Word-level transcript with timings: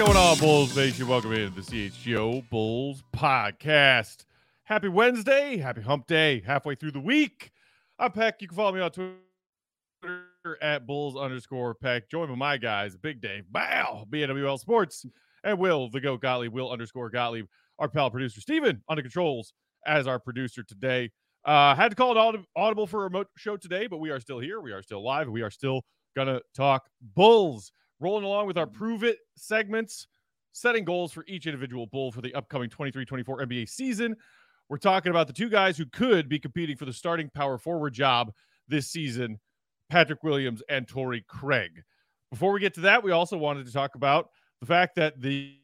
going 0.00 0.16
on, 0.16 0.38
Bulls 0.38 0.74
Nation? 0.74 1.06
Welcome 1.06 1.34
into 1.34 1.60
the 1.60 1.60
CHGO 1.60 2.48
Bulls 2.48 3.02
podcast. 3.14 4.24
Happy 4.62 4.88
Wednesday, 4.88 5.58
happy 5.58 5.82
hump 5.82 6.06
day, 6.06 6.40
halfway 6.40 6.74
through 6.74 6.92
the 6.92 7.00
week. 7.00 7.50
I'm 7.98 8.10
Peck. 8.10 8.40
You 8.40 8.48
can 8.48 8.56
follow 8.56 8.72
me 8.72 8.80
on 8.80 8.92
Twitter 8.92 10.56
at 10.62 10.86
Bulls 10.86 11.18
underscore 11.18 11.74
Peck. 11.74 12.08
Join 12.08 12.30
with 12.30 12.38
my 12.38 12.56
guys, 12.56 12.96
Big 12.96 13.20
Dave, 13.20 13.44
Bow, 13.52 14.06
BNWL 14.08 14.58
Sports, 14.58 15.04
and 15.44 15.58
Will, 15.58 15.90
the 15.90 16.00
Goat 16.00 16.22
Gottlieb, 16.22 16.54
Will 16.54 16.72
underscore 16.72 17.10
Gottlieb, 17.10 17.44
our 17.78 17.90
pal 17.90 18.10
producer, 18.10 18.40
Steven, 18.40 18.82
the 18.88 19.02
controls 19.02 19.52
as 19.86 20.06
our 20.06 20.18
producer 20.18 20.62
today. 20.62 21.10
Uh, 21.44 21.74
had 21.74 21.90
to 21.90 21.94
call 21.94 22.16
it 22.16 22.40
audible 22.56 22.86
for 22.86 23.00
a 23.00 23.04
remote 23.04 23.26
show 23.36 23.58
today, 23.58 23.86
but 23.86 23.98
we 23.98 24.08
are 24.08 24.18
still 24.18 24.38
here. 24.38 24.62
We 24.62 24.72
are 24.72 24.82
still 24.82 25.04
live. 25.04 25.28
We 25.28 25.42
are 25.42 25.50
still 25.50 25.82
going 26.16 26.28
to 26.28 26.40
talk 26.56 26.88
Bulls. 27.14 27.70
Rolling 28.00 28.24
along 28.24 28.46
with 28.46 28.58
our 28.58 28.66
mm-hmm. 28.66 28.76
Prove 28.76 29.04
It 29.04 29.18
segments, 29.36 30.06
setting 30.52 30.84
goals 30.84 31.12
for 31.12 31.24
each 31.28 31.46
individual 31.46 31.86
Bull 31.86 32.10
for 32.10 32.22
the 32.22 32.34
upcoming 32.34 32.70
23 32.70 33.04
24 33.04 33.46
NBA 33.46 33.68
season. 33.68 34.16
We're 34.68 34.78
talking 34.78 35.10
about 35.10 35.26
the 35.26 35.32
two 35.32 35.48
guys 35.48 35.76
who 35.76 35.86
could 35.86 36.28
be 36.28 36.38
competing 36.38 36.76
for 36.76 36.84
the 36.84 36.92
starting 36.92 37.28
power 37.28 37.58
forward 37.58 37.92
job 37.92 38.32
this 38.68 38.88
season 38.88 39.38
Patrick 39.90 40.22
Williams 40.22 40.62
and 40.68 40.86
Torrey 40.86 41.24
Craig. 41.28 41.82
Before 42.30 42.52
we 42.52 42.60
get 42.60 42.74
to 42.74 42.80
that, 42.82 43.02
we 43.02 43.10
also 43.10 43.36
wanted 43.36 43.66
to 43.66 43.72
talk 43.72 43.96
about 43.96 44.30
the 44.60 44.66
fact 44.66 44.94
that 44.94 45.20
the, 45.20 45.56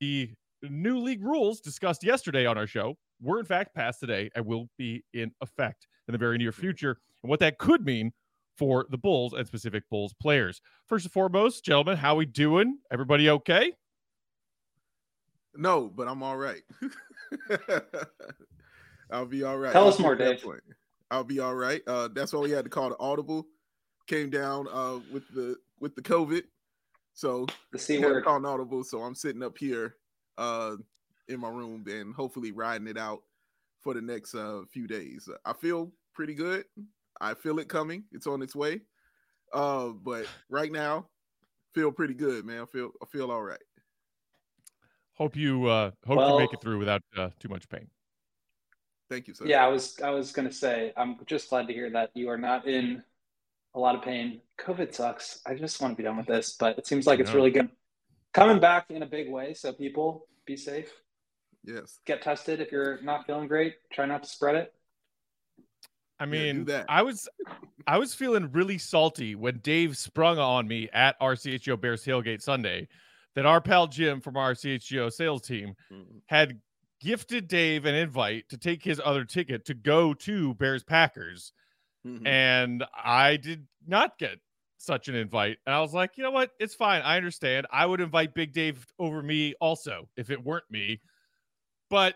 the 0.00 0.30
new 0.62 0.98
league 0.98 1.22
rules 1.22 1.60
discussed 1.60 2.02
yesterday 2.02 2.46
on 2.46 2.56
our 2.56 2.66
show 2.66 2.96
were 3.20 3.38
in 3.38 3.44
fact 3.44 3.74
passed 3.74 4.00
today 4.00 4.30
and 4.34 4.46
will 4.46 4.68
be 4.78 5.04
in 5.12 5.30
effect 5.42 5.86
in 6.08 6.12
the 6.12 6.18
very 6.18 6.38
near 6.38 6.50
mm-hmm. 6.50 6.60
future 6.62 6.98
and 7.22 7.30
what 7.30 7.40
that 7.40 7.58
could 7.58 7.84
mean 7.84 8.12
for 8.56 8.86
the 8.90 8.98
Bulls 8.98 9.32
and 9.32 9.46
specific 9.46 9.84
Bulls 9.90 10.14
players. 10.14 10.60
First 10.86 11.06
and 11.06 11.12
foremost, 11.12 11.64
gentlemen, 11.64 11.96
how 11.96 12.14
we 12.14 12.26
doing? 12.26 12.78
Everybody 12.92 13.30
okay? 13.30 13.72
No, 15.56 15.88
but 15.88 16.08
I'm 16.08 16.22
all 16.22 16.36
right. 16.36 16.62
I'll 19.10 19.26
be 19.26 19.44
all 19.44 19.58
right. 19.58 19.72
Tell 19.72 19.88
us 19.88 19.98
more, 19.98 20.14
Dave. 20.14 20.44
I'll 21.10 21.24
be 21.24 21.38
all 21.38 21.54
right. 21.54 21.82
Uh, 21.86 22.08
that's 22.12 22.32
why 22.32 22.40
we 22.40 22.50
had 22.50 22.64
to 22.64 22.70
call 22.70 22.88
the 22.88 22.98
audible. 22.98 23.46
Came 24.06 24.30
down 24.30 24.66
uh, 24.72 24.98
with 25.12 25.22
the 25.34 25.56
with 25.80 25.94
the 25.94 26.02
COVID, 26.02 26.42
so 27.14 27.46
the 27.72 27.78
C 27.78 27.98
word 27.98 28.24
call 28.24 28.36
an 28.36 28.44
audible. 28.44 28.84
So 28.84 29.02
I'm 29.02 29.14
sitting 29.14 29.42
up 29.42 29.56
here 29.56 29.94
uh, 30.36 30.76
in 31.28 31.40
my 31.40 31.48
room 31.48 31.84
and 31.88 32.14
hopefully 32.14 32.52
riding 32.52 32.86
it 32.86 32.98
out 32.98 33.22
for 33.80 33.94
the 33.94 34.02
next 34.02 34.34
uh, 34.34 34.62
few 34.70 34.86
days. 34.86 35.28
I 35.44 35.52
feel 35.52 35.90
pretty 36.12 36.34
good. 36.34 36.64
I 37.20 37.34
feel 37.34 37.58
it 37.58 37.68
coming. 37.68 38.04
It's 38.12 38.26
on 38.26 38.42
its 38.42 38.54
way. 38.54 38.80
Uh, 39.52 39.88
but 39.88 40.26
right 40.48 40.70
now, 40.70 41.06
feel 41.74 41.92
pretty 41.92 42.14
good, 42.14 42.44
man. 42.44 42.62
I 42.62 42.66
feel 42.66 42.90
I 43.02 43.06
feel 43.06 43.30
all 43.30 43.42
right. 43.42 43.62
Hope 45.14 45.36
you 45.36 45.66
uh 45.66 45.92
hope 46.06 46.16
well, 46.16 46.32
you 46.32 46.38
make 46.40 46.52
it 46.52 46.60
through 46.60 46.78
without 46.78 47.02
uh, 47.16 47.30
too 47.38 47.48
much 47.48 47.68
pain. 47.68 47.88
Thank 49.10 49.28
you, 49.28 49.34
sir. 49.34 49.46
Yeah, 49.46 49.64
I 49.64 49.68
was 49.68 50.00
I 50.02 50.10
was 50.10 50.32
gonna 50.32 50.52
say 50.52 50.92
I'm 50.96 51.16
just 51.26 51.50
glad 51.50 51.68
to 51.68 51.72
hear 51.72 51.90
that 51.90 52.10
you 52.14 52.28
are 52.30 52.38
not 52.38 52.66
in 52.66 53.02
a 53.74 53.78
lot 53.78 53.94
of 53.94 54.02
pain. 54.02 54.40
COVID 54.58 54.94
sucks. 54.94 55.40
I 55.46 55.54
just 55.54 55.80
want 55.80 55.92
to 55.92 55.96
be 55.96 56.02
done 56.02 56.16
with 56.16 56.26
this, 56.26 56.56
but 56.58 56.78
it 56.78 56.86
seems 56.86 57.06
like 57.06 57.20
it's 57.20 57.32
really 57.32 57.50
good 57.50 57.68
coming 58.32 58.60
back 58.60 58.90
in 58.90 59.02
a 59.02 59.06
big 59.06 59.30
way. 59.30 59.54
So 59.54 59.72
people 59.72 60.26
be 60.46 60.56
safe. 60.56 60.92
Yes. 61.64 62.00
Get 62.04 62.22
tested 62.22 62.60
if 62.60 62.70
you're 62.70 63.00
not 63.02 63.26
feeling 63.26 63.48
great. 63.48 63.76
Try 63.90 64.06
not 64.06 64.22
to 64.24 64.28
spread 64.28 64.56
it. 64.56 64.73
I 66.20 66.26
mean, 66.26 66.66
yeah, 66.68 66.84
I 66.88 67.02
was 67.02 67.28
I 67.86 67.98
was 67.98 68.14
feeling 68.14 68.50
really 68.52 68.78
salty 68.78 69.34
when 69.34 69.58
Dave 69.58 69.96
sprung 69.96 70.38
on 70.38 70.68
me 70.68 70.88
at 70.92 71.16
our 71.20 71.34
CHGO 71.34 71.80
Bears 71.80 72.04
tailgate 72.04 72.42
Sunday 72.42 72.88
that 73.34 73.46
our 73.46 73.60
pal 73.60 73.86
Jim 73.86 74.20
from 74.20 74.36
our 74.36 74.54
CHGO 74.54 75.12
sales 75.12 75.42
team 75.42 75.74
mm-hmm. 75.92 76.18
had 76.26 76.60
gifted 77.00 77.48
Dave 77.48 77.84
an 77.84 77.94
invite 77.94 78.48
to 78.48 78.56
take 78.56 78.82
his 78.82 79.00
other 79.04 79.24
ticket 79.24 79.64
to 79.66 79.74
go 79.74 80.14
to 80.14 80.54
Bears 80.54 80.84
Packers. 80.84 81.52
Mm-hmm. 82.06 82.26
And 82.26 82.84
I 83.02 83.36
did 83.36 83.66
not 83.86 84.18
get 84.18 84.38
such 84.78 85.08
an 85.08 85.14
invite. 85.14 85.58
And 85.66 85.74
I 85.74 85.80
was 85.80 85.94
like, 85.94 86.12
you 86.16 86.22
know 86.22 86.30
what? 86.30 86.50
It's 86.60 86.74
fine. 86.74 87.02
I 87.02 87.16
understand. 87.16 87.66
I 87.72 87.86
would 87.86 88.00
invite 88.00 88.34
Big 88.34 88.52
Dave 88.52 88.86
over 88.98 89.22
me 89.22 89.54
also 89.60 90.08
if 90.16 90.30
it 90.30 90.44
weren't 90.44 90.70
me. 90.70 91.00
But 91.90 92.14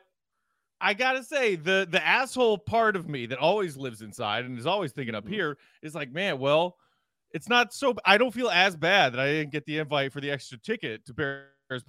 I 0.80 0.94
gotta 0.94 1.24
say, 1.24 1.56
the 1.56 1.86
the 1.90 2.04
asshole 2.06 2.58
part 2.58 2.96
of 2.96 3.08
me 3.08 3.26
that 3.26 3.38
always 3.38 3.76
lives 3.76 4.02
inside 4.02 4.44
and 4.44 4.58
is 4.58 4.66
always 4.66 4.92
thinking 4.92 5.14
up 5.14 5.24
mm-hmm. 5.24 5.32
here 5.32 5.58
is 5.82 5.94
like, 5.94 6.12
man, 6.12 6.38
well, 6.38 6.76
it's 7.32 7.48
not 7.48 7.72
so. 7.72 7.94
I 8.04 8.18
don't 8.18 8.32
feel 8.32 8.50
as 8.50 8.76
bad 8.76 9.12
that 9.12 9.20
I 9.20 9.26
didn't 9.26 9.52
get 9.52 9.66
the 9.66 9.78
invite 9.78 10.12
for 10.12 10.20
the 10.20 10.30
extra 10.30 10.58
ticket 10.58 11.04
to 11.06 11.14
Bears 11.14 11.84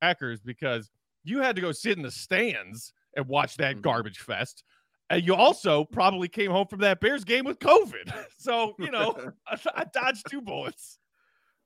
Packers 0.00 0.40
because 0.40 0.90
you 1.24 1.40
had 1.40 1.56
to 1.56 1.62
go 1.62 1.72
sit 1.72 1.96
in 1.96 2.02
the 2.02 2.10
stands 2.10 2.92
and 3.16 3.26
watch 3.28 3.56
that 3.58 3.74
mm-hmm. 3.74 3.82
garbage 3.82 4.18
fest. 4.18 4.64
And 5.10 5.26
you 5.26 5.34
also 5.34 5.84
probably 5.84 6.28
came 6.28 6.50
home 6.50 6.66
from 6.66 6.80
that 6.80 7.00
Bears 7.00 7.24
game 7.24 7.44
with 7.44 7.58
COVID. 7.58 8.12
So, 8.38 8.74
you 8.76 8.90
know, 8.90 9.14
I, 9.46 9.56
I 9.72 9.84
dodged 9.84 10.28
two 10.28 10.40
bullets. 10.40 10.98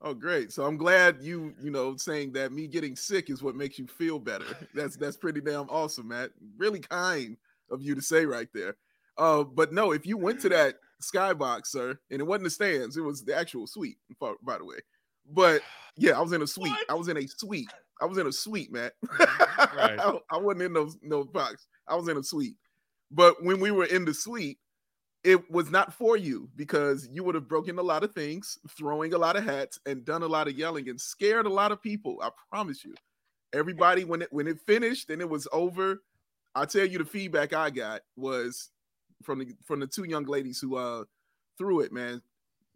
Oh, 0.01 0.13
great! 0.13 0.51
So 0.51 0.63
I'm 0.63 0.77
glad 0.77 1.17
you, 1.21 1.55
you 1.59 1.71
know, 1.71 1.95
saying 1.97 2.33
that 2.33 2.51
me 2.51 2.67
getting 2.67 2.95
sick 2.95 3.29
is 3.29 3.41
what 3.41 3.55
makes 3.55 3.79
you 3.79 3.87
feel 3.87 4.19
better. 4.19 4.45
That's 4.73 4.95
that's 4.95 5.17
pretty 5.17 5.41
damn 5.41 5.69
awesome, 5.69 6.09
Matt. 6.09 6.31
Really 6.57 6.79
kind 6.79 7.35
of 7.71 7.81
you 7.81 7.95
to 7.95 8.01
say 8.01 8.25
right 8.25 8.47
there. 8.53 8.75
Uh, 9.17 9.43
but 9.43 9.73
no, 9.73 9.91
if 9.93 10.05
you 10.05 10.15
went 10.17 10.39
to 10.41 10.49
that 10.49 10.75
skybox, 11.01 11.67
sir, 11.67 11.97
and 12.11 12.21
it 12.21 12.25
wasn't 12.25 12.43
the 12.43 12.49
stands, 12.51 12.97
it 12.97 13.01
was 13.01 13.23
the 13.23 13.35
actual 13.35 13.65
suite, 13.65 13.97
by 14.19 14.57
the 14.57 14.65
way. 14.65 14.77
But 15.31 15.61
yeah, 15.97 16.17
I 16.17 16.21
was 16.21 16.31
in 16.31 16.41
a 16.43 16.47
suite. 16.47 16.71
What? 16.71 16.85
I 16.89 16.93
was 16.93 17.07
in 17.07 17.17
a 17.17 17.27
suite. 17.27 17.71
I 17.99 18.05
was 18.05 18.19
in 18.19 18.27
a 18.27 18.31
suite, 18.31 18.71
Matt. 18.71 18.93
Right. 19.19 19.99
I, 19.99 20.19
I 20.31 20.37
wasn't 20.37 20.63
in 20.63 20.73
those 20.73 20.97
no 21.01 21.23
box. 21.23 21.67
I 21.87 21.95
was 21.95 22.07
in 22.07 22.17
a 22.17 22.23
suite. 22.23 22.55
But 23.09 23.43
when 23.43 23.59
we 23.59 23.71
were 23.71 23.85
in 23.85 24.05
the 24.05 24.13
suite, 24.13 24.59
it 25.27 25.51
was 25.51 25.69
not 25.69 25.93
for 25.93 26.15
you 26.15 26.47
because 26.55 27.09
you 27.11 27.21
would 27.21 27.35
have 27.35 27.49
broken 27.49 27.77
a 27.77 27.83
lot 27.83 28.01
of 28.05 28.13
things, 28.13 28.57
throwing 28.77 29.13
a 29.13 29.17
lot 29.17 29.35
of 29.35 29.43
hats, 29.43 29.77
and 29.85 30.05
done 30.05 30.23
a 30.23 30.27
lot 30.27 30.47
of 30.47 30.57
yelling 30.57 30.87
and 30.87 31.01
scared 31.01 31.45
a 31.45 31.49
lot 31.49 31.73
of 31.73 31.81
people. 31.81 32.17
I 32.23 32.29
promise 32.49 32.85
you. 32.85 32.95
Everybody, 33.51 34.05
when 34.05 34.21
it 34.21 34.29
when 34.31 34.47
it 34.47 34.61
finished 34.61 35.09
and 35.09 35.21
it 35.21 35.29
was 35.29 35.45
over, 35.51 36.01
I 36.55 36.63
tell 36.63 36.85
you 36.85 36.97
the 36.97 37.03
feedback 37.03 37.51
I 37.51 37.69
got 37.71 38.03
was 38.15 38.69
from 39.21 39.39
the 39.39 39.53
from 39.65 39.81
the 39.81 39.87
two 39.87 40.05
young 40.05 40.23
ladies 40.23 40.61
who 40.61 40.77
uh 40.77 41.03
threw 41.57 41.81
it, 41.81 41.91
man. 41.91 42.21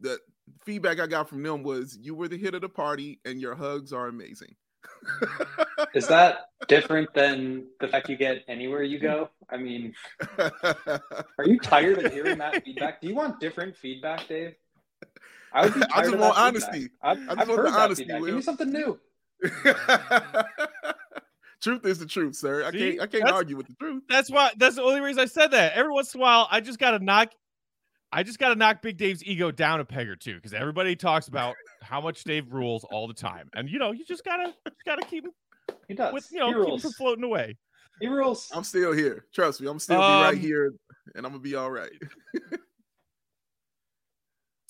The 0.01 0.19
feedback 0.65 0.99
I 0.99 1.07
got 1.07 1.29
from 1.29 1.43
them 1.43 1.63
was 1.63 1.97
you 2.01 2.15
were 2.15 2.27
the 2.27 2.37
hit 2.37 2.53
of 2.53 2.61
the 2.61 2.69
party 2.69 3.21
and 3.23 3.39
your 3.39 3.55
hugs 3.55 3.93
are 3.93 4.07
amazing. 4.07 4.55
Is 5.95 6.07
that 6.07 6.49
different 6.67 7.13
than 7.13 7.65
the 7.79 7.87
fact 7.87 8.09
you 8.09 8.17
get 8.17 8.43
anywhere 8.47 8.83
you 8.83 8.99
go? 8.99 9.29
I 9.49 9.57
mean, 9.57 9.93
are 10.37 11.45
you 11.45 11.59
tired 11.59 12.03
of 12.03 12.13
hearing 12.13 12.37
that 12.37 12.63
feedback? 12.63 13.01
Do 13.01 13.07
you 13.07 13.15
want 13.15 13.39
different 13.39 13.75
feedback, 13.75 14.27
Dave? 14.27 14.55
I 15.53 15.65
would 15.65 15.73
be 15.73 15.81
I 15.93 16.03
just 16.03 16.17
want 16.17 16.37
honesty. 16.37 16.89
I've, 17.01 17.17
I 17.17 17.35
just 17.35 17.39
I've 17.39 17.47
want 17.49 17.63
the 17.63 17.71
honesty. 17.71 18.05
Give 18.05 18.21
me 18.21 18.41
something 18.41 18.71
new. 18.71 18.99
truth 21.61 21.85
is 21.85 21.99
the 21.99 22.05
truth, 22.05 22.35
sir. 22.35 22.63
I 22.63 22.71
See, 22.71 22.97
can't 22.97 23.01
I 23.01 23.07
can't 23.07 23.29
argue 23.29 23.55
with 23.55 23.67
the 23.67 23.75
truth. 23.75 24.03
That's 24.09 24.29
why 24.29 24.51
that's 24.57 24.75
the 24.75 24.83
only 24.83 25.01
reason 25.01 25.21
I 25.21 25.25
said 25.25 25.51
that. 25.51 25.73
Every 25.73 25.91
once 25.91 26.13
in 26.13 26.19
a 26.19 26.23
while, 26.23 26.47
I 26.51 26.59
just 26.59 26.79
gotta 26.79 26.99
knock 26.99 27.31
I 28.11 28.23
just 28.23 28.39
gotta 28.39 28.55
knock 28.55 28.81
Big 28.81 28.97
Dave's 28.97 29.23
ego 29.23 29.51
down 29.51 29.79
a 29.79 29.85
peg 29.85 30.09
or 30.09 30.15
two 30.15 30.35
because 30.35 30.53
everybody 30.53 30.95
talks 30.95 31.27
about 31.27 31.55
how 31.81 32.01
much 32.01 32.23
Dave 32.23 32.51
rules 32.51 32.83
all 32.91 33.07
the 33.07 33.13
time. 33.13 33.49
And 33.55 33.69
you 33.69 33.79
know, 33.79 33.91
you 33.91 34.03
just 34.05 34.25
gotta 34.25 34.53
just 34.67 34.83
gotta 34.85 35.05
keep 35.05 35.25
him. 35.25 35.31
he 35.87 35.93
does. 35.93 36.13
With, 36.13 36.27
you 36.31 36.39
know, 36.39 36.49
he 36.49 36.75
keep 36.75 36.85
him 36.85 36.91
floating 36.91 37.23
away. 37.23 37.57
He 38.01 38.07
rules. 38.07 38.51
I'm 38.53 38.63
still 38.63 38.91
here. 38.91 39.25
Trust 39.33 39.61
me, 39.61 39.67
I'm 39.67 39.79
still 39.79 40.01
um, 40.01 40.23
right 40.23 40.37
here, 40.37 40.73
and 41.15 41.25
I'm 41.25 41.31
gonna 41.31 41.41
be 41.41 41.55
all 41.55 41.71
right. 41.71 41.91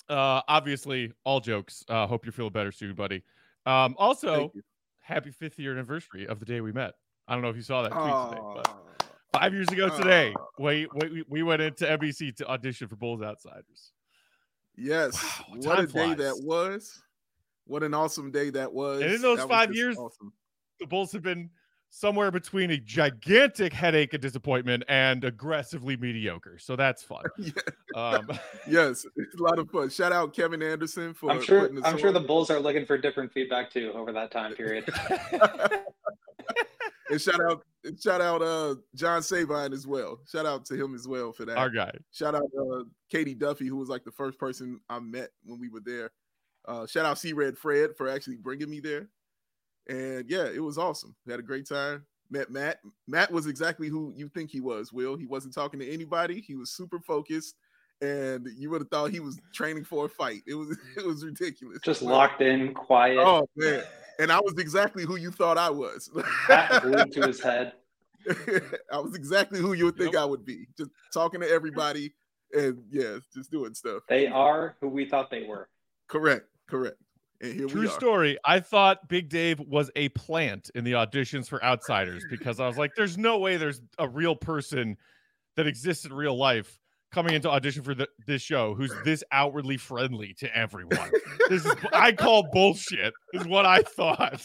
uh, 0.08 0.42
obviously, 0.46 1.12
all 1.24 1.40
jokes. 1.40 1.84
Uh, 1.88 2.06
hope 2.06 2.24
you're 2.24 2.32
feeling 2.32 2.52
better 2.52 2.70
soon, 2.70 2.94
buddy. 2.94 3.24
Um, 3.66 3.96
also, 3.98 4.52
happy 5.00 5.30
fifth 5.30 5.58
year 5.58 5.72
anniversary 5.72 6.26
of 6.26 6.38
the 6.38 6.46
day 6.46 6.60
we 6.60 6.72
met. 6.72 6.92
I 7.26 7.34
don't 7.34 7.42
know 7.42 7.48
if 7.48 7.56
you 7.56 7.62
saw 7.62 7.82
that 7.82 7.92
tweet 7.92 8.04
uh, 8.04 8.30
today, 8.30 8.40
but 8.54 8.76
five 9.32 9.52
years 9.52 9.68
ago 9.68 9.88
today, 9.96 10.34
uh, 10.38 10.42
we, 10.58 10.86
we 10.94 11.24
we 11.28 11.42
went 11.42 11.62
into 11.62 11.84
NBC 11.84 12.36
to 12.36 12.48
audition 12.48 12.88
for 12.88 12.96
Bulls 12.96 13.22
Outsiders. 13.22 13.92
Yes, 14.76 15.22
wow, 15.22 15.56
what 15.56 15.80
a 15.80 15.86
flies. 15.86 16.16
day 16.16 16.24
that 16.24 16.40
was! 16.42 17.02
What 17.66 17.82
an 17.82 17.94
awesome 17.94 18.30
day 18.30 18.50
that 18.50 18.72
was! 18.72 19.02
And 19.02 19.12
in 19.12 19.22
those 19.22 19.42
five 19.44 19.74
years, 19.74 19.96
awesome 19.96 20.32
the 20.82 20.86
Bulls 20.86 21.12
have 21.12 21.22
been 21.22 21.48
somewhere 21.90 22.30
between 22.30 22.70
a 22.70 22.76
gigantic 22.78 23.72
headache 23.72 24.12
and 24.12 24.22
disappointment 24.22 24.82
and 24.88 25.24
aggressively 25.24 25.96
mediocre. 25.96 26.58
So 26.58 26.74
that's 26.74 27.02
fun. 27.02 27.22
yeah. 27.38 27.52
um, 27.94 28.28
yes, 28.68 29.06
it's 29.16 29.34
a 29.38 29.42
lot 29.42 29.58
of 29.58 29.70
fun. 29.70 29.88
Shout 29.88 30.12
out 30.12 30.34
Kevin 30.34 30.62
Anderson 30.62 31.14
for. 31.14 31.30
I'm 31.30 31.42
sure. 31.42 31.70
I'm 31.84 31.96
sure 31.96 32.12
the 32.12 32.20
Bulls 32.20 32.50
are 32.50 32.60
looking 32.60 32.84
for 32.84 32.98
different 32.98 33.32
feedback 33.32 33.70
too 33.70 33.92
over 33.94 34.12
that 34.12 34.30
time 34.30 34.54
period. 34.56 34.92
And 37.12 37.20
shout 37.20 37.40
out, 37.40 37.64
shout 38.00 38.20
out, 38.20 38.42
uh, 38.42 38.74
John 38.94 39.22
Sabine 39.22 39.72
as 39.72 39.86
well. 39.86 40.20
Shout 40.30 40.46
out 40.46 40.64
to 40.66 40.74
him 40.74 40.94
as 40.94 41.06
well 41.06 41.32
for 41.32 41.44
that. 41.44 41.56
Our 41.56 41.70
guy. 41.70 41.92
Shout 42.12 42.34
out, 42.34 42.50
uh, 42.58 42.84
Katie 43.10 43.34
Duffy, 43.34 43.66
who 43.66 43.76
was 43.76 43.88
like 43.88 44.04
the 44.04 44.10
first 44.10 44.38
person 44.38 44.80
I 44.88 44.98
met 44.98 45.30
when 45.44 45.60
we 45.60 45.68
were 45.68 45.82
there. 45.84 46.10
Uh, 46.66 46.86
shout 46.86 47.06
out 47.06 47.18
C 47.18 47.32
Red 47.32 47.58
Fred 47.58 47.90
for 47.96 48.08
actually 48.08 48.36
bringing 48.36 48.70
me 48.70 48.80
there. 48.80 49.08
And 49.88 50.28
yeah, 50.28 50.46
it 50.46 50.62
was 50.62 50.78
awesome. 50.78 51.14
We 51.26 51.32
had 51.32 51.40
a 51.40 51.44
great 51.44 51.68
time. 51.68 52.04
Met 52.30 52.50
Matt. 52.50 52.78
Matt 53.06 53.30
was 53.30 53.46
exactly 53.46 53.88
who 53.88 54.12
you 54.16 54.28
think 54.28 54.50
he 54.50 54.60
was, 54.60 54.92
Will. 54.92 55.16
He 55.16 55.26
wasn't 55.26 55.54
talking 55.54 55.80
to 55.80 55.92
anybody. 55.92 56.40
He 56.40 56.54
was 56.54 56.70
super 56.70 57.00
focused. 57.00 57.56
And 58.00 58.48
you 58.56 58.70
would 58.70 58.80
have 58.80 58.88
thought 58.88 59.12
he 59.12 59.20
was 59.20 59.38
training 59.54 59.84
for 59.84 60.06
a 60.06 60.08
fight. 60.08 60.42
It 60.46 60.54
was 60.54 60.76
it 60.96 61.04
was 61.04 61.24
ridiculous. 61.24 61.78
Just 61.84 62.02
locked 62.02 62.40
in, 62.40 62.74
quiet. 62.74 63.18
Oh 63.18 63.46
man. 63.56 63.82
And 64.22 64.30
I 64.30 64.38
was 64.38 64.56
exactly 64.56 65.04
who 65.04 65.16
you 65.16 65.32
thought 65.32 65.58
I 65.58 65.68
was. 65.68 66.08
glued 66.80 67.12
to 67.12 67.26
his 67.26 67.40
head. 67.40 67.72
I 68.92 69.00
was 69.00 69.16
exactly 69.16 69.58
who 69.58 69.72
you 69.72 69.86
would 69.86 69.96
think 69.96 70.12
yep. 70.12 70.22
I 70.22 70.24
would 70.24 70.44
be. 70.44 70.68
Just 70.78 70.90
talking 71.12 71.40
to 71.40 71.50
everybody 71.50 72.12
and 72.52 72.84
yeah, 72.88 73.16
just 73.34 73.50
doing 73.50 73.74
stuff. 73.74 74.04
They 74.08 74.28
are 74.28 74.76
who 74.80 74.88
we 74.88 75.06
thought 75.06 75.28
they 75.28 75.42
were. 75.42 75.68
Correct. 76.06 76.46
Correct. 76.68 76.98
And 77.40 77.54
here 77.54 77.66
True 77.66 77.88
story. 77.88 78.38
I 78.44 78.60
thought 78.60 79.08
Big 79.08 79.28
Dave 79.28 79.58
was 79.58 79.90
a 79.96 80.08
plant 80.10 80.70
in 80.76 80.84
the 80.84 80.92
auditions 80.92 81.48
for 81.48 81.62
Outsiders 81.64 82.24
because 82.30 82.60
I 82.60 82.68
was 82.68 82.78
like, 82.78 82.92
there's 82.96 83.18
no 83.18 83.38
way 83.38 83.56
there's 83.56 83.82
a 83.98 84.08
real 84.08 84.36
person 84.36 84.96
that 85.56 85.66
exists 85.66 86.04
in 86.04 86.12
real 86.12 86.36
life 86.36 86.78
coming 87.12 87.34
into 87.34 87.50
audition 87.50 87.82
for 87.82 87.94
the, 87.94 88.08
this 88.26 88.42
show 88.42 88.74
who's 88.74 88.92
this 89.04 89.22
outwardly 89.30 89.76
friendly 89.76 90.34
to 90.34 90.56
everyone. 90.56 91.10
this 91.48 91.64
is 91.64 91.72
I 91.92 92.12
call 92.12 92.48
bullshit. 92.52 93.12
Is 93.32 93.46
what 93.46 93.66
I 93.66 93.82
thought. 93.82 94.44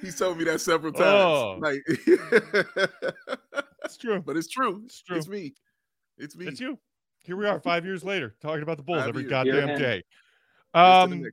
He 0.00 0.10
told 0.10 0.38
me 0.38 0.44
that 0.44 0.60
several 0.60 0.92
times. 0.92 1.04
Oh. 1.04 1.58
Like 1.60 1.82
it's 3.84 3.96
true, 3.96 4.22
but 4.24 4.36
it's 4.36 4.48
true. 4.48 4.82
It's 4.84 5.02
true. 5.02 5.16
It's 5.16 5.28
me. 5.28 5.54
It's 6.18 6.36
me. 6.36 6.46
It's 6.46 6.60
you 6.60 6.78
here 7.24 7.36
we 7.36 7.46
are 7.46 7.58
five 7.58 7.84
years 7.84 8.04
later 8.04 8.34
talking 8.40 8.62
about 8.62 8.76
the 8.76 8.82
Bulls 8.82 9.00
five 9.00 9.08
every 9.08 9.22
years. 9.22 9.30
goddamn 9.30 9.78
day. 9.78 10.02
Um, 10.74 11.24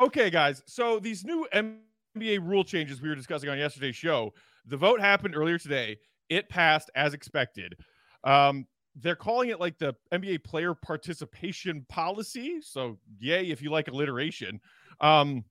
okay, 0.00 0.30
guys. 0.30 0.62
So 0.66 0.98
these 0.98 1.24
new 1.24 1.46
NBA 1.54 2.40
rule 2.42 2.64
changes 2.64 3.00
we 3.00 3.08
were 3.08 3.14
discussing 3.14 3.48
on 3.48 3.58
yesterday's 3.58 3.96
show, 3.96 4.32
the 4.66 4.76
vote 4.76 5.00
happened 5.00 5.36
earlier 5.36 5.58
today. 5.58 5.98
It 6.30 6.48
passed 6.48 6.90
as 6.94 7.12
expected. 7.12 7.74
Um, 8.24 8.66
they're 8.96 9.16
calling 9.16 9.50
it 9.50 9.60
like 9.60 9.78
the 9.78 9.94
NBA 10.12 10.44
player 10.44 10.74
participation 10.74 11.84
policy. 11.88 12.60
So, 12.62 12.98
yay 13.18 13.50
if 13.50 13.62
you 13.62 13.70
like 13.70 13.88
alliteration. 13.88 14.60
Um, 15.00 15.44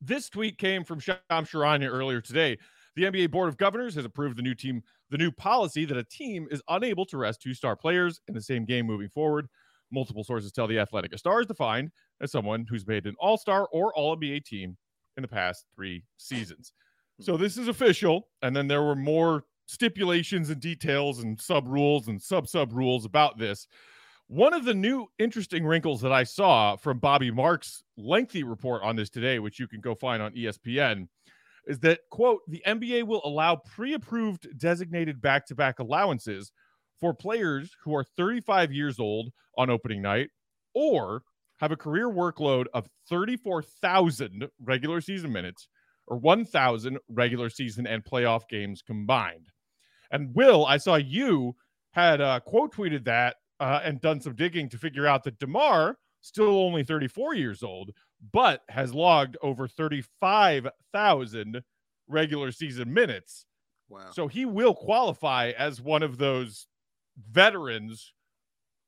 this 0.00 0.28
tweet 0.28 0.58
came 0.58 0.84
from 0.84 1.00
Shams 1.00 1.20
Charania 1.30 1.90
earlier 1.90 2.20
today. 2.20 2.58
The 2.96 3.04
NBA 3.04 3.30
Board 3.30 3.48
of 3.48 3.56
Governors 3.56 3.94
has 3.94 4.04
approved 4.04 4.36
the 4.36 4.42
new 4.42 4.54
team 4.54 4.82
the 5.10 5.18
new 5.18 5.30
policy 5.30 5.84
that 5.86 5.96
a 5.96 6.04
team 6.04 6.46
is 6.50 6.62
unable 6.68 7.06
to 7.06 7.16
rest 7.16 7.40
two 7.40 7.54
star 7.54 7.74
players 7.76 8.20
in 8.28 8.34
the 8.34 8.42
same 8.42 8.64
game 8.64 8.86
moving 8.86 9.08
forward. 9.08 9.48
Multiple 9.90 10.24
sources 10.24 10.52
tell 10.52 10.66
the 10.66 10.78
Athletic 10.78 11.14
a 11.14 11.18
star 11.18 11.40
is 11.40 11.46
defined 11.46 11.90
as 12.20 12.30
someone 12.30 12.66
who's 12.68 12.86
made 12.86 13.06
an 13.06 13.14
all 13.18 13.38
star 13.38 13.68
or 13.72 13.94
all 13.94 14.16
NBA 14.16 14.44
team 14.44 14.76
in 15.16 15.22
the 15.22 15.28
past 15.28 15.64
three 15.74 16.04
seasons. 16.18 16.72
So 17.20 17.36
this 17.36 17.56
is 17.56 17.68
official. 17.68 18.28
And 18.42 18.54
then 18.54 18.68
there 18.68 18.82
were 18.82 18.94
more 18.94 19.44
stipulations 19.68 20.50
and 20.50 20.60
details 20.60 21.22
and 21.22 21.40
sub 21.40 21.68
rules 21.68 22.08
and 22.08 22.20
sub 22.20 22.48
sub 22.48 22.72
rules 22.72 23.04
about 23.04 23.38
this. 23.38 23.68
One 24.26 24.52
of 24.52 24.64
the 24.64 24.74
new 24.74 25.06
interesting 25.18 25.64
wrinkles 25.64 26.00
that 26.00 26.12
I 26.12 26.24
saw 26.24 26.76
from 26.76 26.98
Bobby 26.98 27.30
Marks' 27.30 27.82
lengthy 27.96 28.42
report 28.42 28.82
on 28.82 28.96
this 28.96 29.10
today, 29.10 29.38
which 29.38 29.58
you 29.60 29.68
can 29.68 29.80
go 29.80 29.94
find 29.94 30.22
on 30.22 30.34
ESPN, 30.34 31.08
is 31.66 31.78
that 31.80 32.00
quote 32.10 32.40
the 32.48 32.62
NBA 32.66 33.04
will 33.04 33.22
allow 33.24 33.56
pre-approved 33.56 34.48
designated 34.58 35.20
back-to-back 35.20 35.78
allowances 35.78 36.50
for 36.98 37.14
players 37.14 37.70
who 37.84 37.94
are 37.94 38.04
35 38.16 38.72
years 38.72 38.98
old 38.98 39.30
on 39.56 39.70
opening 39.70 40.02
night 40.02 40.30
or 40.74 41.22
have 41.60 41.72
a 41.72 41.76
career 41.76 42.08
workload 42.08 42.66
of 42.72 42.88
34,000 43.08 44.48
regular 44.62 45.00
season 45.00 45.32
minutes 45.32 45.68
or 46.06 46.16
1,000 46.16 46.98
regular 47.08 47.50
season 47.50 47.86
and 47.86 48.04
playoff 48.04 48.48
games 48.48 48.82
combined. 48.82 49.48
And 50.10 50.34
Will, 50.34 50.66
I 50.66 50.76
saw 50.76 50.96
you 50.96 51.56
had 51.92 52.20
uh, 52.20 52.40
quote 52.40 52.74
tweeted 52.74 53.04
that 53.04 53.36
uh, 53.60 53.80
and 53.82 54.00
done 54.00 54.20
some 54.20 54.34
digging 54.34 54.68
to 54.70 54.78
figure 54.78 55.06
out 55.06 55.24
that 55.24 55.38
DeMar, 55.38 55.98
still 56.20 56.58
only 56.58 56.84
34 56.84 57.34
years 57.34 57.62
old, 57.62 57.90
but 58.32 58.62
has 58.68 58.94
logged 58.94 59.36
over 59.42 59.68
35,000 59.68 61.62
regular 62.08 62.52
season 62.52 62.92
minutes. 62.92 63.46
Wow. 63.88 64.10
So 64.12 64.28
he 64.28 64.44
will 64.44 64.74
qualify 64.74 65.52
as 65.56 65.80
one 65.80 66.02
of 66.02 66.18
those 66.18 66.66
veterans 67.30 68.12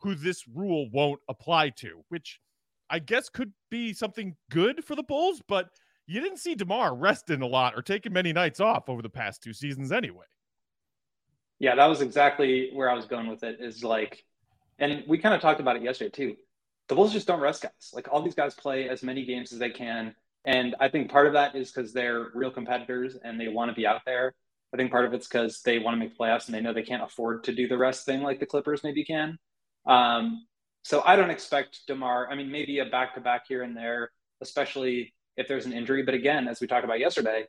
who 0.00 0.14
this 0.14 0.46
rule 0.48 0.88
won't 0.90 1.20
apply 1.28 1.70
to, 1.70 2.02
which 2.08 2.40
I 2.88 2.98
guess 2.98 3.28
could 3.28 3.52
be 3.70 3.92
something 3.92 4.36
good 4.50 4.84
for 4.84 4.94
the 4.94 5.02
Bulls, 5.02 5.42
but 5.46 5.70
you 6.06 6.20
didn't 6.20 6.38
see 6.38 6.54
DeMar 6.54 6.94
resting 6.96 7.42
a 7.42 7.46
lot 7.46 7.74
or 7.76 7.82
taking 7.82 8.12
many 8.12 8.32
nights 8.32 8.60
off 8.60 8.88
over 8.88 9.02
the 9.02 9.08
past 9.08 9.42
two 9.42 9.52
seasons 9.52 9.92
anyway. 9.92 10.24
Yeah, 11.60 11.76
that 11.76 11.86
was 11.86 12.00
exactly 12.00 12.70
where 12.72 12.90
I 12.90 12.94
was 12.94 13.06
going 13.06 13.28
with 13.28 13.44
it. 13.44 13.58
Is 13.60 13.84
like, 13.84 14.24
and 14.80 15.04
we 15.06 15.18
kind 15.18 15.34
of 15.34 15.40
talked 15.40 15.60
about 15.60 15.76
it 15.76 15.82
yesterday 15.82 16.10
too 16.10 16.36
the 16.90 16.96
Bulls 16.96 17.12
just 17.12 17.28
don't 17.28 17.40
rest 17.40 17.62
guys. 17.62 17.92
Like 17.94 18.08
all 18.10 18.20
these 18.20 18.34
guys 18.34 18.52
play 18.52 18.88
as 18.88 19.04
many 19.04 19.24
games 19.24 19.52
as 19.52 19.60
they 19.60 19.70
can. 19.70 20.12
And 20.44 20.74
I 20.80 20.88
think 20.88 21.08
part 21.08 21.28
of 21.28 21.34
that 21.34 21.54
is 21.54 21.70
because 21.70 21.92
they're 21.92 22.30
real 22.34 22.50
competitors 22.50 23.16
and 23.22 23.40
they 23.40 23.46
want 23.46 23.70
to 23.70 23.76
be 23.76 23.86
out 23.86 24.00
there. 24.04 24.34
I 24.74 24.76
think 24.76 24.90
part 24.90 25.04
of 25.04 25.14
it's 25.14 25.28
because 25.28 25.62
they 25.62 25.78
want 25.78 25.94
to 25.94 25.98
make 26.00 26.18
playoffs 26.18 26.46
and 26.46 26.54
they 26.54 26.60
know 26.60 26.72
they 26.72 26.82
can't 26.82 27.04
afford 27.04 27.44
to 27.44 27.52
do 27.54 27.68
the 27.68 27.78
rest 27.78 28.06
thing 28.06 28.22
like 28.22 28.40
the 28.40 28.46
Clippers 28.46 28.82
maybe 28.82 29.04
can. 29.04 29.38
Um, 29.86 30.44
so 30.82 31.00
I 31.04 31.14
don't 31.14 31.30
expect 31.30 31.82
DeMar. 31.86 32.28
I 32.28 32.34
mean, 32.34 32.50
maybe 32.50 32.80
a 32.80 32.86
back 32.86 33.14
to 33.14 33.20
back 33.20 33.44
here 33.46 33.62
and 33.62 33.76
there, 33.76 34.10
especially 34.40 35.14
if 35.36 35.46
there's 35.46 35.66
an 35.66 35.72
injury. 35.72 36.02
But 36.02 36.14
again, 36.14 36.48
as 36.48 36.60
we 36.60 36.66
talked 36.66 36.84
about 36.84 36.98
yesterday, 36.98 37.44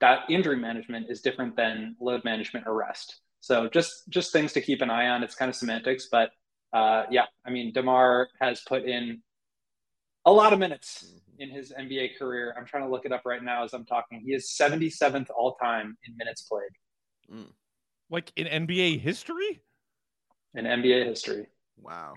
that 0.00 0.20
injury 0.30 0.56
management 0.56 1.10
is 1.10 1.20
different 1.20 1.56
than 1.56 1.94
load 2.00 2.24
management 2.24 2.66
or 2.66 2.74
rest. 2.74 3.20
So 3.40 3.68
just 3.68 4.08
just 4.08 4.32
things 4.32 4.52
to 4.54 4.60
keep 4.60 4.82
an 4.82 4.90
eye 4.90 5.08
on. 5.08 5.22
It's 5.22 5.34
kind 5.34 5.48
of 5.48 5.54
semantics, 5.54 6.08
but 6.10 6.30
uh, 6.72 7.04
yeah, 7.10 7.24
I 7.46 7.50
mean, 7.50 7.72
DeMar 7.72 8.28
has 8.40 8.60
put 8.66 8.84
in 8.84 9.22
a 10.26 10.32
lot 10.32 10.52
of 10.52 10.58
minutes 10.58 11.06
mm-hmm. 11.06 11.42
in 11.42 11.50
his 11.50 11.72
NBA 11.72 12.18
career. 12.18 12.54
I'm 12.58 12.66
trying 12.66 12.82
to 12.84 12.90
look 12.90 13.06
it 13.06 13.12
up 13.12 13.22
right 13.24 13.42
now 13.42 13.64
as 13.64 13.72
I'm 13.72 13.86
talking. 13.86 14.20
He 14.24 14.32
is 14.32 14.54
77th 14.60 15.28
all 15.36 15.54
time 15.54 15.96
in 16.06 16.16
minutes 16.16 16.42
played. 16.42 16.70
Mm. 17.32 17.52
Like 18.10 18.32
in 18.36 18.46
NBA 18.46 19.00
history? 19.00 19.60
In 20.54 20.64
NBA 20.64 21.06
history. 21.06 21.46
Wow. 21.78 22.14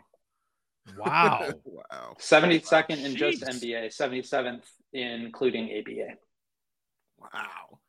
Wow. 0.98 1.50
wow. 1.64 2.16
72nd 2.20 3.04
in 3.04 3.16
just 3.16 3.44
NBA, 3.44 3.96
77th 3.96 4.64
including 4.94 5.66
ABA. 5.66 6.16
Wow. 7.18 7.80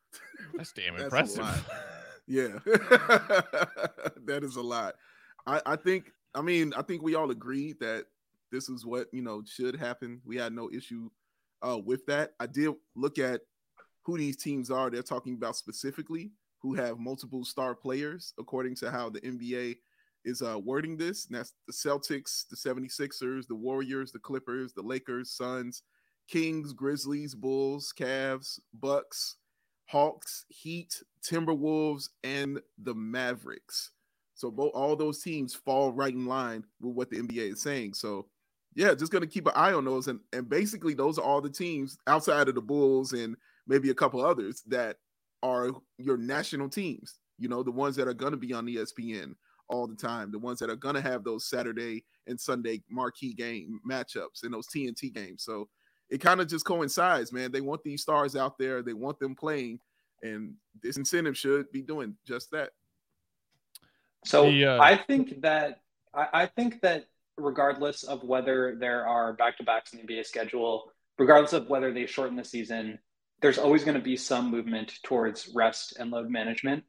That's 0.54 0.72
damn 0.72 0.94
That's 0.98 1.04
impressive. 1.04 1.44
yeah. 2.26 2.58
that 2.64 4.40
is 4.42 4.56
a 4.56 4.62
lot. 4.62 4.94
I, 5.46 5.60
I 5.66 5.76
think 5.76 6.12
I 6.34 6.42
mean, 6.42 6.72
I 6.76 6.82
think 6.82 7.02
we 7.02 7.14
all 7.14 7.30
agree 7.30 7.74
that 7.80 8.06
this 8.50 8.68
is 8.68 8.86
what 8.86 9.08
you 9.12 9.22
know 9.22 9.42
should 9.44 9.76
happen. 9.76 10.20
We 10.24 10.36
had 10.36 10.52
no 10.52 10.70
issue 10.72 11.10
uh, 11.62 11.78
with 11.84 12.06
that. 12.06 12.32
I 12.40 12.46
did 12.46 12.74
look 12.94 13.18
at 13.18 13.42
who 14.04 14.18
these 14.18 14.36
teams 14.36 14.70
are. 14.70 14.90
They're 14.90 15.02
talking 15.02 15.34
about 15.34 15.56
specifically 15.56 16.32
who 16.60 16.74
have 16.74 16.98
multiple 16.98 17.44
star 17.44 17.74
players, 17.74 18.34
according 18.38 18.76
to 18.76 18.90
how 18.90 19.10
the 19.10 19.20
NBA 19.20 19.76
is 20.24 20.42
uh, 20.42 20.58
wording 20.62 20.96
this. 20.96 21.26
And 21.26 21.36
that's 21.36 21.54
the 21.66 21.72
Celtics, 21.72 22.48
the 22.48 22.56
76ers, 22.56 23.46
the 23.48 23.54
Warriors, 23.54 24.12
the 24.12 24.20
Clippers, 24.20 24.72
the 24.72 24.82
Lakers, 24.82 25.32
Suns, 25.32 25.82
Kings, 26.28 26.72
Grizzlies, 26.72 27.34
Bulls, 27.34 27.92
Cavs, 27.96 28.60
Bucks, 28.74 29.36
Hawks, 29.92 30.46
Heat, 30.48 31.02
Timberwolves, 31.22 32.08
and 32.24 32.58
the 32.82 32.94
Mavericks. 32.94 33.90
So 34.34 34.50
both 34.50 34.72
all 34.74 34.96
those 34.96 35.22
teams 35.22 35.54
fall 35.54 35.92
right 35.92 36.14
in 36.14 36.24
line 36.24 36.64
with 36.80 36.96
what 36.96 37.10
the 37.10 37.18
NBA 37.18 37.52
is 37.52 37.62
saying. 37.62 37.92
So 37.92 38.26
yeah, 38.74 38.94
just 38.94 39.12
gonna 39.12 39.26
keep 39.26 39.46
an 39.46 39.52
eye 39.54 39.74
on 39.74 39.84
those. 39.84 40.08
And 40.08 40.20
and 40.32 40.48
basically 40.48 40.94
those 40.94 41.18
are 41.18 41.24
all 41.24 41.42
the 41.42 41.50
teams 41.50 41.98
outside 42.06 42.48
of 42.48 42.54
the 42.54 42.62
Bulls 42.62 43.12
and 43.12 43.36
maybe 43.66 43.90
a 43.90 43.94
couple 43.94 44.24
others 44.24 44.62
that 44.68 44.96
are 45.42 45.72
your 45.98 46.16
national 46.16 46.70
teams, 46.70 47.18
you 47.38 47.48
know, 47.48 47.62
the 47.62 47.70
ones 47.70 47.94
that 47.96 48.08
are 48.08 48.14
gonna 48.14 48.38
be 48.38 48.54
on 48.54 48.66
ESPN 48.66 49.34
all 49.68 49.86
the 49.86 49.94
time, 49.94 50.32
the 50.32 50.38
ones 50.38 50.58
that 50.60 50.70
are 50.70 50.76
gonna 50.76 51.02
have 51.02 51.22
those 51.22 51.50
Saturday 51.50 52.02
and 52.26 52.40
Sunday 52.40 52.82
marquee 52.90 53.34
game 53.34 53.78
matchups 53.88 54.42
and 54.42 54.54
those 54.54 54.68
TNT 54.68 55.12
games. 55.12 55.44
So 55.44 55.68
it 56.12 56.20
kind 56.20 56.42
of 56.42 56.46
just 56.46 56.66
coincides, 56.66 57.32
man. 57.32 57.50
They 57.50 57.62
want 57.62 57.82
these 57.82 58.02
stars 58.02 58.36
out 58.36 58.58
there, 58.58 58.82
they 58.82 58.92
want 58.92 59.18
them 59.18 59.34
playing, 59.34 59.80
and 60.22 60.52
this 60.82 60.98
incentive 60.98 61.38
should 61.38 61.72
be 61.72 61.80
doing 61.80 62.16
just 62.26 62.50
that. 62.50 62.70
So 64.26 64.44
the, 64.44 64.66
uh, 64.66 64.82
I 64.82 64.96
think 64.98 65.40
that 65.40 65.80
I, 66.14 66.26
I, 66.34 66.46
think 66.46 66.82
that 66.82 67.06
regardless 67.38 68.04
of 68.04 68.22
whether 68.22 68.76
there 68.78 69.08
are 69.08 69.32
back 69.32 69.56
to 69.56 69.64
backs 69.64 69.94
in 69.94 70.04
the 70.04 70.14
NBA 70.14 70.26
schedule, 70.26 70.92
regardless 71.18 71.54
of 71.54 71.70
whether 71.70 71.94
they 71.94 72.04
shorten 72.04 72.36
the 72.36 72.44
season, 72.44 72.98
there's 73.40 73.58
always 73.58 73.82
going 73.82 73.96
to 73.96 74.04
be 74.04 74.16
some 74.18 74.50
movement 74.50 74.92
towards 75.02 75.50
rest 75.54 75.96
and 75.98 76.10
load 76.10 76.28
management. 76.28 76.84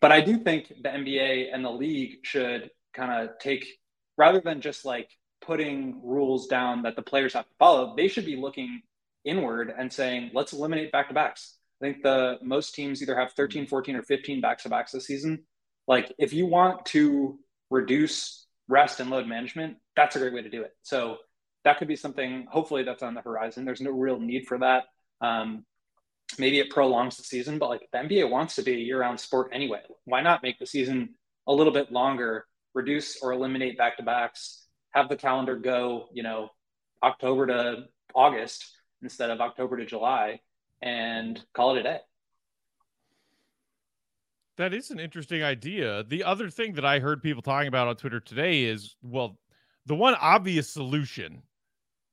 But 0.00 0.12
I 0.12 0.20
do 0.20 0.38
think 0.38 0.68
the 0.68 0.88
NBA 0.88 1.48
and 1.52 1.64
the 1.64 1.70
league 1.70 2.18
should 2.22 2.70
kind 2.94 3.28
of 3.28 3.40
take 3.40 3.66
rather 4.16 4.40
than 4.40 4.60
just 4.60 4.84
like 4.84 5.10
putting 5.42 6.00
rules 6.04 6.46
down 6.46 6.82
that 6.82 6.96
the 6.96 7.02
players 7.02 7.34
have 7.34 7.48
to 7.48 7.54
follow, 7.58 7.94
they 7.96 8.08
should 8.08 8.26
be 8.26 8.36
looking 8.36 8.82
inward 9.24 9.72
and 9.76 9.92
saying, 9.92 10.30
let's 10.34 10.52
eliminate 10.52 10.92
back 10.92 11.08
to 11.08 11.14
backs. 11.14 11.56
I 11.80 11.86
think 11.86 12.02
the 12.02 12.38
most 12.42 12.74
teams 12.74 13.02
either 13.02 13.18
have 13.18 13.32
13, 13.32 13.66
14, 13.66 13.96
or 13.96 14.02
15 14.02 14.40
back 14.40 14.58
to 14.58 14.68
backs 14.68 14.92
this 14.92 15.06
season. 15.06 15.44
Like, 15.88 16.12
if 16.18 16.32
you 16.32 16.46
want 16.46 16.86
to 16.86 17.38
reduce 17.70 18.46
rest 18.68 19.00
and 19.00 19.10
load 19.10 19.26
management, 19.26 19.76
that's 19.96 20.16
a 20.16 20.20
great 20.20 20.32
way 20.32 20.42
to 20.42 20.50
do 20.50 20.62
it. 20.62 20.72
So, 20.82 21.18
that 21.64 21.78
could 21.78 21.88
be 21.88 21.96
something, 21.96 22.46
hopefully, 22.50 22.82
that's 22.82 23.02
on 23.02 23.14
the 23.14 23.20
horizon. 23.20 23.64
There's 23.64 23.80
no 23.80 23.90
real 23.90 24.18
need 24.18 24.46
for 24.46 24.58
that. 24.58 24.84
Um, 25.20 25.64
maybe 26.38 26.58
it 26.58 26.70
prolongs 26.70 27.16
the 27.16 27.22
season, 27.22 27.58
but 27.58 27.68
like 27.68 27.88
the 27.92 27.98
NBA 27.98 28.30
wants 28.30 28.56
to 28.56 28.62
be 28.62 28.74
a 28.74 28.78
year 28.78 29.00
round 29.00 29.20
sport 29.20 29.50
anyway. 29.52 29.80
Why 30.04 30.22
not 30.22 30.42
make 30.42 30.58
the 30.58 30.66
season 30.66 31.14
a 31.46 31.52
little 31.52 31.72
bit 31.72 31.92
longer, 31.92 32.46
reduce 32.74 33.20
or 33.22 33.32
eliminate 33.32 33.78
back 33.78 33.96
to 33.98 34.02
backs, 34.02 34.61
have 34.92 35.08
the 35.08 35.16
calendar 35.16 35.56
go, 35.56 36.08
you 36.12 36.22
know, 36.22 36.50
October 37.02 37.46
to 37.46 37.84
August 38.14 38.64
instead 39.02 39.30
of 39.30 39.40
October 39.40 39.76
to 39.78 39.86
July 39.86 40.40
and 40.80 41.40
call 41.54 41.76
it 41.76 41.80
a 41.80 41.82
day. 41.82 41.98
That 44.58 44.74
is 44.74 44.90
an 44.90 45.00
interesting 45.00 45.42
idea. 45.42 46.04
The 46.04 46.24
other 46.24 46.50
thing 46.50 46.74
that 46.74 46.84
I 46.84 46.98
heard 46.98 47.22
people 47.22 47.42
talking 47.42 47.68
about 47.68 47.88
on 47.88 47.96
Twitter 47.96 48.20
today 48.20 48.64
is 48.64 48.94
well, 49.02 49.38
the 49.86 49.94
one 49.94 50.14
obvious 50.20 50.68
solution, 50.68 51.42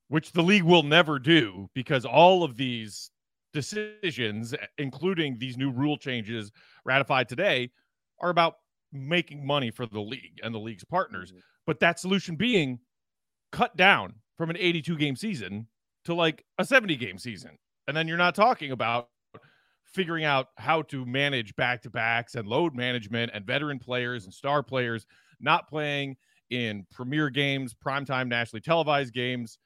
which 0.08 0.32
the 0.32 0.42
league 0.42 0.64
will 0.64 0.82
never 0.82 1.18
do 1.18 1.68
because 1.74 2.04
all 2.04 2.42
of 2.42 2.56
these 2.56 3.10
decisions, 3.52 4.54
including 4.78 5.38
these 5.38 5.56
new 5.56 5.70
rule 5.70 5.96
changes 5.98 6.50
ratified 6.84 7.28
today, 7.28 7.70
are 8.20 8.30
about 8.30 8.56
making 8.92 9.46
money 9.46 9.70
for 9.70 9.86
the 9.86 10.00
league 10.00 10.40
and 10.42 10.54
the 10.54 10.58
league's 10.58 10.84
partners. 10.84 11.30
Mm-hmm. 11.30 11.40
But 11.66 11.80
that 11.80 12.00
solution 12.00 12.36
being 12.36 12.80
cut 13.52 13.76
down 13.76 14.14
from 14.36 14.50
an 14.50 14.56
82 14.58 14.96
game 14.96 15.16
season 15.16 15.66
to 16.04 16.14
like 16.14 16.44
a 16.58 16.64
70 16.64 16.96
game 16.96 17.18
season. 17.18 17.58
And 17.88 17.96
then 17.96 18.08
you're 18.08 18.16
not 18.16 18.34
talking 18.34 18.72
about 18.72 19.08
figuring 19.84 20.24
out 20.24 20.48
how 20.56 20.82
to 20.82 21.04
manage 21.04 21.54
back 21.56 21.82
to 21.82 21.90
backs 21.90 22.34
and 22.34 22.46
load 22.46 22.74
management 22.74 23.32
and 23.34 23.44
veteran 23.44 23.78
players 23.78 24.24
and 24.24 24.32
star 24.32 24.62
players 24.62 25.06
not 25.40 25.68
playing 25.68 26.16
in 26.50 26.86
premier 26.92 27.30
games, 27.30 27.74
primetime 27.74 28.28
nationally 28.28 28.60
televised 28.60 29.12
games. 29.12 29.58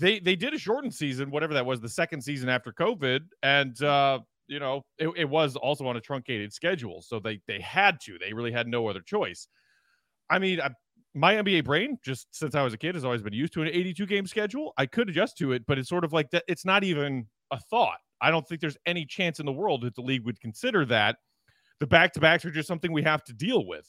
They 0.00 0.18
they 0.18 0.34
did 0.34 0.54
a 0.54 0.58
shortened 0.58 0.94
season, 0.94 1.30
whatever 1.30 1.54
that 1.54 1.64
was, 1.64 1.80
the 1.80 1.88
second 1.88 2.22
season 2.22 2.48
after 2.48 2.72
COVID, 2.72 3.20
and 3.42 3.80
uh, 3.82 4.20
you 4.48 4.58
know 4.58 4.82
it, 4.98 5.08
it 5.16 5.28
was 5.28 5.56
also 5.56 5.86
on 5.86 5.96
a 5.96 6.00
truncated 6.00 6.52
schedule, 6.52 7.02
so 7.02 7.18
they 7.18 7.40
they 7.46 7.60
had 7.60 7.98
to. 8.02 8.18
They 8.18 8.32
really 8.32 8.52
had 8.52 8.66
no 8.66 8.88
other 8.88 9.00
choice. 9.00 9.48
I 10.30 10.38
mean, 10.38 10.60
I, 10.60 10.70
my 11.14 11.34
NBA 11.34 11.64
brain, 11.64 11.98
just 12.04 12.26
since 12.32 12.54
I 12.54 12.62
was 12.62 12.72
a 12.72 12.78
kid, 12.78 12.94
has 12.94 13.04
always 13.04 13.22
been 13.22 13.32
used 13.32 13.52
to 13.54 13.62
an 13.62 13.68
82 13.68 14.06
game 14.06 14.26
schedule. 14.26 14.72
I 14.78 14.86
could 14.86 15.08
adjust 15.08 15.36
to 15.38 15.52
it, 15.52 15.64
but 15.66 15.78
it's 15.78 15.88
sort 15.88 16.04
of 16.04 16.12
like 16.12 16.30
that. 16.30 16.44
It's 16.48 16.64
not 16.64 16.84
even 16.84 17.26
a 17.50 17.60
thought. 17.60 17.98
I 18.20 18.30
don't 18.30 18.46
think 18.46 18.60
there's 18.60 18.78
any 18.86 19.04
chance 19.04 19.40
in 19.40 19.46
the 19.46 19.52
world 19.52 19.82
that 19.82 19.94
the 19.94 20.00
league 20.00 20.24
would 20.24 20.40
consider 20.40 20.84
that. 20.86 21.16
The 21.80 21.86
back 21.86 22.12
to 22.12 22.20
backs 22.20 22.44
are 22.44 22.50
just 22.50 22.68
something 22.68 22.92
we 22.92 23.02
have 23.02 23.24
to 23.24 23.32
deal 23.32 23.66
with. 23.66 23.86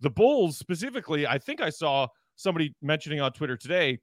The 0.00 0.10
Bulls, 0.10 0.56
specifically, 0.56 1.26
I 1.26 1.38
think 1.38 1.60
I 1.60 1.70
saw 1.70 2.06
somebody 2.36 2.74
mentioning 2.80 3.20
on 3.20 3.32
Twitter 3.32 3.56
today, 3.56 3.98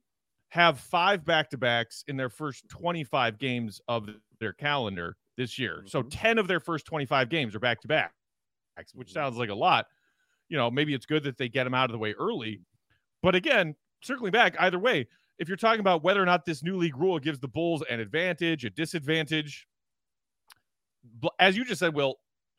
have 0.50 0.78
five 0.78 1.24
back 1.24 1.48
to 1.50 1.58
backs 1.58 2.04
in 2.08 2.16
their 2.16 2.28
first 2.28 2.68
25 2.68 3.38
games 3.38 3.80
of 3.88 4.08
their 4.38 4.52
calendar 4.52 5.16
this 5.36 5.58
year. 5.58 5.78
Mm-hmm. 5.78 5.88
So 5.88 6.02
10 6.02 6.38
of 6.38 6.48
their 6.48 6.60
first 6.60 6.86
25 6.86 7.28
games 7.28 7.54
are 7.54 7.60
back 7.60 7.80
to 7.82 7.88
back, 7.88 8.12
which 8.94 9.08
mm-hmm. 9.08 9.14
sounds 9.14 9.36
like 9.36 9.50
a 9.50 9.54
lot 9.54 9.86
you 10.52 10.58
know, 10.58 10.70
maybe 10.70 10.92
it's 10.92 11.06
good 11.06 11.24
that 11.24 11.38
they 11.38 11.48
get 11.48 11.64
them 11.64 11.72
out 11.72 11.86
of 11.86 11.92
the 11.92 11.98
way 11.98 12.12
early. 12.12 12.60
But 13.22 13.34
again, 13.34 13.74
circling 14.02 14.32
back, 14.32 14.54
either 14.60 14.78
way, 14.78 15.08
if 15.38 15.48
you're 15.48 15.56
talking 15.56 15.80
about 15.80 16.04
whether 16.04 16.22
or 16.22 16.26
not 16.26 16.44
this 16.44 16.62
new 16.62 16.76
league 16.76 16.96
rule 16.96 17.18
gives 17.18 17.40
the 17.40 17.48
Bulls 17.48 17.82
an 17.88 18.00
advantage, 18.00 18.62
a 18.66 18.70
disadvantage, 18.70 19.66
as 21.40 21.56
you 21.56 21.64
just 21.64 21.80
said, 21.80 21.94
Will, 21.94 22.16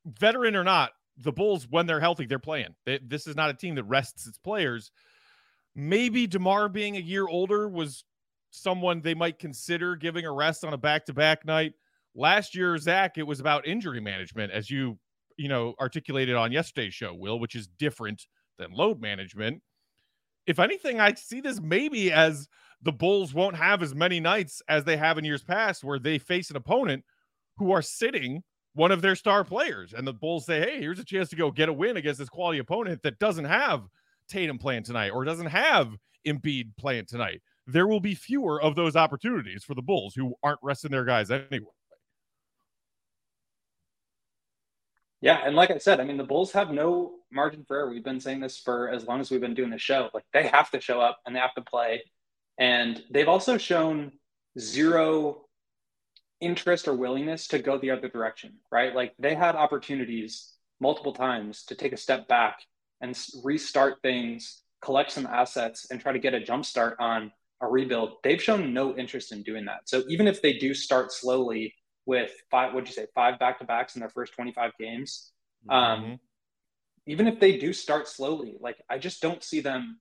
veteran 0.08 0.56
or 0.56 0.64
not, 0.64 0.94
the 1.18 1.32
Bulls, 1.32 1.68
when 1.70 1.86
they're 1.86 2.00
healthy, 2.00 2.26
they're 2.26 2.40
playing. 2.40 2.74
They, 2.84 2.98
this 2.98 3.28
is 3.28 3.36
not 3.36 3.52
a 3.52 3.54
team 3.54 3.76
that 3.76 3.84
rests 3.84 4.26
its 4.26 4.40
players. 4.40 4.90
Maybe 5.76 6.26
DeMar 6.26 6.70
being 6.70 6.98
a 6.98 7.00
year 7.00 7.28
older 7.28 7.70
was 7.70 8.06
someone 8.50 9.02
they 9.02 9.14
might 9.14 9.38
consider 9.38 9.96
giving 9.96 10.26
a 10.26 10.34
rest 10.34 10.66
on 10.66 10.74
a 10.74 10.78
back 10.78 11.06
to 11.06 11.14
back 11.14 11.46
night. 11.46 11.74
Last 12.16 12.56
year, 12.56 12.78
Zach, 12.78 13.18
it 13.18 13.24
was 13.24 13.40
about 13.40 13.68
injury 13.68 14.00
management, 14.00 14.52
as 14.52 14.70
you 14.70 15.00
you 15.38 15.48
know, 15.50 15.74
articulated 15.80 16.36
on 16.36 16.52
yesterday's 16.52 16.94
show, 16.94 17.14
Will, 17.14 17.40
which 17.40 17.56
is 17.56 17.68
different 17.68 18.28
than 18.58 18.72
load 18.72 19.02
management. 19.02 19.62
If 20.46 20.60
anything, 20.60 21.00
I 21.00 21.14
see 21.14 21.42
this 21.42 21.60
maybe 21.62 22.12
as 22.12 22.48
the 22.82 22.92
Bulls 22.92 23.34
won't 23.34 23.56
have 23.56 23.82
as 23.82 23.96
many 23.96 24.20
nights 24.20 24.62
as 24.68 24.84
they 24.84 24.98
have 24.98 25.18
in 25.18 25.26
years 25.26 25.44
past 25.44 25.84
where 25.84 26.00
they 26.00 26.18
face 26.18 26.50
an 26.50 26.58
opponent 26.58 27.04
who 27.58 27.72
are 27.72 27.82
sitting 27.82 28.44
one 28.74 28.92
of 28.92 29.02
their 29.02 29.16
star 29.16 29.44
players. 29.44 29.94
And 29.94 30.06
the 30.06 30.14
Bulls 30.14 30.46
say, 30.46 30.60
hey, 30.60 30.80
here's 30.80 31.00
a 31.00 31.06
chance 31.06 31.30
to 31.30 31.36
go 31.36 31.50
get 31.50 31.70
a 31.70 31.74
win 31.74 31.98
against 31.98 32.20
this 32.20 32.30
quality 32.30 32.60
opponent 32.60 33.02
that 33.04 33.20
doesn't 33.20 33.46
have 33.46 33.84
Tatum 34.28 34.58
playing 34.58 34.84
tonight 34.84 35.12
or 35.12 35.24
doesn't 35.24 35.48
have 35.48 35.96
Embiid 36.28 36.76
playing 36.78 37.06
tonight. 37.06 37.42
There 37.66 37.88
will 37.88 38.02
be 38.02 38.16
fewer 38.16 38.62
of 38.62 38.76
those 38.76 38.96
opportunities 38.96 39.64
for 39.64 39.76
the 39.76 39.82
Bulls 39.82 40.14
who 40.16 40.34
aren't 40.44 40.60
resting 40.62 40.92
their 40.92 41.06
guys 41.06 41.32
anyway. 41.32 41.72
Yeah, 45.24 45.40
and 45.46 45.56
like 45.56 45.72
I 45.72 45.78
said, 45.78 46.02
I 46.02 46.04
mean 46.04 46.18
the 46.18 46.26
Bulls 46.26 46.52
have 46.52 46.72
no 46.72 47.14
margin 47.32 47.64
for 47.66 47.78
error. 47.78 47.90
We've 47.90 48.04
been 48.04 48.20
saying 48.20 48.42
this 48.42 48.58
for 48.58 48.90
as 48.90 49.06
long 49.06 49.22
as 49.22 49.32
we've 49.32 49.40
been 49.40 49.54
doing 49.54 49.70
the 49.70 49.78
show. 49.78 50.10
Like 50.14 50.26
they 50.34 50.48
have 50.48 50.70
to 50.72 50.82
show 50.82 51.00
up 51.00 51.20
and 51.26 51.34
they 51.34 51.40
have 51.40 51.54
to 51.54 51.62
play. 51.62 52.04
And 52.60 53.02
they've 53.10 53.30
also 53.30 53.58
shown 53.58 54.12
zero 54.60 55.46
interest 56.42 56.90
or 56.90 56.94
willingness 56.94 57.48
to 57.48 57.60
go 57.60 57.78
the 57.78 57.92
other 57.92 58.10
direction, 58.10 58.56
right? 58.70 58.94
Like 58.94 59.14
they 59.18 59.34
had 59.34 59.56
opportunities 59.56 60.56
multiple 60.82 61.14
times 61.14 61.64
to 61.68 61.76
take 61.76 61.94
a 61.94 61.98
step 61.98 62.28
back 62.28 62.60
and 63.00 63.18
restart 63.46 64.02
things, 64.02 64.64
collect 64.82 65.10
some 65.10 65.26
assets, 65.26 65.88
and 65.90 66.02
try 66.02 66.12
to 66.12 66.20
get 66.20 66.34
a 66.34 66.44
jump 66.44 66.66
start 66.66 66.98
on 67.00 67.32
a 67.62 67.68
rebuild. 67.68 68.16
They've 68.26 68.44
shown 68.44 68.74
no 68.74 68.94
interest 68.98 69.32
in 69.32 69.42
doing 69.44 69.64
that. 69.66 69.88
So 69.88 70.04
even 70.10 70.28
if 70.28 70.42
they 70.42 70.58
do 70.58 70.74
start 70.74 71.14
slowly 71.14 71.74
with 72.06 72.32
five, 72.52 72.74
what'd 72.74 72.88
you 72.90 72.94
say, 72.94 73.08
five 73.16 73.40
back 73.40 73.60
to 73.60 73.66
backs 73.66 73.96
in 73.96 74.00
their 74.00 74.10
first 74.10 74.34
25 74.34 74.72
games. 74.80 75.32
Um, 75.70 75.80
mm-hmm. 75.80 76.04
Um, 76.04 76.20
even 77.06 77.28
if 77.28 77.40
they 77.40 77.58
do 77.58 77.74
start 77.74 78.08
slowly, 78.08 78.56
like 78.60 78.78
I 78.90 78.98
just 78.98 79.22
don't 79.22 79.44
see 79.44 79.60
them 79.60 80.00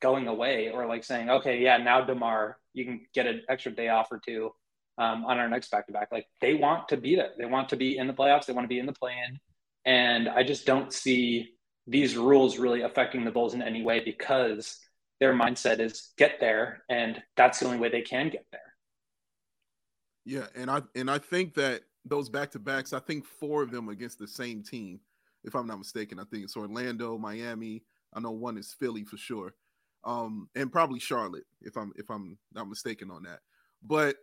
going 0.00 0.28
away 0.28 0.70
or 0.70 0.86
like 0.86 1.04
saying, 1.04 1.30
okay, 1.30 1.60
yeah, 1.60 1.76
now 1.76 2.02
DeMar, 2.02 2.58
you 2.72 2.84
can 2.84 3.00
get 3.14 3.26
an 3.26 3.42
extra 3.48 3.72
day 3.72 3.88
off 3.88 4.10
or 4.10 4.18
two 4.18 4.50
um, 4.98 5.24
on 5.24 5.38
our 5.38 5.48
next 5.48 5.70
back 5.70 5.86
to 5.86 5.92
back. 5.92 6.08
Like 6.10 6.26
they 6.40 6.54
want 6.54 6.88
to 6.88 6.96
be 6.96 7.16
there. 7.16 7.30
They 7.38 7.46
want 7.46 7.68
to 7.70 7.76
be 7.76 7.96
in 7.96 8.06
the 8.06 8.12
playoffs. 8.12 8.46
They 8.46 8.52
want 8.52 8.64
to 8.64 8.68
be 8.68 8.78
in 8.78 8.86
the 8.86 8.92
play 8.92 9.12
in. 9.28 9.38
And 9.84 10.28
I 10.28 10.42
just 10.42 10.66
don't 10.66 10.92
see 10.92 11.50
these 11.86 12.16
rules 12.16 12.58
really 12.58 12.82
affecting 12.82 13.24
the 13.24 13.30
Bulls 13.30 13.54
in 13.54 13.62
any 13.62 13.82
way 13.82 14.00
because 14.04 14.78
their 15.20 15.34
mindset 15.34 15.80
is 15.80 16.12
get 16.16 16.40
there. 16.40 16.82
And 16.88 17.22
that's 17.36 17.60
the 17.60 17.66
only 17.66 17.78
way 17.78 17.88
they 17.88 18.02
can 18.02 18.28
get 18.28 18.46
there. 18.52 18.60
Yeah, 20.24 20.46
and 20.54 20.70
I 20.70 20.82
and 20.94 21.10
I 21.10 21.18
think 21.18 21.54
that 21.54 21.82
those 22.04 22.28
back 22.28 22.50
to 22.52 22.58
backs, 22.58 22.92
I 22.92 23.00
think 23.00 23.24
four 23.24 23.62
of 23.62 23.70
them 23.70 23.88
against 23.88 24.18
the 24.18 24.28
same 24.28 24.62
team, 24.62 25.00
if 25.44 25.54
I'm 25.54 25.66
not 25.66 25.78
mistaken. 25.78 26.18
I 26.18 26.24
think 26.24 26.44
it's 26.44 26.56
Orlando, 26.56 27.18
Miami. 27.18 27.82
I 28.14 28.20
know 28.20 28.30
one 28.30 28.56
is 28.56 28.72
Philly 28.72 29.04
for 29.04 29.16
sure, 29.16 29.54
um, 30.04 30.48
and 30.54 30.70
probably 30.70 31.00
Charlotte, 31.00 31.46
if 31.60 31.76
I'm 31.76 31.92
if 31.96 32.10
I'm 32.10 32.38
not 32.54 32.68
mistaken 32.68 33.10
on 33.10 33.24
that. 33.24 33.40
But 33.82 34.16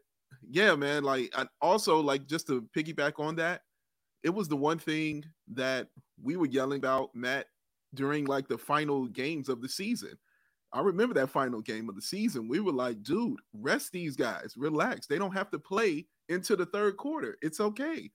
yeah, 0.49 0.75
man, 0.75 1.03
like 1.03 1.33
I 1.35 1.45
also 1.61 1.99
like 1.99 2.27
just 2.27 2.47
to 2.47 2.67
piggyback 2.75 3.13
on 3.19 3.35
that, 3.37 3.61
it 4.23 4.29
was 4.29 4.47
the 4.47 4.57
one 4.57 4.79
thing 4.79 5.25
that 5.53 5.87
we 6.21 6.37
were 6.37 6.47
yelling 6.47 6.79
about, 6.79 7.13
Matt, 7.13 7.47
during 7.93 8.25
like 8.25 8.47
the 8.47 8.57
final 8.57 9.07
games 9.07 9.49
of 9.49 9.61
the 9.61 9.69
season. 9.69 10.17
I 10.71 10.81
remember 10.81 11.15
that 11.15 11.29
final 11.29 11.61
game 11.61 11.89
of 11.89 11.95
the 11.95 12.01
season. 12.01 12.47
We 12.47 12.59
were 12.59 12.71
like, 12.71 13.01
dude, 13.01 13.39
rest 13.53 13.91
these 13.91 14.15
guys, 14.15 14.53
relax. 14.55 15.07
They 15.07 15.17
don't 15.17 15.35
have 15.35 15.49
to 15.51 15.59
play 15.59 16.05
into 16.27 16.55
the 16.55 16.65
third 16.67 16.97
quarter. 16.97 17.37
It's 17.41 17.59
okay. 17.59 18.11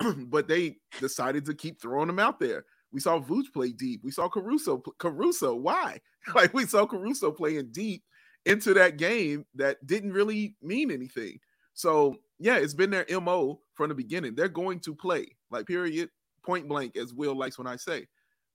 but 0.16 0.48
they 0.48 0.76
decided 1.00 1.44
to 1.46 1.54
keep 1.54 1.80
throwing 1.80 2.08
them 2.08 2.18
out 2.18 2.40
there. 2.40 2.64
We 2.92 3.00
saw 3.00 3.20
Vooch 3.20 3.52
play 3.52 3.70
deep. 3.72 4.02
We 4.04 4.10
saw 4.10 4.28
Caruso. 4.28 4.82
Caruso, 4.98 5.54
why? 5.54 6.00
like 6.34 6.52
we 6.52 6.66
saw 6.66 6.86
Caruso 6.86 7.30
playing 7.30 7.68
deep 7.72 8.02
into 8.44 8.74
that 8.74 8.96
game 8.96 9.46
that 9.54 9.84
didn't 9.86 10.12
really 10.12 10.56
mean 10.60 10.90
anything. 10.90 11.38
So 11.74 12.16
yeah, 12.38 12.56
it's 12.56 12.74
been 12.74 12.90
their 12.90 13.06
mo 13.20 13.60
from 13.74 13.88
the 13.88 13.94
beginning. 13.94 14.34
They're 14.34 14.48
going 14.48 14.80
to 14.80 14.94
play, 14.94 15.28
like 15.50 15.66
period, 15.66 16.10
point 16.44 16.68
blank, 16.68 16.96
as 16.96 17.14
Will 17.14 17.36
likes 17.36 17.56
when 17.56 17.66
I 17.68 17.76
say. 17.76 18.06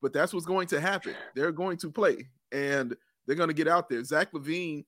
But 0.02 0.14
that's 0.14 0.34
what's 0.34 0.46
going 0.46 0.68
to 0.68 0.82
happen. 0.82 1.16
They're 1.36 1.52
going 1.52 1.78
to 1.78 1.90
play, 1.90 2.28
and 2.52 2.96
they're 3.28 3.36
going 3.36 3.50
to 3.50 3.54
get 3.54 3.68
out 3.68 3.90
there. 3.90 4.04
Zach 4.04 4.32
LaVine 4.32 4.86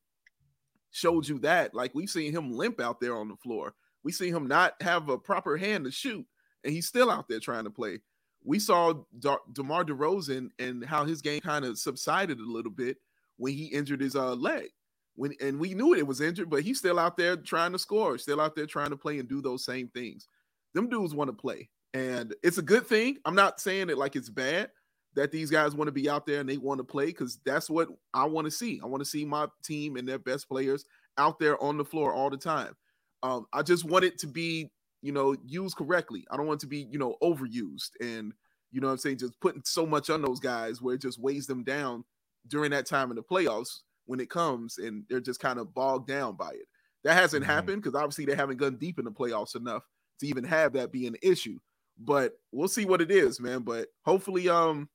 showed 0.91 1.27
you 1.27 1.38
that. 1.39 1.75
Like 1.75 1.93
we've 1.93 2.10
seen 2.10 2.31
him 2.31 2.51
limp 2.51 2.79
out 2.79 3.00
there 3.00 3.15
on 3.15 3.27
the 3.27 3.36
floor. 3.36 3.75
We 4.03 4.12
see 4.12 4.29
him 4.29 4.48
not 4.48 4.74
have 4.81 5.10
a 5.10 5.17
proper 5.17 5.58
hand 5.58 5.84
to 5.86 5.91
shoot, 5.91 6.25
and 6.63 6.74
he's 6.74 6.88
still 6.88 7.12
out 7.12 7.27
there 7.27 7.39
trying 7.39 7.65
to 7.65 7.69
play. 7.69 8.00
We 8.46 8.58
saw 8.60 8.93
DeMar 9.19 9.84
DeRozan 9.84 10.50
and 10.58 10.86
how 10.86 11.03
his 11.03 11.22
game 11.22 11.41
kind 11.41 11.65
of 11.65 11.77
subsided 11.77 12.39
a 12.39 12.51
little 12.51 12.72
bit 12.72 12.98
when 13.36 13.53
he 13.53 13.65
injured 13.65 14.00
his 14.01 14.15
uh, 14.15 14.36
leg. 14.36 14.69
when 15.15 15.34
and 15.41 15.60
we 15.60 15.74
knew 15.74 15.93
it 15.93 16.08
was 16.08 16.22
injured, 16.22 16.50
but 16.50 16.63
he's 16.63 16.79
still 16.79 16.98
out 16.98 17.17
there 17.17 17.36
trying 17.36 17.74
to 17.74 17.79
score, 17.79 18.17
still 18.17 18.39
out 18.39 18.55
there 18.55 18.65
trying 18.65 18.89
to 18.91 18.98
play 18.98 19.19
and 19.19 19.27
do 19.27 19.41
those 19.41 19.65
same 19.65 19.89
things. 19.89 20.27
Them 20.74 20.88
dudes 20.88 21.13
want 21.13 21.27
to 21.27 21.34
play, 21.34 21.69
and 21.93 22.34
it's 22.41 22.58
a 22.58 22.63
good 22.63 22.88
thing. 22.88 23.17
I'm 23.25 23.36
not 23.36 23.60
saying 23.60 23.89
it 23.89 23.98
like 23.98 24.15
it's 24.15 24.29
bad 24.29 24.72
that 25.16 25.32
these 25.32 25.50
guys 25.50 25.75
want 25.75 25.88
to 25.88 25.94
be 25.94 26.10
out 26.10 26.25
there 26.25 26.39
and 26.39 26.50
they 26.50 26.58
want 26.58 26.80
to 26.80 26.84
play 26.84 27.08
because 27.08 27.39
that's 27.46 27.70
what 27.70 27.89
I 28.13 28.25
want 28.25 28.46
to 28.46 28.51
see. 28.51 28.80
I 28.84 28.88
want 28.88 29.01
to 29.01 29.10
see 29.10 29.25
my 29.25 29.48
team 29.63 29.96
and 29.96 30.08
their 30.08 30.20
best 30.20 30.48
players 30.48 30.86
out 31.18 31.39
there 31.39 31.62
on 31.62 31.78
the 31.78 31.86
floor 31.86 32.13
all 32.13 32.30
the 32.30 32.38
time. 32.38 32.75
Um, 33.24 33.48
I 33.51 33.63
just 33.63 33.86
want 33.86 34.06
it 34.06 34.18
to 34.20 34.28
be, 34.28 34.72
you 35.01 35.12
know, 35.12 35.36
used 35.46 35.75
correctly. 35.75 36.25
I 36.32 36.38
don't 36.38 36.48
want 36.48 36.62
it 36.62 36.66
to 36.66 36.68
be, 36.68 36.88
you 36.92 37.00
know, 37.00 37.16
overused 37.22 37.92
and 38.00 38.34
you 38.72 38.82
know 38.82 38.88
what 38.88 38.94
I'm 38.94 39.00
saying, 39.00 39.18
just 39.18 39.39
putting 39.39 39.63
so 39.66 39.86
much 39.86 40.10
on 40.10 40.22
those 40.22 40.39
guys 40.39 40.82
where 40.82 40.96
it 40.96 41.01
just 41.01 41.20
weighs 41.20 41.48
them 41.48 41.63
down 41.63 42.04
during 42.48 42.72
that 42.72 42.86
time 42.86 43.10
in 43.10 43.16
the 43.16 43.24
playoffs 43.24 43.80
when 44.06 44.20
it 44.20 44.30
comes 44.30 44.78
and 44.78 45.04
they're 45.10 45.20
just 45.20 45.39
kind 45.39 45.60
of 45.60 45.74
bogged 45.74 46.08
down 46.08 46.36
by 46.36 46.50
it. 46.50 46.68
That 47.04 47.16
hasn't 47.16 47.44
mm-hmm. 47.44 47.51
happened 47.51 47.82
because 47.82 47.96
obviously 47.96 48.25
they 48.25 48.36
haven't 48.36 48.58
gone 48.58 48.75
deep 48.75 49.00
in 49.00 49.06
the 49.06 49.12
playoffs 49.12 49.56
enough 49.56 49.84
to 50.20 50.28
even 50.28 50.44
have 50.44 50.74
that 50.74 50.92
be 50.92 51.08
an 51.08 51.16
issue. 51.22 51.60
But 51.98 52.34
we'll 52.51 52.68
see 52.68 52.86
what 52.86 53.01
it 53.01 53.12
is, 53.12 53.39
man. 53.39 53.62
But 53.62 53.88
hopefully, 54.06 54.48
um, 54.50 54.89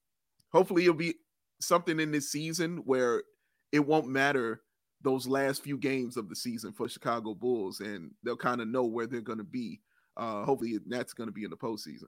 hopefully 0.54 0.82
it'll 0.82 0.94
be 0.94 1.16
something 1.60 2.00
in 2.00 2.12
this 2.12 2.30
season 2.30 2.78
where 2.86 3.24
it 3.72 3.80
won't 3.80 4.06
matter 4.06 4.62
those 5.02 5.26
last 5.26 5.62
few 5.62 5.76
games 5.76 6.16
of 6.16 6.30
the 6.30 6.36
season 6.36 6.72
for 6.72 6.88
Chicago 6.88 7.34
Bulls, 7.34 7.80
and 7.80 8.10
they'll 8.22 8.36
kind 8.36 8.62
of 8.62 8.68
know 8.68 8.84
where 8.84 9.06
they're 9.06 9.20
going 9.20 9.38
to 9.38 9.44
be. 9.44 9.80
Uh, 10.16 10.44
hopefully, 10.44 10.78
that's 10.86 11.12
going 11.12 11.28
to 11.28 11.32
be 11.32 11.44
in 11.44 11.50
the 11.50 11.56
postseason. 11.56 12.06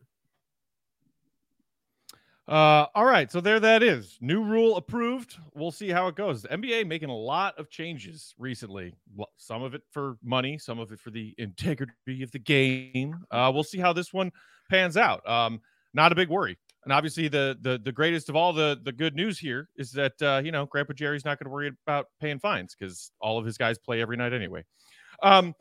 Uh, 2.48 2.86
all 2.94 3.04
right, 3.04 3.30
so 3.30 3.40
there 3.40 3.58
that 3.58 3.82
is. 3.82 4.16
New 4.20 4.42
rule 4.42 4.76
approved. 4.76 5.36
We'll 5.54 5.72
see 5.72 5.88
how 5.88 6.06
it 6.06 6.14
goes. 6.14 6.42
The 6.42 6.48
NBA 6.48 6.86
making 6.86 7.08
a 7.08 7.16
lot 7.16 7.58
of 7.58 7.68
changes 7.68 8.34
recently. 8.38 8.94
Some 9.36 9.64
of 9.64 9.74
it 9.74 9.82
for 9.90 10.16
money, 10.22 10.56
some 10.56 10.78
of 10.78 10.92
it 10.92 11.00
for 11.00 11.10
the 11.10 11.34
integrity 11.38 12.22
of 12.22 12.30
the 12.30 12.38
game. 12.38 13.18
Uh, 13.32 13.50
we'll 13.52 13.64
see 13.64 13.78
how 13.78 13.92
this 13.92 14.12
one 14.12 14.30
pans 14.70 14.96
out. 14.96 15.28
Um, 15.28 15.60
not 15.92 16.12
a 16.12 16.14
big 16.14 16.28
worry. 16.28 16.56
And 16.86 16.92
obviously, 16.92 17.26
the 17.26 17.58
the 17.60 17.80
the 17.82 17.90
greatest 17.90 18.28
of 18.28 18.36
all 18.36 18.52
the 18.52 18.78
the 18.84 18.92
good 18.92 19.16
news 19.16 19.40
here 19.40 19.68
is 19.76 19.90
that 19.92 20.22
uh, 20.22 20.40
you 20.44 20.52
know 20.52 20.66
Grandpa 20.66 20.92
Jerry's 20.92 21.24
not 21.24 21.36
going 21.36 21.46
to 21.46 21.50
worry 21.50 21.72
about 21.84 22.06
paying 22.20 22.38
fines 22.38 22.76
because 22.78 23.10
all 23.20 23.38
of 23.38 23.44
his 23.44 23.58
guys 23.58 23.76
play 23.76 24.00
every 24.00 24.16
night 24.16 24.32
anyway. 24.32 24.64
Um, 25.20 25.52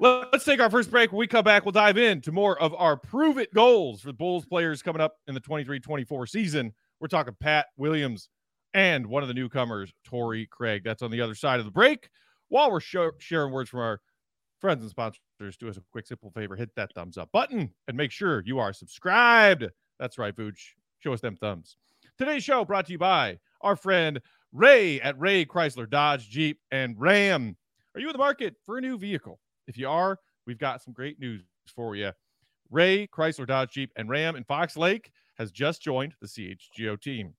let's 0.00 0.46
take 0.46 0.60
our 0.60 0.70
first 0.70 0.90
break. 0.90 1.12
When 1.12 1.18
we 1.18 1.26
come 1.26 1.44
back, 1.44 1.66
we'll 1.66 1.72
dive 1.72 1.98
into 1.98 2.32
more 2.32 2.58
of 2.58 2.74
our 2.76 2.96
prove 2.96 3.36
it 3.36 3.52
goals 3.52 4.00
for 4.00 4.06
the 4.06 4.14
Bulls 4.14 4.46
players 4.46 4.82
coming 4.82 5.02
up 5.02 5.16
in 5.28 5.34
the 5.34 5.40
23-24 5.42 6.30
season. 6.30 6.72
We're 6.98 7.08
talking 7.08 7.36
Pat 7.38 7.66
Williams 7.76 8.30
and 8.72 9.06
one 9.06 9.22
of 9.22 9.28
the 9.28 9.34
newcomers, 9.34 9.92
Torrey 10.02 10.48
Craig. 10.50 10.80
That's 10.82 11.02
on 11.02 11.10
the 11.10 11.20
other 11.20 11.34
side 11.34 11.58
of 11.58 11.66
the 11.66 11.72
break. 11.72 12.08
While 12.48 12.70
we're 12.72 12.80
sh- 12.80 12.96
sharing 13.18 13.52
words 13.52 13.68
from 13.68 13.80
our 13.80 14.00
friends 14.62 14.80
and 14.80 14.90
sponsors, 14.90 15.58
do 15.60 15.68
us 15.68 15.76
a 15.76 15.82
quick, 15.92 16.06
simple 16.06 16.30
favor: 16.30 16.56
hit 16.56 16.70
that 16.76 16.94
thumbs 16.94 17.18
up 17.18 17.28
button 17.32 17.74
and 17.86 17.98
make 17.98 18.12
sure 18.12 18.42
you 18.46 18.58
are 18.60 18.72
subscribed 18.72 19.68
that's 19.98 20.18
right, 20.18 20.34
Vooch. 20.34 20.58
Show 21.00 21.12
us 21.12 21.20
them 21.20 21.36
thumbs. 21.36 21.76
Today's 22.18 22.44
show 22.44 22.64
brought 22.64 22.86
to 22.86 22.92
you 22.92 22.98
by 22.98 23.38
our 23.60 23.76
friend 23.76 24.20
Ray 24.52 25.00
at 25.00 25.18
Ray 25.18 25.44
Chrysler 25.44 25.88
Dodge 25.88 26.28
Jeep 26.28 26.60
and 26.70 26.94
Ram. 26.98 27.56
Are 27.94 28.00
you 28.00 28.08
in 28.08 28.12
the 28.12 28.18
market 28.18 28.56
for 28.64 28.78
a 28.78 28.80
new 28.80 28.98
vehicle? 28.98 29.40
If 29.66 29.76
you 29.76 29.88
are, 29.88 30.18
we've 30.46 30.58
got 30.58 30.82
some 30.82 30.92
great 30.92 31.18
news 31.18 31.42
for 31.74 31.96
you. 31.96 32.12
Ray 32.70 33.06
Chrysler 33.06 33.46
Dodge 33.46 33.72
Jeep 33.72 33.92
and 33.96 34.08
Ram 34.08 34.36
in 34.36 34.44
Fox 34.44 34.76
Lake 34.76 35.10
has 35.38 35.50
just 35.50 35.82
joined 35.82 36.14
the 36.20 36.26
CHGO 36.26 37.00
team. 37.00 37.34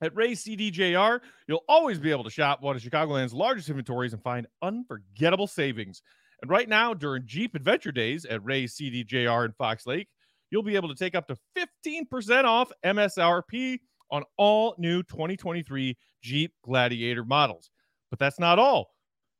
At 0.00 0.14
Ray 0.14 0.32
CDJR, 0.32 1.20
you'll 1.48 1.64
always 1.68 1.98
be 1.98 2.10
able 2.10 2.24
to 2.24 2.30
shop 2.30 2.60
one 2.60 2.76
of 2.76 2.82
Chicagoland's 2.82 3.32
largest 3.32 3.70
inventories 3.70 4.12
and 4.12 4.22
find 4.22 4.46
unforgettable 4.62 5.46
savings. 5.46 6.02
And 6.42 6.50
right 6.50 6.68
now, 6.68 6.92
during 6.92 7.26
Jeep 7.26 7.54
Adventure 7.54 7.92
Days 7.92 8.26
at 8.26 8.44
Ray 8.44 8.64
CDJR 8.64 9.46
in 9.46 9.52
Fox 9.52 9.86
Lake, 9.86 10.08
you'll 10.50 10.62
be 10.62 10.76
able 10.76 10.88
to 10.88 10.94
take 10.94 11.14
up 11.14 11.26
to 11.28 11.36
15% 11.56 12.44
off 12.44 12.70
MSRP 12.84 13.78
on 14.10 14.22
all 14.36 14.74
new 14.78 15.02
2023 15.02 15.96
Jeep 16.22 16.52
Gladiator 16.64 17.24
models. 17.24 17.70
But 18.10 18.18
that's 18.18 18.38
not 18.38 18.58
all. 18.58 18.90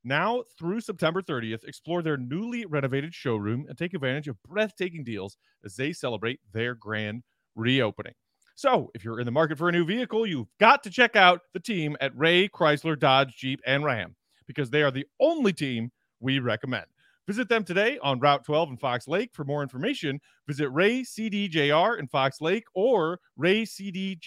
Now 0.03 0.43
through 0.57 0.81
September 0.81 1.21
30th, 1.21 1.63
explore 1.65 2.01
their 2.01 2.17
newly 2.17 2.65
renovated 2.65 3.13
showroom 3.13 3.65
and 3.67 3.77
take 3.77 3.93
advantage 3.93 4.27
of 4.27 4.41
breathtaking 4.43 5.03
deals 5.03 5.37
as 5.65 5.75
they 5.75 5.91
celebrate 5.91 6.39
their 6.53 6.75
grand 6.75 7.23
reopening. 7.55 8.13
So, 8.55 8.89
if 8.95 9.03
you're 9.03 9.19
in 9.19 9.25
the 9.25 9.31
market 9.31 9.57
for 9.59 9.69
a 9.69 9.71
new 9.71 9.85
vehicle, 9.85 10.25
you've 10.25 10.47
got 10.59 10.81
to 10.83 10.89
check 10.89 11.15
out 11.15 11.41
the 11.53 11.59
team 11.59 11.95
at 12.01 12.17
Ray 12.17 12.49
Chrysler 12.49 12.97
Dodge 12.97 13.35
Jeep 13.37 13.61
and 13.67 13.83
Ram 13.83 14.15
because 14.47 14.71
they 14.71 14.81
are 14.81 14.89
the 14.89 15.05
only 15.19 15.53
team 15.53 15.91
we 16.19 16.39
recommend. 16.39 16.85
Visit 17.27 17.49
them 17.49 17.63
today 17.65 17.99
on 18.01 18.19
Route 18.19 18.45
12 18.45 18.69
in 18.69 18.77
Fox 18.77 19.07
Lake. 19.07 19.31
For 19.33 19.43
more 19.43 19.61
information, 19.61 20.19
visit 20.47 20.69
Ray 20.69 21.01
CDJR 21.01 21.99
in 21.99 22.07
Fox 22.07 22.39
Lake 22.39 22.63
or 22.73 23.19
raycdjr.com 23.39 24.17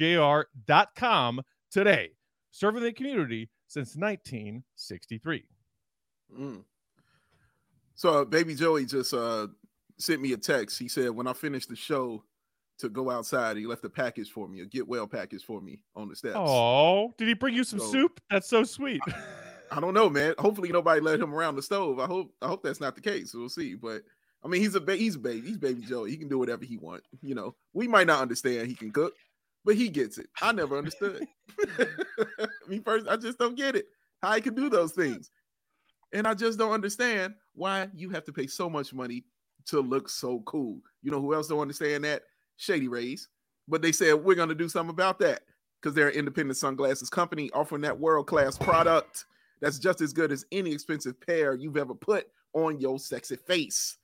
today. 1.71 2.11
Serving 2.51 2.83
the 2.83 2.93
community 2.93 3.49
since 3.69 3.97
1963. 3.97 5.45
Mm. 6.39 6.65
So, 7.95 8.21
uh, 8.21 8.25
Baby 8.25 8.55
Joey 8.55 8.85
just 8.85 9.15
uh, 9.15 9.47
sent 9.99 10.21
me 10.21 10.35
a 10.35 10.37
text. 10.37 10.79
He 10.79 10.89
said, 10.89 11.11
When 11.11 11.27
I 11.27 11.33
finish 11.33 11.65
the 11.67 11.77
show, 11.77 12.23
to 12.81 12.89
go 12.89 13.11
outside. 13.11 13.57
He 13.57 13.67
left 13.67 13.85
a 13.85 13.91
package 13.91 14.31
for 14.31 14.49
me, 14.49 14.61
a 14.61 14.67
get 14.67 14.89
well 14.89 15.07
package 15.07 15.45
for 15.45 15.61
me 15.61 15.81
on 15.95 16.09
the 16.09 16.17
steps. 16.17 16.37
Oh, 16.39 17.13
did 17.17 17.29
he 17.29 17.35
bring 17.35 17.55
you 17.55 17.65
some 17.65 17.79
so, 17.79 17.93
soup? 17.93 18.21
That's 18.31 18.49
so 18.49 18.65
sweet. 18.65 19.01
I 19.71 19.81
don't 19.81 19.95
know, 19.95 20.11
man. 20.11 20.35
Hopefully 20.39 20.71
nobody 20.71 21.01
let 21.01 21.21
him 21.21 21.35
around 21.35 21.57
the 21.57 21.63
stove. 21.63 21.99
I 22.01 22.07
hope 22.07 22.33
I 22.43 22.49
hope 22.49 22.63
that's 22.63 22.81
not 22.81 22.95
the 22.95 23.01
case. 23.01 23.33
We'll 23.35 23.49
see. 23.49 23.75
But 23.75 24.03
I 24.45 24.49
mean, 24.49 24.61
he's 24.61 24.75
a 24.75 24.81
ba- 24.81 24.97
he's 24.97 25.17
a 25.17 25.21
baby. 25.21 25.49
He's 25.49 25.59
baby 25.59 25.83
Joe. 25.83 26.05
He 26.05 26.17
can 26.17 26.29
do 26.29 26.39
whatever 26.39 26.65
he 26.65 26.77
want. 26.77 27.03
You 27.23 27.35
know, 27.35 27.55
we 27.73 27.87
might 27.87 28.07
not 28.07 28.23
understand 28.23 28.67
he 28.67 28.75
can 28.75 28.91
cook, 28.91 29.15
but 29.65 29.77
he 29.77 29.89
gets 29.89 30.19
it. 30.19 30.29
I 30.41 30.53
never 30.53 30.77
understood. 30.77 31.27
Me 32.69 32.81
first, 32.81 33.07
I 33.09 33.17
just 33.17 33.39
don't 33.39 33.57
get 33.57 33.77
it. 33.77 33.87
How 34.23 34.35
he 34.35 34.41
can 34.41 34.55
do 34.55 34.69
those 34.69 34.93
things. 34.93 35.31
And 36.13 36.27
I 36.27 36.35
just 36.35 36.59
don't 36.59 36.73
understand 36.73 37.35
why 37.55 37.89
you 37.95 38.11
have 38.11 38.25
to 38.25 38.33
pay 38.33 38.47
so 38.49 38.69
much 38.69 38.93
money 38.93 39.25
to 39.67 39.81
look 39.81 40.09
so 40.09 40.41
cool. 40.47 40.81
You 41.03 41.11
know 41.11 41.21
who 41.21 41.35
else 41.35 41.47
don't 41.47 41.61
understand 41.61 42.05
that? 42.05 42.23
Shady 42.57 42.89
Rays. 42.89 43.29
But 43.69 43.83
they 43.83 43.93
said 43.93 44.15
we're 44.15 44.35
gonna 44.35 44.55
do 44.55 44.69
something 44.69 44.91
about 44.91 45.21
that 45.21 45.43
because 45.81 45.95
they're 45.95 46.09
an 46.09 46.15
independent 46.15 46.57
sunglasses 46.57 47.09
company 47.09 47.51
offering 47.55 47.83
that 47.83 47.99
world-class 47.99 48.59
product 48.59 49.25
that's 49.61 49.79
just 49.79 50.01
as 50.01 50.13
good 50.13 50.33
as 50.33 50.45
any 50.53 50.73
expensive 50.73 51.21
pair 51.21 51.55
you've 51.55 51.77
ever 51.77 51.95
put 51.95 52.27
on 52.55 52.81
your 52.81 52.99
sexy 52.99 53.37
face. 53.37 53.99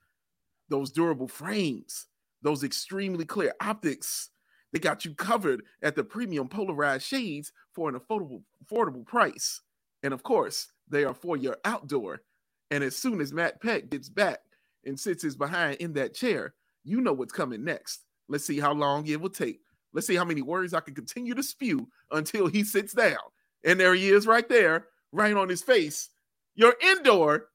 Those 0.69 0.91
durable 0.91 1.29
frames, 1.29 2.07
those 2.43 2.65
extremely 2.65 3.25
clear 3.25 3.55
optics, 3.61 4.31
they 4.73 4.79
got 4.79 5.05
you 5.05 5.15
covered 5.15 5.63
at 5.83 5.95
the 5.95 6.05
premium 6.05 6.49
polarized 6.49 7.07
shades 7.07 7.53
for 7.73 7.89
an 7.89 7.99
affordable, 7.99 8.43
affordable 8.65 9.07
price. 9.07 9.63
And 10.03 10.13
of 10.13 10.23
course, 10.23 10.69
they 10.89 11.05
are 11.05 11.15
for 11.15 11.37
your 11.37 11.57
outdoor. 11.65 12.23
And 12.71 12.85
as 12.85 12.97
soon 12.97 13.21
as 13.21 13.33
Matt 13.33 13.63
Peck 13.63 13.89
gets 13.91 14.09
back 14.09 14.41
and 14.85 14.99
sits 14.99 15.23
his 15.23 15.37
behind 15.37 15.77
in 15.77 15.93
that 15.95 16.15
chair, 16.15 16.55
you 16.85 17.01
know 17.01 17.13
what's 17.13 17.33
coming 17.33 17.65
next. 17.65 18.05
Let's 18.29 18.45
see 18.45 18.61
how 18.61 18.73
long 18.73 19.07
it 19.07 19.21
will 19.21 19.31
take. 19.31 19.61
Let's 19.93 20.07
see 20.07 20.17
how 20.17 20.25
many 20.25 20.43
words 20.43 20.75
I 20.75 20.81
can 20.81 20.95
continue 20.95 21.35
to 21.35 21.43
spew 21.43 21.89
until 22.11 22.49
he 22.49 22.65
sits 22.65 22.93
down. 22.93 23.17
And 23.65 23.81
there 23.81 23.95
he 23.95 24.11
is 24.11 24.27
right 24.27 24.49
there 24.49 24.87
right 25.17 25.37
on 25.37 25.49
his 25.49 25.63
face. 25.63 26.11
You're 26.55 26.77
indoor 26.81 27.49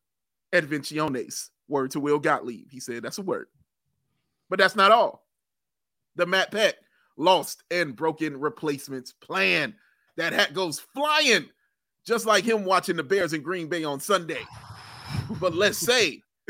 adventiones. 0.53 1.49
Word 1.67 1.91
to 1.91 1.99
Will 1.99 2.19
Gottlieb. 2.19 2.67
He 2.69 2.79
said 2.79 3.03
that's 3.03 3.19
a 3.19 3.23
word. 3.23 3.47
But 4.49 4.59
that's 4.59 4.75
not 4.75 4.91
all. 4.91 5.25
The 6.15 6.25
Matt 6.25 6.51
Peck 6.51 6.75
lost 7.17 7.63
and 7.71 7.95
broken 7.95 8.37
replacements 8.37 9.13
plan. 9.13 9.75
That 10.17 10.33
hat 10.33 10.53
goes 10.53 10.79
flying, 10.79 11.49
just 12.05 12.25
like 12.25 12.43
him 12.43 12.65
watching 12.65 12.97
the 12.97 13.03
Bears 13.03 13.31
in 13.31 13.41
Green 13.41 13.69
Bay 13.69 13.85
on 13.85 14.01
Sunday. 14.01 14.41
But 15.39 15.55
let's 15.55 15.77
say, 15.77 16.21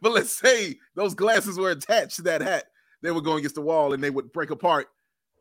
but 0.00 0.12
let's 0.12 0.32
say 0.32 0.76
those 0.96 1.14
glasses 1.14 1.58
were 1.58 1.70
attached 1.70 2.16
to 2.16 2.22
that 2.22 2.40
hat. 2.40 2.64
They 3.02 3.12
would 3.12 3.24
go 3.24 3.36
against 3.36 3.54
the 3.54 3.60
wall 3.60 3.92
and 3.92 4.02
they 4.02 4.10
would 4.10 4.32
break 4.32 4.50
apart. 4.50 4.88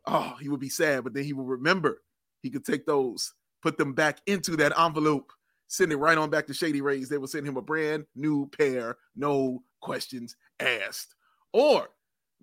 Oh, 0.06 0.36
he 0.40 0.50
would 0.50 0.60
be 0.60 0.70
sad, 0.70 1.04
but 1.04 1.14
then 1.16 1.24
he 1.24 1.34
would 1.34 1.48
remember 1.48 2.02
he 2.42 2.52
could 2.52 2.64
take 2.64 2.86
those 2.86 3.34
put 3.66 3.80
them 3.80 3.94
back 3.94 4.20
into 4.28 4.56
that 4.56 4.80
envelope, 4.80 5.34
send 5.70 5.92
it 5.92 5.98
right 5.98 6.20
on 6.20 6.30
back 6.30 6.46
to 6.46 6.54
Shady 6.54 6.82
Rays. 6.82 7.10
They 7.10 7.18
will 7.18 7.28
send 7.28 7.48
him 7.48 7.58
a 7.58 7.64
brand 7.64 8.06
new 8.16 8.48
pair, 8.56 8.98
no 9.16 9.64
questions 9.82 10.36
asked. 10.60 11.16
Or 11.52 11.90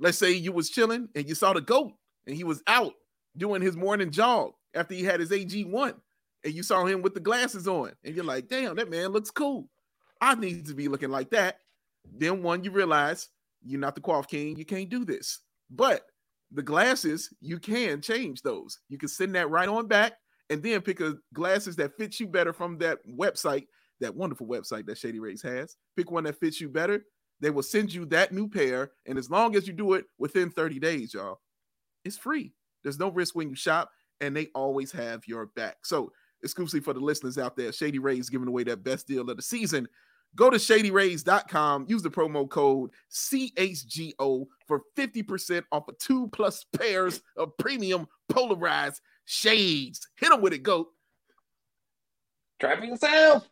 let's 0.00 0.18
say 0.18 0.32
you 0.32 0.50
was 0.50 0.68
chilling 0.68 1.08
and 1.14 1.28
you 1.28 1.36
saw 1.36 1.52
the 1.52 1.60
goat 1.60 1.92
and 2.26 2.34
he 2.34 2.42
was 2.42 2.60
out 2.66 2.94
doing 3.36 3.62
his 3.62 3.76
morning 3.76 4.10
jog 4.10 4.54
after 4.74 4.94
he 4.94 5.04
had 5.04 5.20
his 5.20 5.30
AG1 5.30 5.94
and 6.42 6.54
you 6.54 6.64
saw 6.64 6.84
him 6.84 7.02
with 7.02 7.14
the 7.14 7.20
glasses 7.20 7.68
on 7.68 7.92
and 8.02 8.16
you're 8.16 8.24
like, 8.24 8.48
damn, 8.48 8.74
that 8.74 8.90
man 8.90 9.10
looks 9.10 9.30
cool. 9.30 9.68
I 10.20 10.34
need 10.34 10.66
to 10.66 10.74
be 10.74 10.88
looking 10.88 11.10
like 11.10 11.30
that. 11.30 11.58
Then 12.18 12.42
one, 12.42 12.64
you 12.64 12.72
realize 12.72 13.28
you're 13.64 13.78
not 13.78 13.94
the 13.94 14.00
Quaff 14.00 14.26
King, 14.26 14.56
you 14.56 14.64
can't 14.64 14.88
do 14.88 15.04
this. 15.04 15.38
But 15.70 16.02
the 16.50 16.62
glasses, 16.64 17.32
you 17.40 17.60
can 17.60 18.00
change 18.00 18.42
those. 18.42 18.80
You 18.88 18.98
can 18.98 19.08
send 19.08 19.36
that 19.36 19.50
right 19.50 19.68
on 19.68 19.86
back 19.86 20.14
and 20.52 20.62
then 20.62 20.82
pick 20.82 21.00
a 21.00 21.16
glasses 21.32 21.76
that 21.76 21.96
fits 21.96 22.20
you 22.20 22.26
better 22.26 22.52
from 22.52 22.76
that 22.76 22.98
website, 23.08 23.66
that 24.00 24.14
wonderful 24.14 24.46
website 24.46 24.84
that 24.84 24.98
Shady 24.98 25.18
Rays 25.18 25.40
has. 25.40 25.76
Pick 25.96 26.10
one 26.10 26.24
that 26.24 26.38
fits 26.38 26.60
you 26.60 26.68
better. 26.68 27.06
They 27.40 27.48
will 27.48 27.62
send 27.62 27.92
you 27.92 28.04
that 28.06 28.32
new 28.32 28.48
pair, 28.48 28.92
and 29.06 29.16
as 29.16 29.30
long 29.30 29.56
as 29.56 29.66
you 29.66 29.72
do 29.72 29.94
it 29.94 30.04
within 30.18 30.50
30 30.50 30.78
days, 30.78 31.14
y'all, 31.14 31.40
it's 32.04 32.18
free. 32.18 32.52
There's 32.82 32.98
no 32.98 33.10
risk 33.10 33.34
when 33.34 33.48
you 33.48 33.56
shop, 33.56 33.90
and 34.20 34.36
they 34.36 34.48
always 34.54 34.92
have 34.92 35.26
your 35.26 35.46
back. 35.46 35.78
So, 35.84 36.12
exclusively 36.42 36.80
for 36.80 36.92
the 36.92 37.00
listeners 37.00 37.38
out 37.38 37.56
there, 37.56 37.72
Shady 37.72 37.98
Rays 37.98 38.28
giving 38.28 38.48
away 38.48 38.64
that 38.64 38.84
best 38.84 39.08
deal 39.08 39.28
of 39.30 39.36
the 39.36 39.42
season. 39.42 39.88
Go 40.36 40.50
to 40.50 40.56
shadyrays.com, 40.58 41.86
use 41.88 42.02
the 42.02 42.10
promo 42.10 42.48
code 42.48 42.90
CHGO 43.10 44.46
for 44.66 44.82
50% 44.96 45.64
off 45.72 45.88
of 45.88 45.98
two 45.98 46.28
plus 46.28 46.64
pairs 46.76 47.22
of 47.36 47.56
premium 47.58 48.06
polarized 48.28 49.00
shades. 49.24 50.06
Hit 50.16 50.30
them 50.30 50.40
with 50.40 50.52
it, 50.52 50.62
GOAT. 50.62 50.88
Try 52.60 52.76
for 52.76 52.84
yourself. 52.84 53.48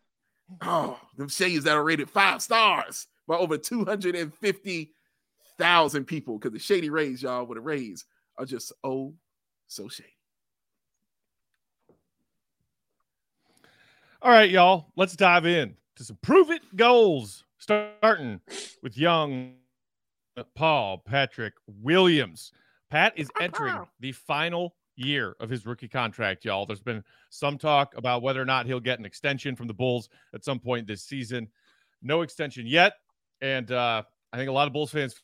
Oh, 0.62 0.98
them 1.16 1.28
shades 1.28 1.64
that 1.64 1.76
are 1.76 1.85
rated 1.85 2.11
five 2.11 2.42
stars 2.42 3.06
by 3.28 3.37
over 3.37 3.56
250,000 3.56 6.04
people 6.04 6.38
because 6.38 6.52
the 6.52 6.59
Shady 6.59 6.90
Rays, 6.90 7.22
y'all, 7.22 7.46
with 7.46 7.56
the 7.56 7.62
Rays 7.62 8.04
are 8.38 8.44
just 8.44 8.72
oh 8.83 9.14
so 9.68 9.88
shady. 9.88 10.09
All 14.22 14.30
right, 14.30 14.50
y'all, 14.50 14.92
let's 14.96 15.16
dive 15.16 15.46
in 15.46 15.76
to 15.96 16.04
some 16.04 16.18
prove 16.22 16.50
it 16.50 16.61
goals, 16.76 17.44
starting 17.59 18.40
with 18.83 18.98
young 18.98 19.54
Paul 20.54 20.98
Patrick 20.98 21.54
Williams. 21.66 22.52
Pat 22.90 23.12
is 23.16 23.30
ah, 23.37 23.42
entering 23.42 23.80
the 24.00 24.12
final 24.12 24.74
year 25.00 25.34
of 25.40 25.50
his 25.50 25.66
rookie 25.66 25.88
contract, 25.88 26.44
y'all. 26.44 26.66
There's 26.66 26.80
been 26.80 27.02
some 27.30 27.58
talk 27.58 27.96
about 27.96 28.22
whether 28.22 28.40
or 28.40 28.44
not 28.44 28.66
he'll 28.66 28.80
get 28.80 28.98
an 28.98 29.04
extension 29.04 29.56
from 29.56 29.66
the 29.66 29.74
Bulls 29.74 30.08
at 30.34 30.44
some 30.44 30.58
point 30.58 30.86
this 30.86 31.02
season. 31.02 31.48
No 32.02 32.22
extension 32.22 32.66
yet. 32.66 32.94
And 33.40 33.70
uh, 33.70 34.02
I 34.32 34.36
think 34.36 34.48
a 34.48 34.52
lot 34.52 34.66
of 34.66 34.72
Bulls 34.72 34.90
fans 34.90 35.14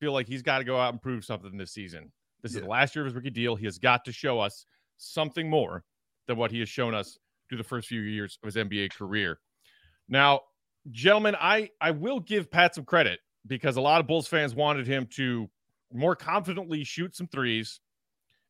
feel 0.00 0.12
like 0.12 0.28
he's 0.28 0.42
got 0.42 0.58
to 0.58 0.64
go 0.64 0.78
out 0.78 0.92
and 0.92 1.02
prove 1.02 1.24
something 1.24 1.56
this 1.56 1.72
season. 1.72 2.12
This 2.42 2.52
yeah. 2.52 2.58
is 2.58 2.62
the 2.64 2.70
last 2.70 2.94
year 2.94 3.04
of 3.04 3.06
his 3.06 3.14
rookie 3.14 3.30
deal. 3.30 3.56
He 3.56 3.64
has 3.64 3.78
got 3.78 4.04
to 4.04 4.12
show 4.12 4.40
us 4.40 4.66
something 4.96 5.48
more 5.48 5.84
than 6.26 6.36
what 6.36 6.50
he 6.50 6.60
has 6.60 6.68
shown 6.68 6.94
us 6.94 7.18
through 7.48 7.58
the 7.58 7.64
first 7.64 7.88
few 7.88 8.00
years 8.00 8.38
of 8.42 8.46
his 8.46 8.56
NBA 8.56 8.92
career. 8.92 9.38
Now, 10.08 10.40
gentlemen, 10.90 11.36
I, 11.38 11.70
I 11.80 11.92
will 11.92 12.20
give 12.20 12.50
Pat 12.50 12.74
some 12.74 12.84
credit 12.84 13.20
because 13.46 13.76
a 13.76 13.80
lot 13.80 14.00
of 14.00 14.06
Bulls 14.06 14.26
fans 14.26 14.54
wanted 14.54 14.86
him 14.86 15.08
to 15.16 15.48
more 15.92 16.16
confidently 16.16 16.84
shoot 16.84 17.14
some 17.14 17.28
threes 17.28 17.80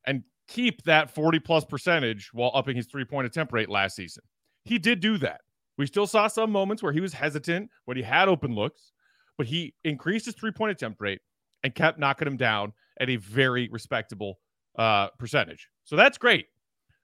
and 0.05 0.23
keep 0.47 0.83
that 0.83 1.09
40 1.09 1.39
plus 1.39 1.65
percentage 1.65 2.29
while 2.33 2.51
upping 2.53 2.75
his 2.75 2.87
three 2.87 3.05
point 3.05 3.27
attempt 3.27 3.53
rate 3.53 3.69
last 3.69 3.95
season. 3.95 4.23
He 4.63 4.77
did 4.79 4.99
do 4.99 5.17
that. 5.19 5.41
We 5.77 5.85
still 5.85 6.07
saw 6.07 6.27
some 6.27 6.51
moments 6.51 6.81
where 6.81 6.93
he 6.93 7.01
was 7.01 7.13
hesitant 7.13 7.69
when 7.85 7.97
he 7.97 8.03
had 8.03 8.29
open 8.29 8.55
looks, 8.55 8.93
but 9.37 9.47
he 9.47 9.73
increased 9.83 10.25
his 10.25 10.35
three 10.35 10.51
point 10.51 10.71
attempt 10.71 11.01
rate 11.01 11.21
and 11.63 11.73
kept 11.73 11.99
knocking 11.99 12.27
him 12.27 12.37
down 12.37 12.73
at 12.99 13.09
a 13.09 13.17
very 13.17 13.69
respectable 13.69 14.39
uh, 14.77 15.07
percentage. 15.19 15.69
So 15.83 15.95
that's 15.95 16.17
great. 16.17 16.47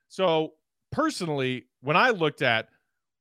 So 0.07 0.53
personally, 0.91 1.65
when 1.81 1.97
I 1.97 2.11
looked 2.11 2.41
at, 2.41 2.67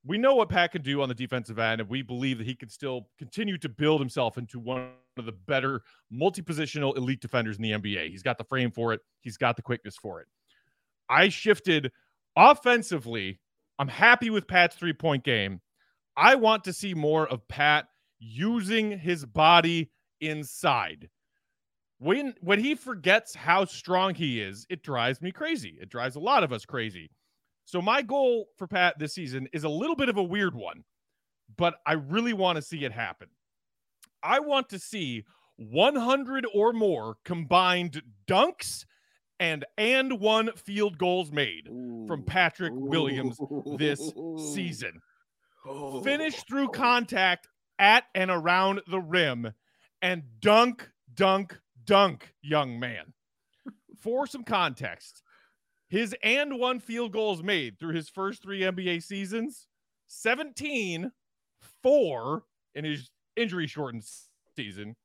we 0.05 0.17
know 0.17 0.35
what 0.35 0.49
Pat 0.49 0.71
can 0.71 0.81
do 0.81 1.01
on 1.01 1.09
the 1.09 1.15
defensive 1.15 1.59
end, 1.59 1.79
and 1.79 1.89
we 1.89 2.01
believe 2.01 2.39
that 2.39 2.47
he 2.47 2.55
can 2.55 2.69
still 2.69 3.07
continue 3.19 3.57
to 3.59 3.69
build 3.69 4.01
himself 4.01 4.37
into 4.37 4.59
one 4.59 4.89
of 5.17 5.25
the 5.25 5.31
better 5.31 5.81
multi-positional 6.09 6.95
elite 6.97 7.21
defenders 7.21 7.57
in 7.57 7.63
the 7.63 7.71
NBA. 7.71 8.09
He's 8.09 8.23
got 8.23 8.37
the 8.37 8.43
frame 8.43 8.71
for 8.71 8.93
it. 8.93 9.01
He's 9.21 9.37
got 9.37 9.55
the 9.55 9.61
quickness 9.61 9.95
for 9.95 10.21
it. 10.21 10.27
I 11.09 11.29
shifted 11.29 11.91
offensively. 12.35 13.39
I'm 13.79 13.87
happy 13.87 14.29
with 14.29 14.47
Pat's 14.47 14.75
three-point 14.75 15.23
game. 15.23 15.59
I 16.15 16.35
want 16.35 16.63
to 16.65 16.73
see 16.73 16.93
more 16.93 17.27
of 17.27 17.47
Pat 17.47 17.87
using 18.19 18.97
his 18.97 19.25
body 19.25 19.89
inside. 20.19 21.09
When 21.99 22.33
when 22.41 22.59
he 22.59 22.75
forgets 22.75 23.35
how 23.35 23.65
strong 23.65 24.15
he 24.15 24.41
is, 24.41 24.65
it 24.69 24.83
drives 24.83 25.21
me 25.21 25.31
crazy. 25.31 25.77
It 25.79 25.89
drives 25.89 26.15
a 26.15 26.19
lot 26.19 26.43
of 26.43 26.51
us 26.51 26.65
crazy. 26.65 27.11
So 27.65 27.81
my 27.81 28.01
goal 28.01 28.47
for 28.57 28.67
Pat 28.67 28.97
this 28.97 29.13
season 29.13 29.47
is 29.53 29.63
a 29.63 29.69
little 29.69 29.95
bit 29.95 30.09
of 30.09 30.17
a 30.17 30.23
weird 30.23 30.55
one, 30.55 30.83
but 31.57 31.75
I 31.85 31.93
really 31.93 32.33
want 32.33 32.55
to 32.55 32.61
see 32.61 32.83
it 32.85 32.91
happen. 32.91 33.27
I 34.23 34.39
want 34.39 34.69
to 34.69 34.79
see 34.79 35.25
100 35.57 36.45
or 36.53 36.73
more 36.73 37.17
combined 37.23 38.01
dunks 38.27 38.85
and 39.39 39.65
and 39.77 40.19
one 40.19 40.51
field 40.55 40.97
goals 40.97 41.31
made 41.31 41.67
Ooh. 41.67 42.05
from 42.07 42.23
Patrick 42.23 42.73
Williams 42.75 43.39
this 43.77 44.11
season. 44.53 45.01
Oh. 45.65 46.01
Finish 46.01 46.43
through 46.43 46.69
contact 46.69 47.47
at 47.79 48.05
and 48.13 48.29
around 48.29 48.81
the 48.87 48.99
rim 48.99 49.51
and 50.01 50.23
dunk, 50.39 50.89
dunk, 51.13 51.59
dunk, 51.83 52.33
young 52.41 52.79
man. 52.79 53.13
For 53.99 54.25
some 54.25 54.43
context, 54.43 55.23
his 55.89 56.15
and 56.23 56.57
one 56.59 56.79
field 56.79 57.11
goals 57.11 57.43
made 57.43 57.79
through 57.79 57.93
his 57.93 58.09
first 58.09 58.41
three 58.41 58.61
NBA 58.61 59.03
seasons 59.03 59.67
17, 60.07 61.11
four 61.81 62.43
in 62.75 62.85
his 62.85 63.09
injury 63.41 63.67
shortened 63.67 64.03
season, 64.55 64.95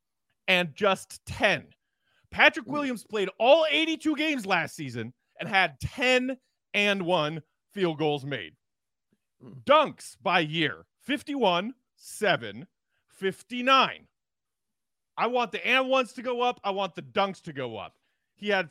and 0.47 0.75
just 0.75 1.25
10. 1.27 1.67
Patrick 2.31 2.67
Williams 2.67 3.05
played 3.05 3.31
all 3.39 3.67
82 3.71 4.17
games 4.17 4.47
last 4.47 4.77
season 4.77 5.13
and 5.39 5.49
had 5.49 5.81
10 5.81 6.37
and 6.75 7.03
one 7.03 7.43
field 7.73 7.99
goals 7.99 8.25
made. 8.25 8.55
Mm. 9.43 9.65
Dunks 9.65 10.17
by 10.23 10.41
year 10.41 10.87
51, 11.03 11.75
7, 11.97 12.67
59. 13.09 14.07
I 15.19 15.27
want 15.29 15.53
the 15.53 15.67
and 15.67 15.89
ones 15.89 16.13
to 16.15 16.23
go 16.23 16.43
up. 16.43 16.61
I 16.63 16.71
want 16.71 16.95
the 16.95 17.03
dunks 17.03 17.41
to 17.43 17.53
go 17.53 17.79
up. 17.79 17.97
He 18.35 18.49
had 18.49 18.71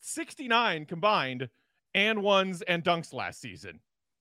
69 0.00 0.84
combined 0.84 1.48
and 1.94 2.22
ones 2.22 2.62
and 2.62 2.84
dunks 2.84 3.14
last 3.14 3.40
season. 3.40 3.80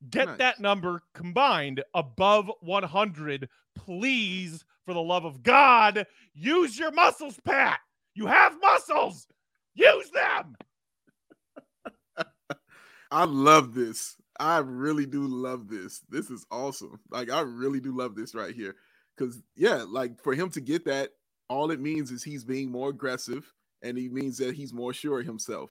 Get 0.09 0.27
nice. 0.27 0.37
that 0.37 0.59
number 0.59 1.03
combined 1.13 1.83
above 1.93 2.49
100, 2.61 3.49
please, 3.75 4.63
for 4.85 4.93
the 4.93 5.01
love 5.01 5.25
of 5.25 5.43
God. 5.43 6.05
Use 6.33 6.77
your 6.77 6.91
muscles, 6.91 7.39
Pat. 7.43 7.79
You 8.13 8.27
have 8.27 8.59
muscles. 8.61 9.27
Use 9.73 10.09
them. 10.11 10.55
I 13.11 13.25
love 13.25 13.73
this. 13.73 14.15
I 14.39 14.57
really 14.59 15.05
do 15.05 15.27
love 15.27 15.67
this. 15.67 16.01
This 16.09 16.29
is 16.29 16.45
awesome. 16.51 16.99
Like, 17.09 17.29
I 17.29 17.41
really 17.41 17.79
do 17.79 17.95
love 17.95 18.15
this 18.15 18.35
right 18.35 18.53
here. 18.53 18.75
Because, 19.17 19.41
yeah, 19.55 19.85
like 19.87 20.21
for 20.21 20.33
him 20.33 20.49
to 20.51 20.61
get 20.61 20.85
that, 20.85 21.11
all 21.49 21.71
it 21.71 21.79
means 21.79 22.11
is 22.11 22.23
he's 22.23 22.43
being 22.43 22.69
more 22.71 22.89
aggressive 22.89 23.51
and 23.81 23.97
he 23.97 24.09
means 24.09 24.37
that 24.37 24.55
he's 24.55 24.73
more 24.73 24.93
sure 24.93 25.19
of 25.19 25.25
himself. 25.25 25.69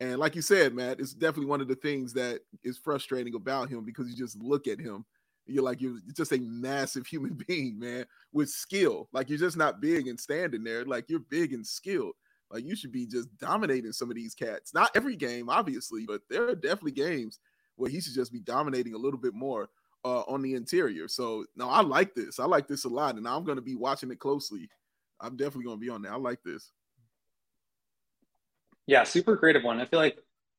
And 0.00 0.18
like 0.18 0.36
you 0.36 0.42
said, 0.42 0.74
Matt, 0.74 1.00
it's 1.00 1.14
definitely 1.14 1.46
one 1.46 1.60
of 1.60 1.68
the 1.68 1.76
things 1.76 2.12
that 2.14 2.40
is 2.62 2.78
frustrating 2.78 3.34
about 3.34 3.68
him 3.68 3.84
because 3.84 4.08
you 4.08 4.16
just 4.16 4.36
look 4.40 4.66
at 4.66 4.80
him, 4.80 5.04
you're 5.46 5.62
like 5.62 5.80
you're 5.80 5.98
just 6.16 6.32
a 6.32 6.38
massive 6.38 7.06
human 7.06 7.34
being, 7.48 7.78
man, 7.78 8.06
with 8.32 8.48
skill. 8.48 9.08
Like 9.12 9.28
you're 9.28 9.38
just 9.38 9.56
not 9.56 9.80
big 9.80 10.08
and 10.08 10.18
standing 10.18 10.64
there. 10.64 10.84
Like 10.84 11.08
you're 11.08 11.20
big 11.20 11.52
and 11.52 11.66
skilled. 11.66 12.14
Like 12.50 12.64
you 12.64 12.76
should 12.76 12.92
be 12.92 13.06
just 13.06 13.36
dominating 13.38 13.92
some 13.92 14.10
of 14.10 14.16
these 14.16 14.34
cats. 14.34 14.74
Not 14.74 14.90
every 14.94 15.16
game, 15.16 15.48
obviously, 15.48 16.04
but 16.06 16.22
there 16.30 16.48
are 16.48 16.54
definitely 16.54 16.92
games 16.92 17.38
where 17.76 17.90
he 17.90 18.00
should 18.00 18.14
just 18.14 18.32
be 18.32 18.40
dominating 18.40 18.94
a 18.94 18.98
little 18.98 19.18
bit 19.18 19.34
more 19.34 19.68
uh, 20.04 20.20
on 20.22 20.42
the 20.42 20.54
interior. 20.54 21.08
So 21.08 21.44
no, 21.56 21.68
I 21.68 21.80
like 21.80 22.14
this. 22.14 22.38
I 22.38 22.44
like 22.44 22.68
this 22.68 22.84
a 22.84 22.88
lot, 22.88 23.16
and 23.16 23.26
I'm 23.26 23.44
going 23.44 23.56
to 23.56 23.62
be 23.62 23.74
watching 23.74 24.10
it 24.10 24.18
closely. 24.18 24.68
I'm 25.20 25.36
definitely 25.36 25.64
going 25.64 25.78
to 25.78 25.84
be 25.84 25.90
on 25.90 26.02
there. 26.02 26.12
I 26.12 26.16
like 26.16 26.42
this. 26.44 26.70
Yeah, 28.86 29.04
super 29.04 29.36
creative 29.36 29.64
one. 29.64 29.80
I 29.80 29.86
feel 29.86 29.98
like 29.98 30.18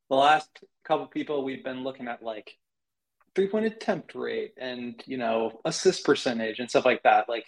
the 0.10 0.15
last 0.15 0.50
couple 0.84 1.06
people 1.06 1.43
we've 1.43 1.63
been 1.63 1.84
looking 1.84 2.08
at 2.08 2.24
like 2.24 2.58
three 3.36 3.48
point 3.48 3.65
attempt 3.65 4.15
rate 4.15 4.54
and 4.58 5.04
you 5.06 5.17
know 5.17 5.60
assist 5.65 6.06
percentage 6.06 6.60
and 6.60 6.69
stuff 6.69 6.86
like 6.86 7.04
that. 7.04 7.30
Like, 7.30 7.45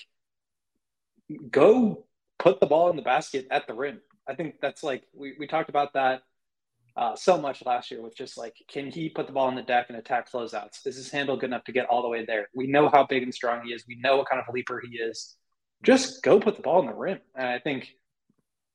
go 1.49 2.05
put 2.39 2.59
the 2.59 2.67
ball 2.67 2.89
in 2.89 2.95
the 2.95 3.01
basket 3.01 3.47
at 3.49 3.67
the 3.67 3.73
rim. 3.73 4.01
I 4.27 4.35
think 4.35 4.55
that's 4.61 4.83
like 4.83 5.03
we, 5.13 5.35
we 5.39 5.47
talked 5.47 5.69
about 5.69 5.93
that 5.93 6.21
uh, 6.97 7.15
so 7.15 7.39
much 7.39 7.63
last 7.63 7.91
year 7.91 8.01
with 8.01 8.17
just 8.17 8.37
like, 8.37 8.55
can 8.67 8.89
he 8.89 9.07
put 9.07 9.27
the 9.27 9.33
ball 9.33 9.47
in 9.49 9.55
the 9.55 9.61
deck 9.61 9.85
and 9.89 9.97
attack 9.97 10.31
closeouts? 10.31 10.85
Is 10.85 10.95
his 10.95 11.11
handle 11.11 11.37
good 11.37 11.51
enough 11.51 11.63
to 11.65 11.71
get 11.71 11.85
all 11.85 12.01
the 12.01 12.09
way 12.09 12.25
there? 12.25 12.49
We 12.55 12.65
know 12.65 12.89
how 12.89 13.05
big 13.05 13.21
and 13.21 13.33
strong 13.33 13.61
he 13.63 13.71
is. 13.71 13.85
We 13.87 13.99
know 13.99 14.17
what 14.17 14.27
kind 14.27 14.41
of 14.41 14.53
leaper 14.53 14.81
he 14.83 14.97
is. 14.97 15.35
Just 15.83 16.23
go 16.23 16.39
put 16.39 16.55
the 16.55 16.63
ball 16.63 16.79
in 16.79 16.87
the 16.87 16.95
rim. 16.95 17.19
And 17.35 17.47
I 17.47 17.59
think 17.59 17.89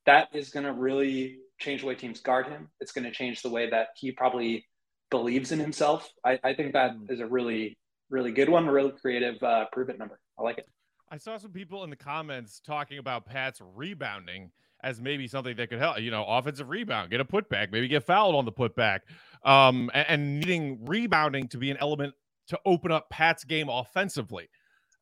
that 0.06 0.28
is 0.32 0.50
going 0.50 0.66
to 0.66 0.72
really 0.72 1.38
change 1.58 1.80
the 1.80 1.88
way 1.88 1.96
teams 1.96 2.20
guard 2.20 2.46
him. 2.46 2.68
It's 2.80 2.92
going 2.92 3.04
to 3.04 3.10
change 3.10 3.42
the 3.42 3.50
way 3.50 3.68
that 3.70 3.88
he 3.96 4.12
probably 4.12 4.66
believes 5.12 5.52
in 5.52 5.60
himself. 5.60 6.10
I, 6.24 6.40
I 6.42 6.54
think 6.54 6.72
that 6.72 6.94
hmm. 6.94 7.22
a 7.22 7.26
really, 7.26 7.78
really 8.10 8.32
good 8.32 8.48
one, 8.48 8.66
a 8.66 8.72
really 8.72 8.90
creative 8.90 9.40
uh, 9.42 9.66
prove 9.70 9.88
it 9.90 9.98
number. 9.98 10.18
I 10.36 10.42
like 10.42 10.58
it. 10.58 10.68
I 11.10 11.18
saw 11.18 11.36
some 11.36 11.52
people 11.52 11.84
in 11.84 11.90
the 11.90 11.96
comments 11.96 12.60
talking 12.66 12.98
about 12.98 13.26
Pat's 13.26 13.60
rebounding 13.62 14.50
as 14.82 15.00
maybe 15.00 15.28
something 15.28 15.54
that 15.56 15.68
could 15.68 15.78
help. 15.78 16.00
You 16.00 16.10
know, 16.10 16.24
offensive 16.24 16.70
rebound, 16.70 17.10
get 17.10 17.20
a 17.20 17.24
putback, 17.24 17.70
maybe 17.70 17.86
get 17.86 18.02
fouled 18.02 18.34
on 18.34 18.46
the 18.46 18.52
putback. 18.52 19.00
um, 19.44 19.90
and, 19.94 20.06
and 20.08 20.40
needing 20.40 20.84
rebounding 20.84 21.48
to 21.48 21.58
be 21.58 21.70
an 21.70 21.76
element 21.80 22.14
to 22.48 22.58
open 22.64 22.90
up 22.90 23.08
Pat's 23.10 23.44
game 23.44 23.68
offensively. 23.68 24.48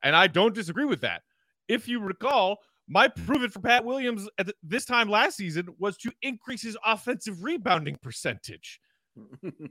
And 0.03 0.17
I 0.17 0.27
don't 0.27 0.55
disagree 0.55 0.85
with 0.85 1.01
that. 1.03 1.23
If 1.69 1.89
you 1.89 2.01
recall, 2.01 2.59
my 2.89 3.07
prove 3.07 3.45
it 3.45 3.53
for 3.53 3.61
Pat 3.61 3.85
Williams 3.85 4.29
at 4.39 4.51
this 4.63 4.85
time 4.85 5.09
last 5.09 5.37
season 5.37 5.69
was 5.79 5.97
to 5.99 6.11
increase 6.23 6.63
his 6.63 6.77
offensive 6.85 7.45
rebounding 7.45 7.97
percentage. 8.03 8.81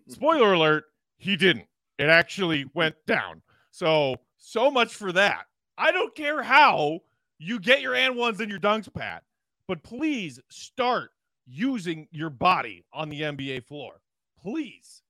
Spoiler 0.07 0.53
alert, 0.53 0.85
he 1.17 1.35
didn't. 1.35 1.67
It 1.97 2.09
actually 2.09 2.65
went 2.73 2.95
down. 3.05 3.41
So, 3.71 4.15
so 4.37 4.71
much 4.71 4.93
for 4.93 5.11
that. 5.11 5.45
I 5.77 5.91
don't 5.91 6.15
care 6.15 6.41
how 6.41 6.99
you 7.37 7.59
get 7.59 7.81
your 7.81 7.95
and 7.95 8.15
ones 8.15 8.39
and 8.39 8.49
your 8.49 8.59
dunks, 8.59 8.93
Pat, 8.93 9.23
but 9.67 9.83
please 9.83 10.39
start 10.49 11.11
using 11.45 12.07
your 12.11 12.29
body 12.29 12.85
on 12.93 13.09
the 13.09 13.21
NBA 13.21 13.63
floor. 13.65 14.01
Please. 14.41 15.01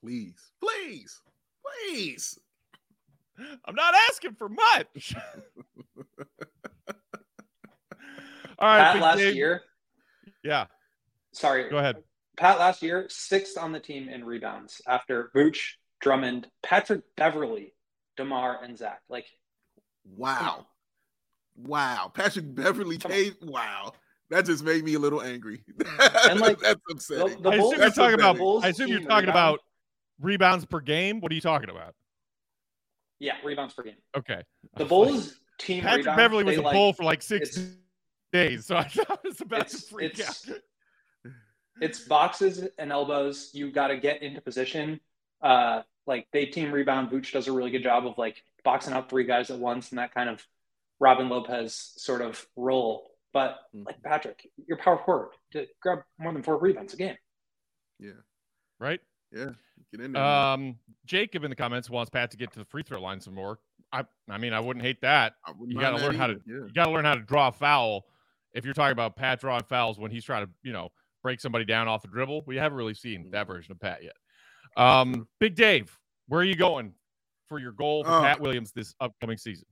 Please. 0.00 0.52
Please. 0.60 1.20
Please. 1.62 2.38
I'm 3.64 3.74
not 3.74 3.94
asking 4.10 4.34
for 4.34 4.48
much. 4.48 5.14
All 8.58 8.68
right. 8.68 8.92
Pat 8.92 9.02
last 9.02 9.18
Dave. 9.18 9.34
year. 9.34 9.62
Yeah. 10.42 10.66
Sorry. 11.32 11.68
Go 11.68 11.78
ahead. 11.78 11.96
Pat 12.36 12.58
last 12.58 12.82
year, 12.82 13.06
sixth 13.08 13.56
on 13.58 13.72
the 13.72 13.80
team 13.80 14.08
in 14.08 14.24
rebounds 14.24 14.80
after 14.86 15.30
Vooch, 15.34 15.74
Drummond, 16.00 16.48
Patrick 16.62 17.02
Beverley, 17.16 17.74
DeMar, 18.16 18.62
and 18.62 18.76
Zach. 18.76 19.00
Like, 19.08 19.26
wow. 20.16 20.66
Wow. 21.56 22.10
Patrick 22.12 22.52
Beverley 22.54 22.98
came. 22.98 23.34
Wow. 23.42 23.92
That 24.30 24.46
just 24.46 24.64
made 24.64 24.84
me 24.84 24.94
a 24.94 24.98
little 24.98 25.22
angry. 25.22 25.62
And, 26.28 26.40
like, 26.40 26.58
that's 26.58 26.80
upsetting. 26.90 27.42
the 27.42 27.50
I 27.50 27.58
Bulls- 27.58 27.72
assume 27.74 27.80
you're 27.82 27.90
talking 27.90 28.14
about. 28.14 28.36
Bulls 28.38 28.64
I 28.64 28.68
assume 28.68 28.88
you're 28.88 28.98
talking 29.00 29.26
rebound. 29.26 29.28
about 29.28 29.60
rebounds 30.20 30.64
per 30.64 30.80
game. 30.80 31.20
What 31.20 31.30
are 31.30 31.34
you 31.34 31.40
talking 31.40 31.70
about? 31.70 31.94
yeah, 33.20 33.34
rebounds 33.44 33.74
per 33.74 33.82
game. 33.84 33.94
Okay. 34.16 34.42
The 34.76 34.84
Bulls 34.84 35.40
team 35.58 35.82
Patrick 35.82 35.98
rebounds, 36.06 36.16
Beverley 36.16 36.44
was 36.44 36.56
a 36.56 36.62
like, 36.62 36.74
bull 36.74 36.92
for 36.92 37.04
like 37.04 37.22
six 37.22 37.58
days, 38.32 38.66
so 38.66 38.76
I 38.76 38.84
thought 38.84 39.20
I 39.24 39.28
was 39.28 39.40
about 39.40 39.68
to 39.68 39.78
freak 39.78 40.12
it's- 40.18 40.48
out. 40.50 40.56
It's 41.80 42.00
boxes 42.00 42.66
and 42.78 42.92
elbows. 42.92 43.50
You 43.52 43.70
got 43.70 43.88
to 43.88 43.96
get 43.96 44.22
into 44.22 44.40
position. 44.40 45.00
Uh, 45.42 45.82
like 46.06 46.26
they 46.32 46.46
team 46.46 46.70
rebound. 46.72 47.10
Vooch 47.10 47.32
does 47.32 47.48
a 47.48 47.52
really 47.52 47.70
good 47.70 47.82
job 47.82 48.06
of 48.06 48.16
like 48.18 48.42
boxing 48.64 48.92
out 48.94 49.08
three 49.10 49.24
guys 49.24 49.50
at 49.50 49.58
once 49.58 49.90
and 49.90 49.98
that 49.98 50.14
kind 50.14 50.28
of 50.28 50.44
Robin 51.00 51.28
Lopez 51.28 51.92
sort 51.96 52.20
of 52.22 52.44
role. 52.56 53.10
But 53.32 53.58
Mm. 53.74 53.86
like 53.86 54.02
Patrick, 54.02 54.48
your 54.68 54.76
power 54.78 54.98
forward 55.04 55.30
to 55.52 55.66
grab 55.82 56.00
more 56.18 56.32
than 56.32 56.42
four 56.42 56.56
rebounds 56.58 56.94
a 56.94 56.96
game. 56.96 57.16
yeah. 57.98 58.12
Right. 58.78 59.00
Yeah. 59.32 59.50
Get 59.92 60.00
in 60.00 60.12
there. 60.12 60.22
Um, 60.22 60.78
Jacob 61.06 61.42
in 61.44 61.50
the 61.50 61.56
comments 61.56 61.88
wants 61.90 62.10
Pat 62.10 62.30
to 62.32 62.36
get 62.36 62.52
to 62.52 62.58
the 62.58 62.64
free 62.64 62.82
throw 62.82 63.00
line 63.00 63.20
some 63.20 63.34
more. 63.34 63.58
I, 63.92 64.04
I 64.28 64.38
mean, 64.38 64.52
I 64.52 64.60
wouldn't 64.60 64.84
hate 64.84 65.00
that. 65.02 65.34
Wouldn't 65.48 65.70
you 65.72 65.80
gotta 65.80 65.98
that 65.98 66.04
learn 66.06 66.16
how 66.16 66.26
to- 66.28 66.40
Yeah. 66.46 66.54
You 66.66 66.72
got 66.74 66.86
to 66.86 66.90
learn 66.92 67.04
how 67.04 67.14
to 67.14 67.20
draw 67.22 67.48
a 67.48 67.52
foul. 67.52 68.06
If 68.52 68.64
you're 68.64 68.74
talking 68.74 68.92
about 68.92 69.16
Pat 69.16 69.40
drawing 69.40 69.64
fouls 69.64 69.98
when 69.98 70.10
he's 70.10 70.24
trying 70.24 70.46
to, 70.46 70.52
you 70.62 70.72
know, 70.72 70.90
break 71.24 71.40
somebody 71.40 71.64
down 71.64 71.88
off 71.88 72.02
the 72.02 72.08
dribble, 72.08 72.44
we 72.46 72.54
haven't 72.56 72.78
really 72.78 72.94
seen 72.94 73.30
that 73.32 73.48
version 73.48 73.72
of 73.72 73.80
Pat 73.80 74.04
yet. 74.04 74.14
Um, 74.76 75.26
Big 75.40 75.56
Dave, 75.56 75.98
where 76.28 76.40
are 76.40 76.44
you 76.44 76.54
going 76.54 76.92
for 77.48 77.58
your 77.58 77.72
goal 77.72 78.04
for 78.04 78.10
Uh, 78.10 78.20
Pat 78.20 78.40
Williams 78.40 78.70
this 78.72 78.94
upcoming 79.00 79.38
season? 79.38 79.66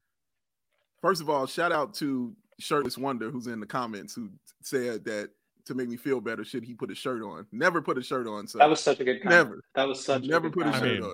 First 1.03 1.21
of 1.21 1.29
all, 1.31 1.47
shout 1.47 1.71
out 1.71 1.95
to 1.95 2.35
Shirtless 2.59 2.97
Wonder 2.99 3.31
who's 3.31 3.47
in 3.49 3.61
the 3.61 3.67
comments 3.67 4.15
who 4.15 4.31
said 4.63 5.05
that 5.05 5.31
to 5.67 5.75
make 5.75 5.89
me 5.89 5.97
feel 5.97 6.21
better, 6.21 6.43
should 6.45 6.65
he 6.65 6.75
put 6.75 6.91
a 6.91 6.95
shirt 6.95 7.23
on? 7.23 7.47
Never 7.53 7.83
put 7.83 7.99
a 7.99 8.03
shirt 8.03 8.27
on. 8.27 8.47
So 8.49 8.59
That 8.59 8.69
was 8.71 8.81
such 8.81 8.99
a 9.01 9.05
good 9.05 9.23
comment. 9.23 9.31
never, 9.49 9.61
That 9.75 9.87
was 9.87 10.05
such 10.05 10.25
never 10.25 10.47
a 10.49 10.51
good 10.51 10.65
put 10.65 10.67
a 10.69 10.73
comment. 10.73 10.85
shirt 10.97 11.01
mean, 11.03 11.11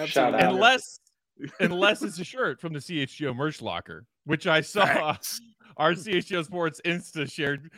on. 0.00 0.06
shout 0.06 0.34
Absolutely 0.34 0.40
out. 0.40 0.54
Unless, 0.54 1.00
unless 1.60 2.02
it's 2.02 2.18
a 2.18 2.24
shirt 2.24 2.60
from 2.60 2.72
the 2.72 2.78
CHGO 2.80 3.34
merch 3.36 3.60
locker, 3.60 4.06
which 4.24 4.46
I 4.46 4.60
saw 4.62 4.86
Facts. 4.86 5.40
our 5.76 5.92
CHGO 5.92 6.44
Sports 6.44 6.80
Insta 6.84 7.30
shared 7.30 7.70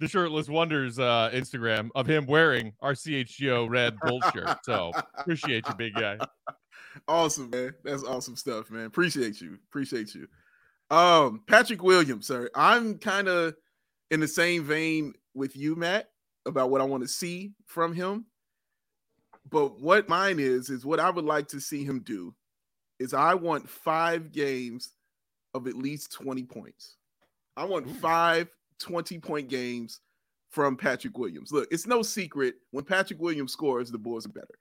the 0.00 0.08
shirtless 0.08 0.48
wonders 0.48 0.98
uh, 0.98 1.30
Instagram 1.32 1.90
of 1.94 2.06
him 2.06 2.26
wearing 2.26 2.72
our 2.80 2.94
CHGO 2.94 3.68
red 3.68 3.94
bull 4.00 4.20
shirt. 4.32 4.58
So 4.64 4.92
appreciate 5.18 5.68
you, 5.68 5.74
big 5.74 5.94
guy. 5.94 6.18
awesome, 7.08 7.50
man. 7.50 7.74
That's 7.84 8.02
awesome 8.02 8.34
stuff, 8.34 8.70
man. 8.70 8.86
Appreciate 8.86 9.40
you. 9.40 9.58
Appreciate 9.68 10.14
you. 10.14 10.26
Um, 10.90 11.42
Patrick 11.46 11.82
Williams, 11.82 12.26
sir. 12.26 12.50
I'm 12.54 12.98
kind 12.98 13.28
of 13.28 13.54
in 14.10 14.20
the 14.20 14.26
same 14.26 14.64
vein 14.64 15.12
with 15.34 15.54
you, 15.54 15.76
Matt, 15.76 16.08
about 16.46 16.70
what 16.70 16.80
I 16.80 16.84
want 16.84 17.02
to 17.02 17.08
see 17.08 17.52
from 17.66 17.94
him. 17.94 18.24
But 19.50 19.80
what 19.80 20.08
mine 20.08 20.38
is, 20.38 20.70
is 20.70 20.86
what 20.86 20.98
I 20.98 21.10
would 21.10 21.24
like 21.24 21.48
to 21.48 21.60
see 21.60 21.84
him 21.84 22.00
do 22.00 22.34
is 22.98 23.14
I 23.14 23.34
want 23.34 23.68
five 23.68 24.32
games 24.32 24.94
of 25.54 25.66
at 25.66 25.74
least 25.74 26.12
20 26.12 26.44
points. 26.44 26.96
I 27.56 27.64
want 27.64 27.86
Ooh. 27.86 27.94
five 27.94 28.48
20 28.80 29.18
point 29.18 29.48
games 29.48 30.00
from 30.50 30.76
Patrick 30.76 31.16
Williams. 31.16 31.52
Look, 31.52 31.68
it's 31.70 31.86
no 31.86 32.02
secret 32.02 32.56
when 32.72 32.84
Patrick 32.84 33.20
Williams 33.20 33.52
scores, 33.52 33.90
the 33.90 33.98
Bulls 33.98 34.26
are 34.26 34.30
better. 34.30 34.58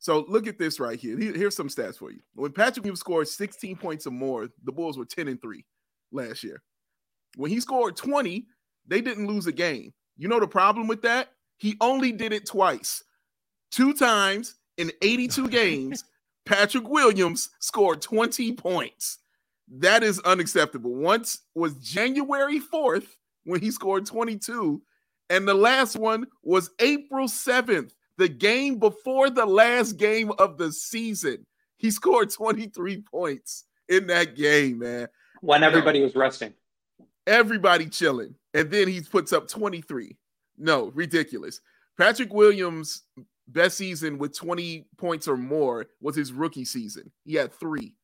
So 0.00 0.24
look 0.28 0.48
at 0.48 0.58
this 0.58 0.80
right 0.80 0.98
here. 0.98 1.16
Here- 1.16 1.32
Here's 1.34 1.54
some 1.54 1.68
stats 1.68 1.96
for 1.98 2.10
you. 2.10 2.20
When 2.34 2.50
Patrick 2.52 2.82
Williams 2.84 3.00
scored 3.00 3.28
16 3.28 3.76
points 3.76 4.06
or 4.06 4.10
more, 4.10 4.48
the 4.64 4.72
Bulls 4.72 4.98
were 4.98 5.04
10 5.04 5.28
and 5.28 5.40
3 5.40 5.64
last 6.10 6.42
year. 6.42 6.60
When 7.36 7.50
he 7.52 7.60
scored 7.60 7.96
20, 7.96 8.46
they 8.86 9.00
didn't 9.00 9.28
lose 9.28 9.46
a 9.46 9.52
game. 9.52 9.92
You 10.16 10.26
know 10.28 10.40
the 10.40 10.48
problem 10.48 10.88
with 10.88 11.02
that? 11.02 11.28
He 11.58 11.76
only 11.80 12.10
did 12.10 12.32
it 12.32 12.46
twice. 12.46 13.04
Two 13.70 13.94
times 13.94 14.56
in 14.76 14.90
82 15.02 15.48
games, 15.50 16.04
Patrick 16.44 16.88
Williams 16.88 17.50
scored 17.60 18.02
20 18.02 18.52
points. 18.54 19.18
That 19.70 20.02
is 20.02 20.18
unacceptable. 20.20 20.92
Once 20.96 21.42
was 21.54 21.74
January 21.76 22.58
4th 22.60 23.06
when 23.44 23.60
he 23.60 23.70
scored 23.70 24.06
22, 24.06 24.82
and 25.30 25.48
the 25.48 25.54
last 25.54 25.96
one 25.96 26.26
was 26.42 26.70
April 26.78 27.26
7th, 27.26 27.92
the 28.18 28.28
game 28.28 28.78
before 28.78 29.30
the 29.30 29.46
last 29.46 29.92
game 29.96 30.30
of 30.38 30.58
the 30.58 30.72
season. 30.72 31.46
He 31.76 31.90
scored 31.90 32.30
23 32.30 33.02
points 33.02 33.64
in 33.88 34.06
that 34.08 34.36
game, 34.36 34.78
man. 34.80 35.08
When 35.40 35.62
everybody 35.62 36.00
was 36.02 36.14
resting. 36.14 36.52
Everybody 37.26 37.86
chilling. 37.86 38.34
And 38.54 38.70
then 38.70 38.88
he 38.88 39.00
puts 39.00 39.32
up 39.32 39.48
23. 39.48 40.16
No, 40.58 40.92
ridiculous. 40.94 41.60
Patrick 41.98 42.32
Williams' 42.32 43.02
best 43.48 43.76
season 43.76 44.18
with 44.18 44.36
20 44.36 44.86
points 44.96 45.26
or 45.26 45.36
more 45.36 45.86
was 46.00 46.16
his 46.16 46.32
rookie 46.32 46.64
season. 46.64 47.10
He 47.24 47.34
had 47.34 47.52
three. 47.52 47.94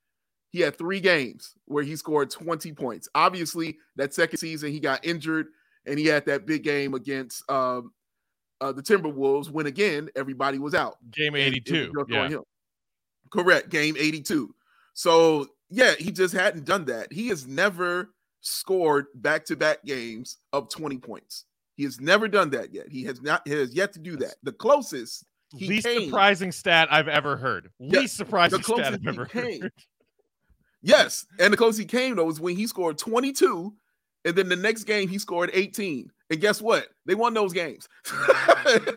He 0.51 0.61
had 0.61 0.77
three 0.79 1.01
games 1.01 1.55
where 1.67 1.85
he 1.85 1.95
scored 1.97 2.31
20 2.31 2.73
points. 2.73 3.09
Obviously, 3.15 3.77
that 3.97 4.15
second 4.15 4.39
season 4.39 4.73
he 4.73 4.81
got 4.81 5.05
injured 5.05 5.49
and 5.87 5.99
he 5.99 6.07
had 6.07 6.25
that 6.27 6.47
big 6.47 6.63
game 6.65 6.95
against 6.95 7.49
um, 7.51 7.93
uh, 8.61 8.73
the 8.73 8.83
Timberwolves 8.83 9.51
when 9.51 9.67
again 9.67 10.09
everybody 10.17 10.59
was 10.59 10.75
out. 10.75 10.97
Game 11.11 11.35
and 11.35 11.43
it 11.55 11.63
was 11.71 11.81
82. 11.81 11.93
just 11.99 12.11
Yeah. 12.11 12.39
Correct. 13.31 13.69
Game 13.69 13.95
82. 13.99 14.55
So, 14.95 15.47
yeah, 15.71 15.93
he 15.99 16.11
just 16.11 16.35
hadn't 16.35 16.65
done 16.65 16.87
that. 16.87 17.13
He 17.13 17.29
has 17.29 17.47
never 17.47 18.11
scored 18.41 19.07
back 19.15 19.45
to 19.47 19.57
back 19.57 19.85
games 19.85 20.39
of 20.53 20.71
20 20.71 20.97
points. 20.99 21.45
He 21.77 21.85
has 21.85 22.01
never 22.01 22.27
done 22.27 22.51
that 22.51 22.73
yet. 22.73 22.89
He 22.89 23.05
has 23.05 23.21
not, 23.21 23.47
he 23.47 23.53
has 23.55 23.75
yet 23.75 23.93
to 23.93 23.99
do 23.99 24.17
that. 24.17 24.37
The 24.43 24.53
closest, 24.53 25.25
he 25.57 25.69
Least 25.69 25.87
came- 25.87 26.05
surprising 26.07 26.53
stat 26.53 26.89
I've 26.91 27.07
ever 27.09 27.37
heard. 27.37 27.71
Yeah, 27.79 28.01
Least 28.01 28.17
surprising 28.17 28.63
stat 28.63 28.95
I've 28.95 29.07
ever 29.07 29.27
came. 29.27 29.61
heard. 29.63 29.73
yes. 30.83 31.27
And 31.39 31.53
the 31.53 31.57
closest 31.57 31.81
he 31.81 31.87
came, 31.87 32.17
though, 32.17 32.25
was 32.25 32.41
when 32.41 32.57
he 32.57 32.67
scored 32.67 32.99
22. 32.99 33.75
And 34.25 34.37
then 34.37 34.49
the 34.49 34.57
next 34.57 34.85
game, 34.85 35.09
he 35.09 35.19
scored 35.19 35.51
18. 35.53 36.11
And 36.31 36.41
guess 36.41 36.61
what? 36.61 36.89
They 37.07 37.15
won 37.15 37.35
those 37.35 37.53
games. 37.53 37.89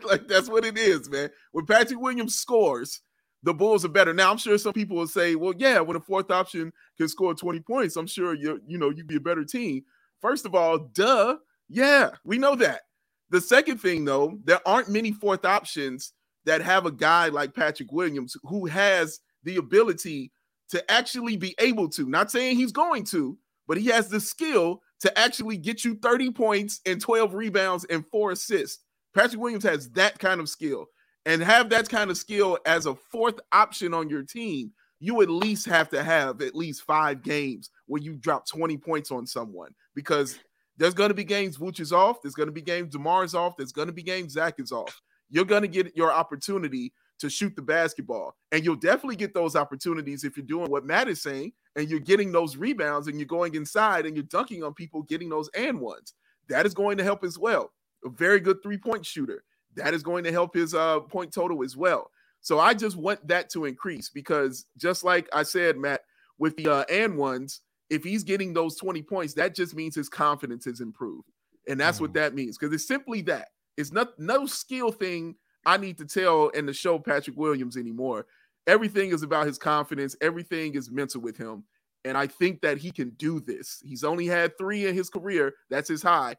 like, 0.04 0.28
that's 0.28 0.50
what 0.50 0.66
it 0.66 0.78
is, 0.78 1.10
man. 1.10 1.30
When 1.52 1.66
Patrick 1.66 2.00
Williams 2.00 2.36
scores, 2.36 3.02
the 3.44 3.54
Bulls 3.54 3.86
are 3.86 3.90
better. 3.90 4.14
Now, 4.14 4.32
I'm 4.32 4.38
sure 4.38 4.58
some 4.58 4.74
people 4.74 4.98
will 4.98 5.08
say, 5.08 5.36
well, 5.36 5.54
yeah, 5.58 5.80
when 5.80 5.96
a 5.96 6.02
fourth 6.02 6.32
option 6.32 6.72
can 6.98 7.08
score 7.08 7.34
20 7.34 7.60
points, 7.62 7.96
I'm 7.96 8.08
sure 8.08 8.34
you 8.34 8.62
you 8.68 8.78
know 8.78 8.90
you'd 8.90 9.08
be 9.08 9.16
a 9.16 9.22
better 9.22 9.44
team. 9.44 9.84
First 10.22 10.46
of 10.46 10.54
all, 10.54 10.78
duh. 10.78 11.38
Yeah, 11.68 12.10
we 12.26 12.38
know 12.38 12.56
that. 12.56 12.82
The 13.30 13.40
second 13.40 13.78
thing, 13.80 14.04
though, 14.04 14.38
there 14.44 14.60
aren't 14.68 14.90
many 14.90 15.14
fourth 15.14 15.46
options 15.46 16.14
that 16.46 16.62
have 16.62 16.86
a 16.86 16.92
guy 16.92 17.30
like 17.30 17.56
Patrick 17.56 17.92
Williams 17.92 18.36
who 18.44 18.66
has 18.66 19.22
the 19.44 19.56
ability 19.56 20.32
to 20.72 20.92
actually 20.92 21.38
be 21.38 21.56
able 21.60 21.90
to, 21.90 22.10
not 22.10 22.32
saying 22.32 22.58
he's 22.58 22.72
going 22.72 23.04
to, 23.06 23.38
but 23.68 23.78
he 23.78 23.88
has 23.88 24.10
the 24.10 24.20
skill 24.20 24.82
to 25.02 25.20
actually 25.20 25.58
get 25.58 25.84
you 25.86 25.96
30 25.96 26.32
points 26.32 26.82
and 26.86 27.00
12 27.00 27.34
rebounds 27.34 27.86
and 27.86 28.06
four 28.08 28.32
assists. 28.32 28.84
Patrick 29.14 29.42
Williams 29.42 29.64
has 29.64 29.90
that 29.92 30.20
kind 30.20 30.40
of 30.40 30.50
skill 30.50 30.86
and 31.26 31.42
have 31.42 31.70
that 31.70 31.90
kind 31.90 32.10
of 32.10 32.18
skill 32.18 32.58
as 32.66 32.86
a 32.86 32.96
fourth 32.96 33.40
option 33.52 33.94
on 33.94 34.10
your 34.10 34.24
team. 34.24 34.72
You 35.00 35.22
at 35.22 35.30
least 35.30 35.66
have 35.66 35.90
to 35.90 36.04
have 36.04 36.42
at 36.42 36.56
least 36.56 36.84
five 36.84 37.24
games 37.24 37.70
where 37.88 38.02
you 38.02 38.16
drop 38.16 38.48
20 38.48 38.78
points 38.78 39.12
on 39.12 39.26
someone 39.26 39.74
because 39.96 40.40
there's 40.78 40.94
going 40.94 41.10
to 41.10 41.16
be 41.16 41.24
games 41.24 41.58
Vooch 41.58 41.80
is 41.80 41.92
off. 41.92 42.22
There's 42.22 42.36
going 42.36 42.48
to 42.48 42.54
be 42.54 42.62
games 42.62 42.94
DeMar 42.94 43.24
is 43.24 43.36
off. 43.36 43.58
There's 43.58 43.72
going 43.72 43.88
to 43.88 43.94
be 43.94 44.04
games 44.04 44.34
Zach 44.34 44.56
is 44.60 44.72
off. 44.72 45.02
you're 45.30 45.46
going 45.46 45.64
to 45.64 45.68
get 45.68 45.96
your 45.96 46.12
opportunity 46.12 46.94
to 47.22 47.30
shoot 47.30 47.56
the 47.56 47.62
basketball. 47.62 48.36
And 48.52 48.66
you'll 48.66 48.76
definitely 48.76 49.16
get 49.16 49.34
those 49.34 49.56
opportunities 49.56 50.24
if 50.24 50.36
you're 50.36 50.46
doing 50.46 50.70
what 50.70 50.86
Matt 50.86 51.08
is 51.08 51.22
saying 51.22 51.54
and 51.76 51.90
you're 51.90 52.00
getting 52.00 52.32
those 52.32 52.58
rebounds 52.58 53.08
and 53.08 53.18
you're 53.20 53.28
going 53.28 53.56
inside 53.56 54.06
and 54.06 54.16
you're 54.16 54.24
dunking 54.24 54.64
on 54.64 54.74
people, 54.74 55.04
getting 55.04 55.30
those 55.30 55.50
and 55.56 55.80
ones. 55.80 56.14
That 56.50 56.66
is 56.66 56.74
going 56.74 56.98
to 56.98 57.04
help 57.04 57.24
as 57.24 57.38
well. 57.38 57.72
A 58.04 58.10
very 58.10 58.40
good 58.40 58.62
three 58.62 58.78
point 58.78 59.06
shooter. 59.06 59.44
That 59.76 59.94
is 59.94 60.04
going 60.04 60.24
to 60.26 60.32
help 60.32 60.54
his 60.54 60.74
uh, 60.74 61.00
point 61.00 61.34
total 61.34 61.64
as 61.64 61.78
well. 61.78 62.12
So 62.42 62.60
I 62.60 62.74
just 62.74 62.98
want 62.98 63.26
that 63.28 63.50
to 63.52 63.66
increase 63.66 64.10
because 64.10 64.66
just 64.78 65.04
like 65.04 65.30
I 65.32 65.44
said, 65.44 65.78
Matt, 65.78 66.02
with 66.40 66.58
the 66.58 66.74
uh, 66.74 66.84
and 66.90 67.16
ones, 67.18 67.62
if 67.90 68.04
he's 68.04 68.24
getting 68.24 68.54
those 68.54 68.76
20 68.78 69.04
points, 69.04 69.34
that 69.36 69.54
just 69.54 69.76
means 69.76 69.96
his 69.96 70.10
confidence 70.10 70.66
has 70.66 70.82
improved. 70.82 71.30
And 71.68 71.80
that's 71.80 72.00
mm. 72.00 72.02
what 72.02 72.14
that 72.14 72.34
means 72.34 72.58
because 72.58 72.74
it's 72.74 72.88
simply 72.88 73.22
that. 73.24 73.50
It's 73.78 73.92
not 73.92 74.18
no 74.20 74.46
skill 74.46 74.92
thing 74.92 75.36
I 75.66 75.78
need 75.78 75.98
to 76.00 76.06
tell 76.06 76.52
and 76.56 76.68
to 76.68 76.74
show 76.74 77.00
Patrick 77.00 77.38
Williams 77.38 77.78
anymore. 77.78 78.26
Everything 78.68 79.12
is 79.12 79.24
about 79.24 79.48
his 79.48 79.58
confidence, 79.58 80.16
everything 80.22 80.76
is 80.76 80.92
mental 80.92 81.22
with 81.22 81.38
him. 81.38 81.64
And 82.04 82.18
I 82.18 82.28
think 82.28 82.62
that 82.62 82.80
he 82.80 82.92
can 82.92 83.12
do 83.12 83.40
this. 83.40 83.82
He's 83.86 84.04
only 84.04 84.26
had 84.26 84.58
three 84.58 84.88
in 84.88 84.96
his 84.96 85.10
career. 85.10 85.54
That's 85.70 85.90
his 85.90 86.02
high. 86.02 86.36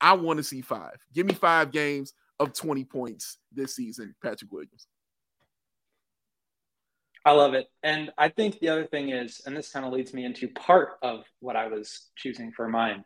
I 0.00 0.14
want 0.14 0.38
to 0.38 0.42
see 0.42 0.60
five. 0.60 0.96
Give 1.12 1.24
me 1.24 1.34
five 1.34 1.70
games 1.70 2.14
of 2.40 2.52
20 2.52 2.84
points 2.84 3.38
this 3.52 3.76
season, 3.76 4.14
Patrick 4.22 4.50
Williams. 4.50 4.88
I 7.24 7.32
love 7.32 7.54
it. 7.54 7.68
And 7.82 8.12
I 8.18 8.28
think 8.28 8.58
the 8.58 8.68
other 8.68 8.86
thing 8.86 9.10
is, 9.10 9.40
and 9.46 9.56
this 9.56 9.70
kind 9.70 9.86
of 9.86 9.92
leads 9.92 10.12
me 10.12 10.24
into 10.24 10.48
part 10.48 10.98
of 11.02 11.24
what 11.40 11.56
I 11.56 11.68
was 11.68 12.10
choosing 12.16 12.52
for 12.52 12.68
mine, 12.68 13.04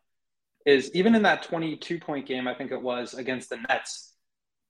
is 0.66 0.90
even 0.94 1.14
in 1.14 1.22
that 1.22 1.42
22 1.44 2.00
point 2.00 2.26
game, 2.26 2.48
I 2.48 2.54
think 2.54 2.72
it 2.72 2.82
was 2.82 3.14
against 3.14 3.50
the 3.50 3.58
Nets, 3.68 4.14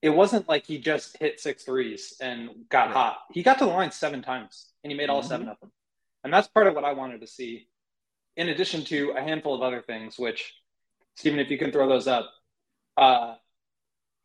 it 0.00 0.10
wasn't 0.10 0.48
like 0.48 0.66
he 0.66 0.78
just 0.78 1.16
hit 1.18 1.40
six 1.40 1.64
threes 1.64 2.14
and 2.20 2.50
got 2.68 2.90
hot. 2.90 3.18
He 3.32 3.42
got 3.42 3.58
to 3.58 3.64
the 3.64 3.70
line 3.70 3.90
seven 3.90 4.22
times 4.22 4.68
and 4.84 4.92
he 4.92 4.96
made 4.96 5.10
all 5.10 5.20
mm-hmm. 5.20 5.28
seven 5.28 5.48
of 5.48 5.58
them. 5.60 5.72
And 6.24 6.32
that's 6.32 6.48
part 6.48 6.66
of 6.66 6.74
what 6.74 6.84
I 6.84 6.92
wanted 6.92 7.20
to 7.20 7.26
see, 7.26 7.68
in 8.36 8.48
addition 8.48 8.84
to 8.86 9.14
a 9.16 9.20
handful 9.20 9.54
of 9.54 9.62
other 9.62 9.82
things, 9.82 10.18
which, 10.18 10.54
Stephen, 11.16 11.38
if 11.38 11.50
you 11.50 11.58
can 11.58 11.72
throw 11.72 11.88
those 11.88 12.06
up, 12.06 12.30
uh, 12.96 13.34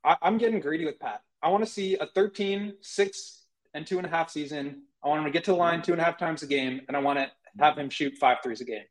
I, 0.04 0.18
am 0.22 0.38
getting 0.38 0.60
greedy 0.60 0.86
with 0.86 1.00
Pat. 1.00 1.22
I 1.42 1.50
want 1.50 1.64
to 1.64 1.70
see 1.70 1.96
a 1.98 2.08
13, 2.08 2.74
six, 2.82 3.44
and 3.74 3.86
two 3.86 3.98
and 3.98 4.06
a 4.06 4.10
half 4.10 4.30
season. 4.30 4.84
I 5.04 5.08
want 5.08 5.20
him 5.20 5.26
to 5.26 5.32
get 5.32 5.44
to 5.46 5.52
the 5.52 5.58
line 5.58 5.82
two 5.82 5.92
and 5.92 6.02
a 6.02 6.04
half 6.04 6.18
times 6.18 6.44
a 6.44 6.48
game, 6.48 6.82
and 6.88 6.96
I 6.96 7.00
want 7.00 7.20
to 7.20 7.32
have 7.60 7.78
him 7.78 7.90
shoot 7.90 8.18
five 8.18 8.38
threes 8.44 8.62
a 8.62 8.66
game. 8.66 8.86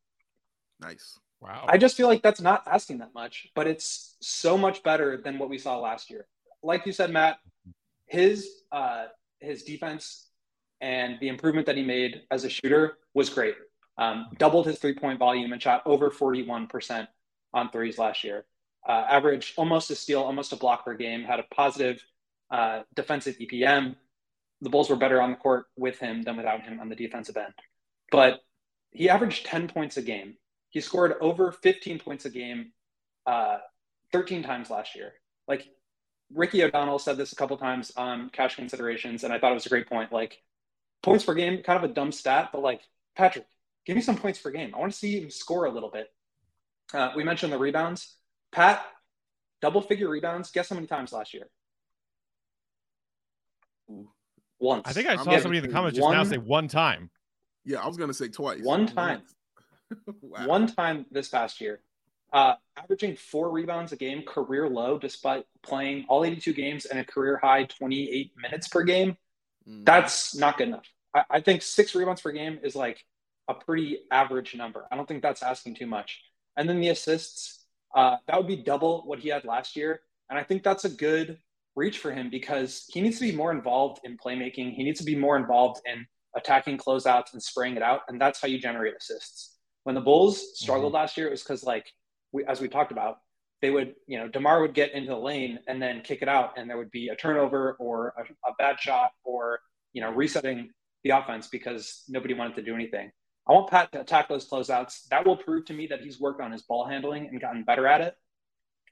Nice. 0.80 1.18
Wow. 1.40 1.64
I 1.68 1.76
just 1.76 1.96
feel 1.96 2.08
like 2.08 2.22
that's 2.22 2.40
not 2.40 2.62
asking 2.66 2.98
that 2.98 3.14
much, 3.14 3.48
but 3.54 3.66
it's 3.66 4.16
so 4.20 4.56
much 4.56 4.82
better 4.82 5.16
than 5.16 5.38
what 5.38 5.48
we 5.48 5.58
saw 5.58 5.78
last 5.78 6.10
year 6.10 6.26
like 6.62 6.86
you 6.86 6.92
said, 6.92 7.10
Matt, 7.10 7.38
his 8.06 8.48
uh, 8.70 9.06
his 9.40 9.64
defense 9.64 10.28
and 10.80 11.18
the 11.20 11.28
improvement 11.28 11.66
that 11.66 11.76
he 11.76 11.82
made 11.82 12.22
as 12.30 12.44
a 12.44 12.48
shooter 12.48 12.98
was 13.14 13.28
great. 13.30 13.54
Um, 13.98 14.26
doubled 14.38 14.66
his 14.66 14.78
three 14.78 14.94
point 14.94 15.18
volume 15.18 15.52
and 15.52 15.62
shot 15.62 15.82
over 15.86 16.10
41% 16.10 17.06
on 17.54 17.70
threes 17.70 17.98
last 17.98 18.24
year. 18.24 18.44
Uh, 18.86 19.04
averaged 19.08 19.54
almost 19.56 19.90
a 19.90 19.94
steal, 19.94 20.22
almost 20.22 20.52
a 20.52 20.56
block 20.56 20.84
per 20.84 20.94
game, 20.94 21.22
had 21.22 21.38
a 21.38 21.44
positive 21.54 22.02
uh, 22.50 22.82
defensive 22.94 23.36
EPM. 23.38 23.94
The 24.60 24.70
Bulls 24.70 24.90
were 24.90 24.96
better 24.96 25.20
on 25.20 25.30
the 25.30 25.36
court 25.36 25.66
with 25.76 25.98
him 25.98 26.22
than 26.22 26.36
without 26.36 26.62
him 26.62 26.80
on 26.80 26.88
the 26.88 26.96
defensive 26.96 27.36
end. 27.36 27.54
But 28.10 28.40
he 28.90 29.08
averaged 29.08 29.46
10 29.46 29.68
points 29.68 29.96
a 29.96 30.02
game. 30.02 30.34
He 30.70 30.80
scored 30.80 31.14
over 31.20 31.52
15 31.52 31.98
points 31.98 32.24
a 32.24 32.30
game 32.30 32.72
uh, 33.26 33.58
13 34.12 34.42
times 34.42 34.70
last 34.70 34.96
year. 34.96 35.12
Like 35.46 35.66
Ricky 36.34 36.62
O'Donnell 36.62 36.98
said 36.98 37.16
this 37.16 37.32
a 37.32 37.36
couple 37.36 37.56
times 37.56 37.92
on 37.96 38.30
cash 38.30 38.56
considerations, 38.56 39.24
and 39.24 39.32
I 39.32 39.38
thought 39.38 39.52
it 39.52 39.54
was 39.54 39.66
a 39.66 39.70
great 39.70 39.88
point. 39.88 40.12
Like 40.12 40.40
points 41.02 41.24
per 41.24 41.34
game, 41.34 41.62
kind 41.62 41.82
of 41.82 41.90
a 41.90 41.92
dumb 41.92 42.12
stat, 42.12 42.50
but 42.52 42.62
like 42.62 42.80
Patrick, 43.16 43.46
give 43.86 43.96
me 43.96 44.02
some 44.02 44.16
points 44.16 44.38
per 44.38 44.50
game. 44.50 44.74
I 44.74 44.78
want 44.78 44.92
to 44.92 44.98
see 44.98 45.20
him 45.20 45.30
score 45.30 45.66
a 45.66 45.70
little 45.70 45.90
bit. 45.90 46.08
Uh, 46.92 47.10
we 47.16 47.24
mentioned 47.24 47.52
the 47.52 47.58
rebounds. 47.58 48.16
Pat, 48.50 48.84
double 49.60 49.80
figure 49.80 50.08
rebounds. 50.08 50.50
Guess 50.50 50.68
how 50.68 50.74
many 50.74 50.86
times 50.86 51.12
last 51.12 51.34
year? 51.34 51.48
Once. 54.58 54.82
I 54.86 54.92
think 54.92 55.08
I 55.08 55.16
saw 55.16 55.38
somebody 55.38 55.58
in 55.58 55.64
the 55.64 55.72
comments 55.72 55.96
just 55.96 56.04
one, 56.04 56.16
now 56.16 56.24
say 56.24 56.38
one 56.38 56.68
time. 56.68 57.10
Yeah, 57.64 57.80
I 57.80 57.86
was 57.86 57.96
going 57.96 58.10
to 58.10 58.14
say 58.14 58.28
twice. 58.28 58.62
One 58.62 58.86
time. 58.86 59.22
wow. 60.20 60.46
One 60.46 60.66
time 60.66 61.06
this 61.10 61.28
past 61.28 61.60
year 61.60 61.80
uh, 62.32 62.54
averaging 62.76 63.16
four 63.16 63.50
rebounds 63.50 63.92
a 63.92 63.96
game, 63.96 64.22
career 64.22 64.68
low, 64.68 64.98
despite 64.98 65.44
playing 65.62 66.06
all 66.08 66.24
82 66.24 66.52
games 66.52 66.86
and 66.86 66.98
a 66.98 67.04
career 67.04 67.38
high 67.42 67.64
28 67.64 68.32
minutes 68.40 68.68
per 68.68 68.82
game. 68.82 69.16
Mm. 69.68 69.84
That's 69.84 70.34
not 70.34 70.56
good 70.56 70.68
enough. 70.68 70.86
I, 71.14 71.24
I, 71.30 71.40
think 71.40 71.62
six 71.62 71.94
rebounds 71.94 72.22
per 72.22 72.32
game 72.32 72.58
is 72.62 72.74
like 72.74 73.04
a 73.48 73.54
pretty 73.54 73.98
average 74.10 74.54
number. 74.54 74.86
I 74.90 74.96
don't 74.96 75.06
think 75.06 75.22
that's 75.22 75.42
asking 75.42 75.74
too 75.74 75.86
much. 75.86 76.22
And 76.56 76.68
then 76.68 76.80
the 76.80 76.88
assists, 76.88 77.64
uh, 77.94 78.16
that 78.26 78.36
would 78.36 78.46
be 78.46 78.56
double 78.56 79.02
what 79.06 79.18
he 79.18 79.28
had 79.28 79.44
last 79.44 79.76
year. 79.76 80.00
And 80.30 80.38
I 80.38 80.42
think 80.42 80.62
that's 80.62 80.86
a 80.86 80.90
good 80.90 81.38
reach 81.76 81.98
for 81.98 82.12
him 82.12 82.30
because 82.30 82.86
he 82.88 83.00
needs 83.00 83.18
to 83.18 83.26
be 83.26 83.36
more 83.36 83.52
involved 83.52 84.00
in 84.04 84.16
playmaking. 84.16 84.74
He 84.74 84.84
needs 84.84 85.00
to 85.00 85.06
be 85.06 85.16
more 85.16 85.36
involved 85.36 85.82
in 85.86 86.06
attacking 86.34 86.78
closeouts 86.78 87.34
and 87.34 87.42
spraying 87.42 87.76
it 87.76 87.82
out. 87.82 88.00
And 88.08 88.20
that's 88.20 88.40
how 88.40 88.48
you 88.48 88.58
generate 88.58 88.94
assists. 88.96 89.58
When 89.84 89.94
the 89.94 90.00
Bulls 90.00 90.58
struggled 90.58 90.92
mm-hmm. 90.92 90.96
last 90.96 91.16
year, 91.16 91.26
it 91.26 91.30
was 91.30 91.42
because 91.42 91.64
like 91.64 91.92
we, 92.32 92.44
as 92.44 92.60
we 92.60 92.68
talked 92.68 92.92
about, 92.92 93.18
they 93.60 93.70
would, 93.70 93.94
you 94.06 94.18
know, 94.18 94.28
DeMar 94.28 94.60
would 94.60 94.74
get 94.74 94.92
into 94.92 95.10
the 95.10 95.16
lane 95.16 95.60
and 95.68 95.80
then 95.80 96.00
kick 96.00 96.22
it 96.22 96.28
out, 96.28 96.54
and 96.56 96.68
there 96.68 96.76
would 96.76 96.90
be 96.90 97.08
a 97.08 97.16
turnover 97.16 97.76
or 97.78 98.14
a, 98.18 98.50
a 98.50 98.54
bad 98.58 98.80
shot 98.80 99.12
or, 99.22 99.60
you 99.92 100.00
know, 100.00 100.10
resetting 100.10 100.70
the 101.04 101.10
offense 101.10 101.46
because 101.46 102.02
nobody 102.08 102.34
wanted 102.34 102.56
to 102.56 102.62
do 102.62 102.74
anything. 102.74 103.10
I 103.48 103.52
want 103.52 103.70
Pat 103.70 103.90
to 103.92 104.00
attack 104.00 104.28
those 104.28 104.48
closeouts. 104.48 105.08
That 105.08 105.26
will 105.26 105.36
prove 105.36 105.64
to 105.66 105.74
me 105.74 105.86
that 105.88 106.00
he's 106.00 106.20
worked 106.20 106.40
on 106.40 106.52
his 106.52 106.62
ball 106.62 106.86
handling 106.86 107.26
and 107.26 107.40
gotten 107.40 107.64
better 107.64 107.86
at 107.86 108.00
it. 108.00 108.14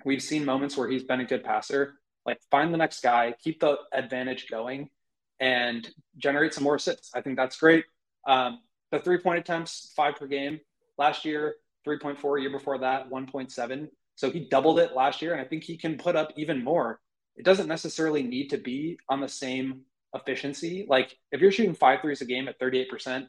We've 0.04 0.22
seen 0.22 0.44
moments 0.44 0.76
where 0.76 0.88
he's 0.88 1.04
been 1.04 1.20
a 1.20 1.24
good 1.24 1.44
passer. 1.44 1.94
Like 2.26 2.38
find 2.50 2.72
the 2.72 2.78
next 2.78 3.02
guy, 3.02 3.34
keep 3.42 3.60
the 3.60 3.78
advantage 3.92 4.48
going, 4.50 4.90
and 5.38 5.88
generate 6.18 6.52
some 6.52 6.64
more 6.64 6.76
assists. 6.76 7.10
I 7.14 7.22
think 7.22 7.36
that's 7.36 7.58
great. 7.58 7.84
Um, 8.26 8.60
the 8.90 8.98
three 8.98 9.18
point 9.18 9.38
attempts, 9.38 9.92
five 9.96 10.16
per 10.16 10.26
game 10.26 10.60
last 10.98 11.24
year. 11.24 11.54
3.4 11.86 12.40
year 12.40 12.50
before 12.50 12.78
that, 12.78 13.10
1.7. 13.10 13.88
So 14.16 14.30
he 14.30 14.48
doubled 14.48 14.78
it 14.78 14.94
last 14.94 15.22
year, 15.22 15.32
and 15.32 15.40
I 15.40 15.44
think 15.44 15.64
he 15.64 15.76
can 15.76 15.96
put 15.96 16.16
up 16.16 16.32
even 16.36 16.62
more. 16.62 17.00
It 17.36 17.44
doesn't 17.44 17.68
necessarily 17.68 18.22
need 18.22 18.50
to 18.50 18.58
be 18.58 18.98
on 19.08 19.20
the 19.20 19.28
same 19.28 19.82
efficiency. 20.14 20.86
Like 20.88 21.16
if 21.32 21.40
you're 21.40 21.52
shooting 21.52 21.74
five 21.74 22.00
threes 22.02 22.20
a 22.20 22.26
game 22.26 22.48
at 22.48 22.60
38%, 22.60 23.26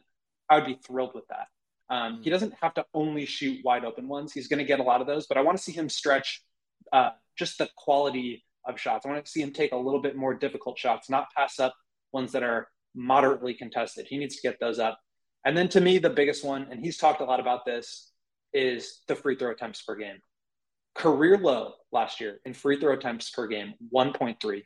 I 0.50 0.56
would 0.56 0.66
be 0.66 0.78
thrilled 0.86 1.12
with 1.14 1.24
that. 1.28 1.46
Um, 1.88 2.20
he 2.22 2.30
doesn't 2.30 2.54
have 2.60 2.74
to 2.74 2.84
only 2.94 3.26
shoot 3.26 3.60
wide 3.64 3.84
open 3.84 4.08
ones. 4.08 4.32
He's 4.32 4.48
going 4.48 4.58
to 4.58 4.64
get 4.64 4.80
a 4.80 4.82
lot 4.82 5.00
of 5.00 5.06
those, 5.06 5.26
but 5.26 5.36
I 5.36 5.42
want 5.42 5.56
to 5.58 5.62
see 5.62 5.72
him 5.72 5.88
stretch 5.88 6.42
uh, 6.92 7.10
just 7.38 7.58
the 7.58 7.68
quality 7.76 8.44
of 8.66 8.78
shots. 8.78 9.04
I 9.04 9.10
want 9.10 9.24
to 9.24 9.30
see 9.30 9.42
him 9.42 9.52
take 9.52 9.72
a 9.72 9.76
little 9.76 10.00
bit 10.00 10.16
more 10.16 10.34
difficult 10.34 10.78
shots, 10.78 11.10
not 11.10 11.26
pass 11.36 11.58
up 11.58 11.74
ones 12.12 12.32
that 12.32 12.42
are 12.42 12.68
moderately 12.94 13.54
contested. 13.54 14.06
He 14.08 14.18
needs 14.18 14.36
to 14.36 14.42
get 14.42 14.60
those 14.60 14.78
up. 14.78 14.98
And 15.44 15.56
then 15.56 15.68
to 15.70 15.80
me, 15.80 15.98
the 15.98 16.10
biggest 16.10 16.44
one, 16.44 16.68
and 16.70 16.80
he's 16.80 16.96
talked 16.96 17.20
a 17.20 17.24
lot 17.24 17.40
about 17.40 17.64
this, 17.64 18.11
is 18.52 19.00
the 19.08 19.16
free 19.16 19.36
throw 19.36 19.50
attempts 19.50 19.82
per 19.82 19.94
game. 19.96 20.18
Career 20.94 21.38
low 21.38 21.74
last 21.90 22.20
year 22.20 22.40
in 22.44 22.54
free 22.54 22.78
throw 22.78 22.92
attempts 22.92 23.30
per 23.30 23.46
game, 23.46 23.74
1.3. 23.94 24.62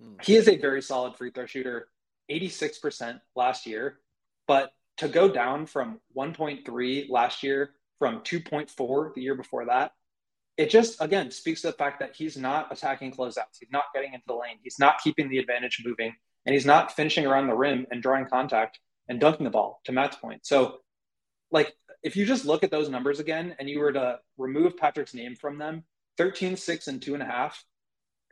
Hmm. 0.00 0.12
He 0.22 0.36
is 0.36 0.48
a 0.48 0.56
very 0.56 0.82
solid 0.82 1.16
free 1.16 1.30
throw 1.30 1.46
shooter, 1.46 1.88
86% 2.30 3.20
last 3.34 3.66
year. 3.66 3.98
But 4.46 4.70
to 4.98 5.08
go 5.08 5.28
down 5.28 5.66
from 5.66 6.00
1.3 6.16 7.10
last 7.10 7.42
year 7.42 7.70
from 7.98 8.20
2.4 8.20 9.14
the 9.14 9.22
year 9.22 9.34
before 9.34 9.66
that, 9.66 9.92
it 10.56 10.70
just 10.70 11.00
again 11.02 11.30
speaks 11.30 11.60
to 11.60 11.68
the 11.68 11.72
fact 11.74 12.00
that 12.00 12.16
he's 12.16 12.36
not 12.36 12.72
attacking 12.72 13.12
closeouts. 13.12 13.58
He's 13.60 13.70
not 13.70 13.84
getting 13.94 14.14
into 14.14 14.24
the 14.26 14.34
lane. 14.34 14.58
He's 14.62 14.78
not 14.78 14.96
keeping 15.02 15.28
the 15.28 15.38
advantage 15.38 15.82
moving, 15.84 16.14
and 16.46 16.54
he's 16.54 16.64
not 16.64 16.92
finishing 16.92 17.26
around 17.26 17.48
the 17.48 17.54
rim 17.54 17.86
and 17.90 18.02
drawing 18.02 18.26
contact 18.26 18.80
and 19.08 19.20
dunking 19.20 19.44
the 19.44 19.50
ball. 19.50 19.80
To 19.84 19.92
Matt's 19.92 20.16
point, 20.16 20.46
so 20.46 20.78
like 21.50 21.74
if 22.02 22.16
you 22.16 22.26
just 22.26 22.44
look 22.44 22.62
at 22.62 22.70
those 22.70 22.88
numbers 22.88 23.20
again 23.20 23.54
and 23.58 23.68
you 23.68 23.80
were 23.80 23.92
to 23.92 24.18
remove 24.38 24.76
Patrick's 24.76 25.14
name 25.14 25.34
from 25.34 25.58
them, 25.58 25.84
13, 26.18 26.56
6, 26.56 26.88
and 26.88 27.02
two 27.02 27.14
and 27.14 27.22
a 27.22 27.26
half, 27.26 27.64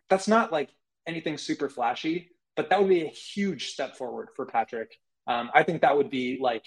that's 0.09 0.29
not 0.29 0.53
like 0.53 0.71
anything 1.07 1.37
super 1.39 1.69
flashy, 1.69 2.31
but 2.57 2.71
that 2.71 2.81
would 2.81 2.89
be 2.89 3.03
a 3.03 3.09
huge 3.09 3.69
step 3.73 3.97
forward 3.97 4.29
for 4.35 4.47
Patrick. 4.47 4.97
Um, 5.27 5.51
I 5.55 5.63
think 5.63 5.83
that 5.83 5.97
would 5.97 6.11
be 6.11 6.39
like 6.41 6.65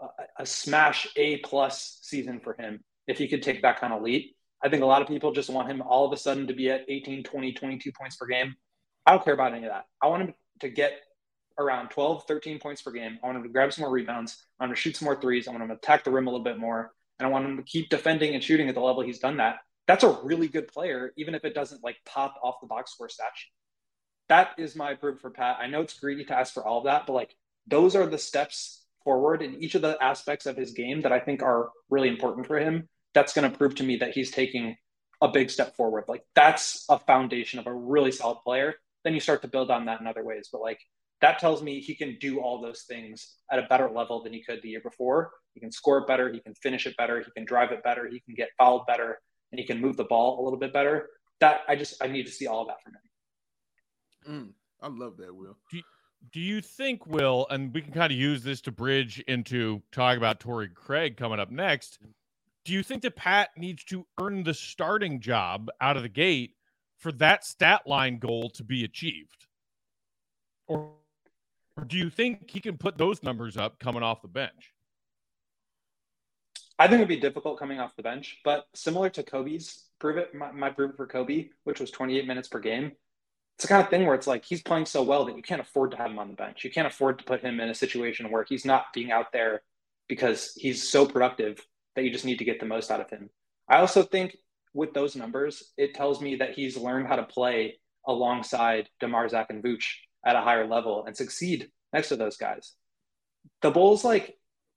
a, 0.00 0.42
a 0.42 0.46
smash 0.46 1.06
A 1.16 1.38
plus 1.38 1.98
season 2.02 2.40
for 2.40 2.54
him 2.58 2.82
if 3.06 3.18
he 3.18 3.28
could 3.28 3.42
take 3.42 3.62
that 3.62 3.80
kind 3.80 3.92
of 3.92 4.02
leap. 4.02 4.36
I 4.62 4.68
think 4.68 4.82
a 4.82 4.86
lot 4.86 5.02
of 5.02 5.08
people 5.08 5.32
just 5.32 5.50
want 5.50 5.70
him 5.70 5.82
all 5.82 6.04
of 6.04 6.12
a 6.12 6.16
sudden 6.16 6.46
to 6.46 6.54
be 6.54 6.70
at 6.70 6.84
18, 6.88 7.22
20, 7.22 7.52
22 7.52 7.92
points 7.92 8.16
per 8.16 8.26
game. 8.26 8.54
I 9.06 9.12
don't 9.12 9.24
care 9.24 9.34
about 9.34 9.54
any 9.54 9.64
of 9.64 9.72
that. 9.72 9.86
I 10.02 10.08
want 10.08 10.22
him 10.22 10.34
to 10.60 10.68
get 10.68 11.00
around 11.60 11.90
12, 11.90 12.24
13 12.26 12.58
points 12.58 12.82
per 12.82 12.90
game. 12.90 13.18
I 13.22 13.26
want 13.26 13.38
him 13.38 13.44
to 13.44 13.48
grab 13.48 13.72
some 13.72 13.82
more 13.82 13.92
rebounds. 13.92 14.44
I 14.58 14.64
want 14.64 14.70
him 14.70 14.76
to 14.76 14.80
shoot 14.80 14.96
some 14.96 15.06
more 15.06 15.20
threes. 15.20 15.46
I 15.46 15.50
want 15.50 15.62
him 15.62 15.68
to 15.68 15.74
attack 15.74 16.04
the 16.04 16.10
rim 16.10 16.26
a 16.26 16.30
little 16.30 16.44
bit 16.44 16.58
more. 16.58 16.92
And 17.18 17.26
I 17.26 17.30
want 17.30 17.44
him 17.44 17.56
to 17.58 17.62
keep 17.62 17.90
defending 17.90 18.34
and 18.34 18.42
shooting 18.42 18.68
at 18.68 18.74
the 18.74 18.80
level 18.80 19.02
he's 19.02 19.18
done 19.18 19.36
that. 19.36 19.56
That's 19.86 20.04
a 20.04 20.18
really 20.22 20.48
good 20.48 20.68
player, 20.68 21.12
even 21.16 21.34
if 21.34 21.44
it 21.44 21.54
doesn't 21.54 21.84
like 21.84 21.96
pop 22.06 22.34
off 22.42 22.60
the 22.60 22.66
box 22.66 22.92
score 22.92 23.08
stat 23.08 23.32
sheet. 23.34 23.52
that 24.28 24.50
is 24.58 24.76
my 24.76 24.94
proof 24.94 25.20
for 25.20 25.30
Pat. 25.30 25.58
I 25.60 25.66
know 25.66 25.82
it's 25.82 25.98
greedy 25.98 26.24
to 26.24 26.38
ask 26.38 26.54
for 26.54 26.64
all 26.64 26.78
of 26.78 26.84
that, 26.84 27.06
but 27.06 27.12
like 27.12 27.34
those 27.66 27.96
are 27.96 28.06
the 28.06 28.18
steps 28.18 28.86
forward 29.04 29.42
in 29.42 29.62
each 29.62 29.74
of 29.74 29.82
the 29.82 30.02
aspects 30.02 30.46
of 30.46 30.56
his 30.56 30.72
game 30.72 31.02
that 31.02 31.12
I 31.12 31.20
think 31.20 31.42
are 31.42 31.70
really 31.90 32.08
important 32.08 32.46
for 32.46 32.58
him. 32.58 32.88
That's 33.14 33.32
going 33.32 33.50
to 33.50 33.56
prove 33.56 33.74
to 33.76 33.82
me 33.82 33.96
that 33.96 34.12
he's 34.12 34.30
taking 34.30 34.76
a 35.20 35.28
big 35.28 35.50
step 35.50 35.76
forward. 35.76 36.04
Like 36.08 36.22
that's 36.34 36.84
a 36.88 36.98
foundation 36.98 37.58
of 37.58 37.66
a 37.66 37.74
really 37.74 38.12
solid 38.12 38.38
player. 38.44 38.74
Then 39.04 39.14
you 39.14 39.20
start 39.20 39.42
to 39.42 39.48
build 39.48 39.70
on 39.70 39.86
that 39.86 40.00
in 40.00 40.06
other 40.06 40.24
ways. 40.24 40.48
But 40.52 40.60
like 40.62 40.80
that 41.20 41.38
tells 41.38 41.62
me 41.62 41.80
he 41.80 41.94
can 41.94 42.16
do 42.20 42.40
all 42.40 42.60
those 42.60 42.82
things 42.82 43.36
at 43.50 43.58
a 43.58 43.62
better 43.62 43.90
level 43.90 44.22
than 44.22 44.32
he 44.32 44.42
could 44.42 44.60
the 44.62 44.70
year 44.70 44.80
before. 44.82 45.30
He 45.54 45.60
can 45.60 45.70
score 45.70 45.98
it 45.98 46.06
better, 46.06 46.32
he 46.32 46.40
can 46.40 46.54
finish 46.54 46.86
it 46.86 46.96
better, 46.96 47.20
he 47.20 47.30
can 47.36 47.44
drive 47.44 47.72
it 47.72 47.82
better, 47.82 48.08
he 48.08 48.20
can 48.20 48.34
get 48.34 48.48
fouled 48.56 48.86
better, 48.86 49.18
and 49.52 49.58
he 49.58 49.66
can 49.66 49.80
move 49.80 49.96
the 49.96 50.04
ball 50.04 50.40
a 50.40 50.42
little 50.42 50.58
bit 50.58 50.72
better. 50.72 51.08
That 51.40 51.60
I 51.68 51.76
just 51.76 52.02
I 52.02 52.06
need 52.06 52.26
to 52.26 52.32
see 52.32 52.46
all 52.46 52.62
of 52.62 52.68
that 52.68 52.82
from 52.82 52.94
him. 52.94 53.00
Mm, 54.28 54.52
I 54.82 54.88
love 54.88 55.16
that, 55.18 55.34
Will. 55.34 55.56
Do 55.70 55.78
you, 55.78 55.82
do 56.32 56.40
you 56.40 56.60
think, 56.60 57.06
Will, 57.06 57.46
and 57.50 57.72
we 57.74 57.80
can 57.80 57.92
kind 57.92 58.12
of 58.12 58.18
use 58.18 58.42
this 58.42 58.60
to 58.62 58.72
bridge 58.72 59.20
into 59.26 59.82
talk 59.92 60.16
about 60.16 60.40
Torrey 60.40 60.68
Craig 60.68 61.16
coming 61.16 61.40
up 61.40 61.50
next. 61.50 61.98
Do 62.64 62.72
you 62.72 62.82
think 62.82 63.02
that 63.02 63.16
Pat 63.16 63.50
needs 63.56 63.84
to 63.84 64.06
earn 64.20 64.42
the 64.44 64.54
starting 64.54 65.20
job 65.20 65.70
out 65.80 65.96
of 65.96 66.02
the 66.02 66.10
gate 66.10 66.54
for 66.98 67.10
that 67.12 67.44
stat 67.44 67.82
line 67.86 68.18
goal 68.18 68.50
to 68.50 68.62
be 68.62 68.84
achieved? 68.84 69.46
Or 70.66 70.92
or 71.80 71.84
do 71.84 71.96
you 71.96 72.10
think 72.10 72.50
he 72.50 72.60
can 72.60 72.76
put 72.76 72.98
those 72.98 73.22
numbers 73.22 73.56
up 73.56 73.78
coming 73.78 74.02
off 74.02 74.22
the 74.22 74.28
bench? 74.28 74.72
I 76.78 76.86
think 76.86 76.96
it'd 76.96 77.08
be 77.08 77.20
difficult 77.20 77.58
coming 77.58 77.78
off 77.78 77.96
the 77.96 78.02
bench, 78.02 78.38
but 78.44 78.66
similar 78.74 79.10
to 79.10 79.22
Kobe's 79.22 79.84
prove 79.98 80.16
it, 80.16 80.34
my, 80.34 80.50
my 80.52 80.70
prove 80.70 80.90
it 80.90 80.96
for 80.96 81.06
Kobe, 81.06 81.48
which 81.64 81.80
was 81.80 81.90
28 81.90 82.26
minutes 82.26 82.48
per 82.48 82.58
game. 82.58 82.92
It's 83.56 83.64
the 83.64 83.68
kind 83.68 83.82
of 83.82 83.90
thing 83.90 84.06
where 84.06 84.14
it's 84.14 84.26
like 84.26 84.44
he's 84.44 84.62
playing 84.62 84.86
so 84.86 85.02
well 85.02 85.26
that 85.26 85.36
you 85.36 85.42
can't 85.42 85.60
afford 85.60 85.90
to 85.90 85.98
have 85.98 86.10
him 86.10 86.18
on 86.18 86.28
the 86.28 86.34
bench. 86.34 86.64
You 86.64 86.70
can't 86.70 86.86
afford 86.86 87.18
to 87.18 87.24
put 87.24 87.42
him 87.42 87.60
in 87.60 87.68
a 87.68 87.74
situation 87.74 88.30
where 88.30 88.44
he's 88.48 88.64
not 88.64 88.86
being 88.94 89.10
out 89.10 89.32
there 89.32 89.62
because 90.08 90.54
he's 90.56 90.88
so 90.88 91.04
productive 91.06 91.60
that 91.96 92.04
you 92.04 92.10
just 92.10 92.24
need 92.24 92.38
to 92.38 92.44
get 92.44 92.60
the 92.60 92.66
most 92.66 92.90
out 92.90 93.00
of 93.00 93.10
him. 93.10 93.28
I 93.68 93.78
also 93.78 94.02
think 94.02 94.36
with 94.72 94.94
those 94.94 95.16
numbers, 95.16 95.72
it 95.76 95.94
tells 95.94 96.22
me 96.22 96.36
that 96.36 96.54
he's 96.54 96.78
learned 96.78 97.08
how 97.08 97.16
to 97.16 97.24
play 97.24 97.78
alongside 98.06 98.88
DeMar, 99.00 99.28
Zach, 99.28 99.48
and 99.50 99.62
Vooch 99.62 99.84
at 100.24 100.36
a 100.36 100.40
higher 100.40 100.66
level 100.66 101.04
and 101.06 101.16
succeed 101.16 101.70
next 101.92 102.08
to 102.08 102.16
those 102.16 102.36
guys. 102.36 102.74
The 103.62 103.70
Bulls, 103.70 104.04
like, 104.04 104.36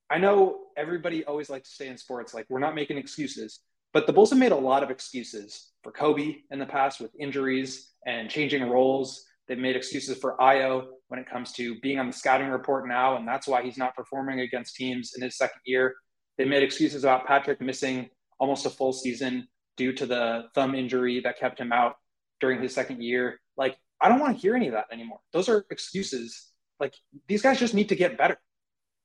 I 0.10 0.18
know 0.18 0.60
everybody 0.78 1.26
always 1.26 1.50
likes 1.50 1.70
to 1.70 1.76
stay 1.76 1.88
in 1.88 1.98
sports, 1.98 2.34
like, 2.34 2.46
we're 2.50 2.60
not 2.60 2.76
making 2.76 2.98
excuses, 2.98 3.60
but 3.94 4.08
the 4.08 4.14
Bulls 4.14 4.30
have 4.32 4.40
made 4.40 4.52
a 4.52 4.58
lot 4.58 4.84
of 4.84 4.90
excuses 4.90 5.72
for 5.84 5.92
Kobe 5.92 6.36
in 6.50 6.60
the 6.60 6.66
past 6.66 7.00
with 7.00 7.12
injuries 7.20 7.92
and 8.06 8.30
changing 8.30 8.64
roles. 8.70 9.26
They've 9.48 9.58
made 9.58 9.76
excuses 9.76 10.18
for 10.18 10.38
Ayo 10.40 10.86
when 11.10 11.20
it 11.20 11.30
comes 11.30 11.52
to 11.54 11.80
being 11.82 12.00
on 12.00 12.08
the 12.08 12.14
scouting 12.14 12.48
report 12.48 12.88
now, 12.88 13.18
and 13.18 13.28
that's 13.28 13.48
why 13.48 13.62
he's 13.62 13.78
not 13.78 13.96
performing 13.96 14.40
against 14.40 14.76
teams 14.76 15.12
in 15.16 15.22
his 15.22 15.38
second 15.38 15.62
year. 15.66 15.94
They 16.38 16.46
made 16.46 16.64
excuses 16.64 17.04
about 17.04 17.28
Patrick 17.28 17.62
missing 17.62 18.10
almost 18.40 18.66
a 18.66 18.70
full 18.70 18.94
season 18.94 19.48
due 19.78 19.94
to 19.94 20.06
the 20.06 20.46
thumb 20.56 20.76
injury 20.76 21.20
that 21.22 21.38
kept 21.38 21.60
him 21.60 21.72
out 21.72 21.96
during 22.40 22.62
his 22.62 22.74
second 22.74 23.04
year. 23.04 23.40
Like, 23.58 23.78
I 24.04 24.10
don't 24.10 24.20
want 24.20 24.36
to 24.36 24.42
hear 24.42 24.56
any 24.56 24.68
of 24.68 24.74
that 24.74 24.88
anymore. 24.92 25.22
Those 25.32 25.48
are 25.48 25.66
excuses. 25.72 26.52
Like 26.80 26.94
these 27.28 27.42
guys 27.42 27.58
just 27.58 27.74
need 27.74 27.90
to 27.90 27.96
get 27.96 28.18
better. 28.18 28.38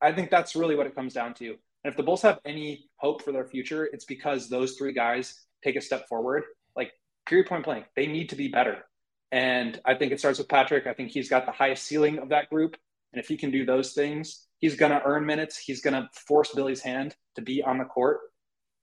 I 0.03 0.12
think 0.12 0.28
that's 0.28 0.57
really 0.57 0.74
what 0.74 0.86
it 0.86 0.94
comes 0.94 1.14
down 1.14 1.34
to. 1.34 1.46
And 1.46 1.92
if 1.92 1.96
the 1.96 2.03
Bulls 2.03 2.22
have 2.22 2.40
any 2.44 2.90
hope 2.96 3.22
for 3.22 3.30
their 3.30 3.46
future, 3.46 3.84
it's 3.84 4.05
because 4.05 4.49
those 4.49 4.74
three 4.74 4.92
guys 4.92 5.46
take 5.62 5.76
a 5.76 5.80
step 5.80 6.09
forward. 6.09 6.42
Like 6.74 6.92
period 7.26 7.46
point 7.46 7.64
blank, 7.64 7.86
they 7.94 8.07
need 8.07 8.28
to 8.30 8.36
be 8.36 8.49
better. 8.49 8.84
And 9.30 9.80
I 9.84 9.94
think 9.94 10.11
it 10.11 10.18
starts 10.18 10.38
with 10.38 10.49
Patrick. 10.49 10.88
I 10.88 10.94
think 10.94 11.11
he's 11.11 11.28
got 11.28 11.46
the 11.46 11.53
highest 11.53 11.84
ceiling 11.84 12.18
of 12.18 12.30
that 12.30 12.51
group. 12.51 12.76
And 13.12 13.20
if 13.20 13.28
he 13.28 13.36
can 13.36 13.53
do 13.53 13.64
those 13.64 13.92
things, 13.92 14.46
he's 14.59 14.74
going 14.74 14.92
to 14.92 15.03
earn 15.05 15.24
minutes. 15.24 15.59
He's 15.59 15.80
going 15.80 15.94
to 15.94 16.09
force 16.26 16.51
Billy's 16.55 16.80
hand 16.80 17.14
to 17.36 17.42
be 17.42 17.62
on 17.62 17.78
the 17.78 17.84
court. 17.84 18.18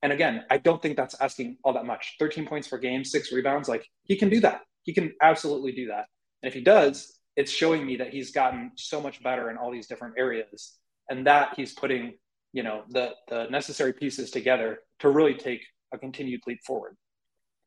And 0.01 0.13
again, 0.13 0.45
I 0.49 0.57
don't 0.59 0.81
think 0.81 0.95
that's 0.95 1.19
asking 1.19 1.57
all 1.63 1.73
that 1.73 1.85
much. 1.85 2.15
13 2.19 2.45
points 2.45 2.67
per 2.67 2.77
game, 2.77 3.03
six 3.03 3.31
rebounds. 3.31 3.67
Like 3.67 3.89
he 4.03 4.15
can 4.15 4.29
do 4.29 4.39
that. 4.41 4.61
He 4.85 4.93
can 4.93 5.13
absolutely 5.21 5.73
do 5.73 5.87
that. 5.87 6.05
And 6.41 6.47
if 6.47 6.53
he 6.53 6.61
does, 6.61 7.19
it's 7.35 7.51
showing 7.51 7.85
me 7.85 7.97
that 7.97 8.13
he's 8.13 8.31
gotten 8.31 8.71
so 8.75 9.01
much 9.01 9.21
better 9.21 9.49
in 9.49 9.57
all 9.57 9.71
these 9.71 9.87
different 9.87 10.15
areas 10.17 10.77
and 11.09 11.27
that 11.27 11.53
he's 11.57 11.73
putting, 11.73 12.13
you 12.53 12.63
know, 12.63 12.83
the, 12.89 13.11
the 13.27 13.47
necessary 13.49 13.93
pieces 13.93 14.31
together 14.31 14.79
to 14.99 15.09
really 15.09 15.33
take 15.33 15.61
a 15.93 15.97
continued 15.97 16.41
leap 16.47 16.59
forward. 16.65 16.95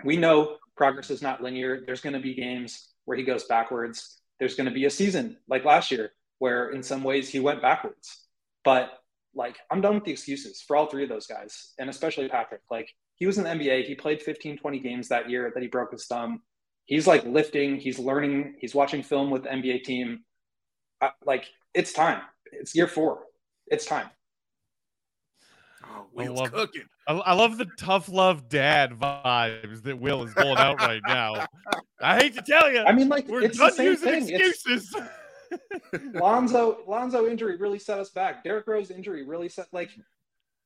We 0.04 0.16
know 0.16 0.56
progress 0.76 1.10
is 1.10 1.22
not 1.22 1.42
linear. 1.42 1.82
There's 1.84 2.00
going 2.00 2.14
to 2.14 2.20
be 2.20 2.34
games 2.34 2.88
where 3.04 3.18
he 3.18 3.24
goes 3.24 3.44
backwards. 3.44 4.20
There's 4.38 4.54
going 4.54 4.68
to 4.68 4.74
be 4.74 4.84
a 4.84 4.90
season 4.90 5.36
like 5.48 5.64
last 5.64 5.90
year 5.90 6.12
where 6.38 6.70
in 6.70 6.82
some 6.82 7.02
ways 7.02 7.28
he 7.28 7.40
went 7.40 7.60
backwards. 7.60 8.26
But 8.64 8.90
like 9.34 9.56
I'm 9.70 9.80
done 9.80 9.94
with 9.94 10.04
the 10.04 10.12
excuses 10.12 10.62
for 10.66 10.76
all 10.76 10.86
three 10.86 11.02
of 11.02 11.08
those 11.08 11.26
guys, 11.26 11.74
and 11.78 11.90
especially 11.90 12.28
Patrick. 12.28 12.62
Like 12.70 12.88
he 13.16 13.26
was 13.26 13.38
in 13.38 13.44
the 13.44 13.50
NBA, 13.50 13.84
he 13.84 13.94
played 13.94 14.22
15, 14.22 14.58
20 14.58 14.78
games 14.80 15.08
that 15.08 15.28
year 15.28 15.50
that 15.52 15.62
he 15.62 15.68
broke 15.68 15.92
his 15.92 16.06
thumb 16.06 16.42
he's 16.88 17.06
like 17.06 17.24
lifting, 17.24 17.76
he's 17.76 18.00
learning, 18.00 18.56
he's 18.58 18.74
watching 18.74 19.04
film 19.04 19.30
with 19.30 19.44
the 19.44 19.50
NBA 19.50 19.84
team. 19.84 20.24
I, 21.00 21.10
like 21.24 21.46
it's 21.74 21.92
time. 21.92 22.22
It's 22.50 22.74
year 22.74 22.88
four. 22.88 23.20
It's 23.68 23.86
time. 23.86 24.08
Oh, 25.84 26.06
Will's 26.12 26.40
I 26.40 26.42
love, 26.42 26.52
cooking. 26.52 26.82
I, 27.06 27.12
I 27.12 27.34
love 27.34 27.56
the 27.56 27.66
tough 27.78 28.08
love 28.08 28.48
dad 28.48 28.92
vibes 28.92 29.82
that 29.84 30.00
Will 30.00 30.24
is 30.24 30.34
pulling 30.34 30.58
out 30.58 30.80
right 30.80 31.02
now. 31.06 31.46
I 32.00 32.16
hate 32.16 32.34
to 32.34 32.42
tell 32.42 32.72
you. 32.72 32.80
I 32.80 32.92
mean, 32.92 33.08
like 33.08 33.28
we're 33.28 33.42
it's 33.42 33.58
done 33.58 33.70
the 33.70 33.76
same 33.76 33.86
using 33.86 34.26
thing. 34.26 34.40
excuses. 34.40 34.94
Lonzo 36.14 36.78
Lonzo 36.86 37.28
injury 37.28 37.56
really 37.56 37.78
set 37.78 37.98
us 38.00 38.10
back. 38.10 38.42
Derrick 38.42 38.66
Rose 38.66 38.90
injury 38.90 39.24
really 39.24 39.48
set 39.48 39.66
like 39.72 39.90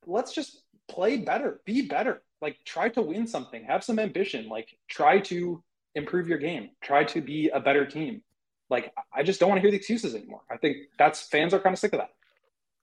let's 0.07 0.33
just 0.33 0.63
play 0.89 1.19
better, 1.19 1.61
be 1.67 1.83
better. 1.83 2.23
Like 2.41 2.59
try 2.65 2.89
to 2.91 3.03
win 3.03 3.27
something, 3.27 3.65
have 3.65 3.85
some 3.85 3.99
ambition, 3.99 4.49
like 4.49 4.77
try 4.89 5.21
to 5.21 5.63
improve 5.95 6.29
your 6.29 6.39
game. 6.39 6.71
Try 6.83 7.05
to 7.05 7.21
be 7.21 7.49
a 7.49 7.61
better 7.61 7.85
team. 7.85 8.23
Like 8.71 8.93
I 9.15 9.23
just 9.23 9.41
don't 9.41 9.49
want 9.49 9.59
to 9.59 9.63
hear 9.63 9.71
the 9.71 9.77
excuses 9.77 10.15
anymore. 10.15 10.41
I 10.51 10.57
think 10.57 10.79
that's 10.99 11.23
fans 11.23 11.53
are 11.53 11.61
kind 11.61 11.75
of 11.75 11.79
sick 11.79 11.93
of 11.93 12.01
that. 12.01 12.11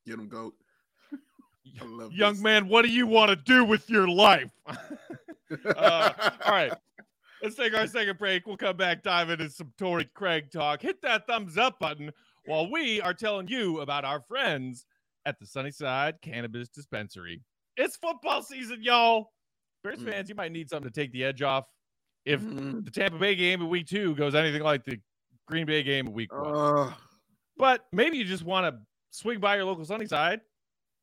Get 0.05 0.18
them 0.18 0.28
goat. 0.28 0.53
Young 2.12 2.34
this. 2.34 2.41
man, 2.41 2.68
what 2.68 2.84
do 2.84 2.91
you 2.91 3.07
want 3.07 3.30
to 3.30 3.36
do 3.36 3.64
with 3.66 3.89
your 3.89 4.07
life? 4.07 4.51
uh, 4.68 6.12
all 6.45 6.51
right. 6.51 6.74
Let's 7.41 7.55
take 7.55 7.74
our 7.74 7.88
second 7.88 8.18
break. 8.18 8.45
We'll 8.45 8.57
come 8.57 8.76
back, 8.76 9.01
dive 9.01 9.30
into 9.30 9.49
some 9.49 9.72
Torrey 9.78 10.10
Craig 10.14 10.51
talk. 10.51 10.82
Hit 10.82 11.01
that 11.03 11.26
thumbs 11.26 11.57
up 11.57 11.80
button 11.80 12.12
while 12.45 12.70
we 12.70 12.99
are 12.99 13.14
telling 13.14 13.47
you 13.47 13.80
about 13.80 14.03
our 14.03 14.20
friends 14.20 14.86
at 15.26 15.39
the 15.39 15.45
Sunnyside 15.45 16.16
Cannabis 16.22 16.68
Dispensary. 16.68 17.41
It's 17.78 17.95
football 17.95 18.41
season, 18.41 18.84
y'all. 18.84 19.32
Bears 19.84 19.99
mm. 19.99 20.12
fans, 20.12 20.28
you 20.28 20.36
might 20.36 20.51
need 20.51 20.70
something 20.70 20.91
to 20.91 20.93
take 20.93 21.14
the 21.14 21.24
edge 21.24 21.41
off 21.41 21.66
if 22.26 22.42
mm. 22.42 22.84
the 22.84 22.92
Tampa 22.92 23.18
Bay 23.18 23.36
game 23.36 23.62
in 23.62 23.70
week 23.70 23.88
two 23.88 24.16
goes 24.16 24.36
anything 24.36 24.64
like 24.64 24.84
the 24.86 25.00
Green 25.48 25.66
Bay 25.66 25.84
game 25.84 26.08
in 26.08 26.14
week 26.14 26.34
one. 26.34 26.56
Uh. 26.56 26.94
But 27.58 27.86
maybe 27.92 28.18
you 28.18 28.24
just 28.24 28.44
want 28.44 28.74
to 28.74 28.82
swing 29.12 29.40
by 29.40 29.58
your 29.58 29.66
local 29.66 29.84
Sunnyside 29.84 30.42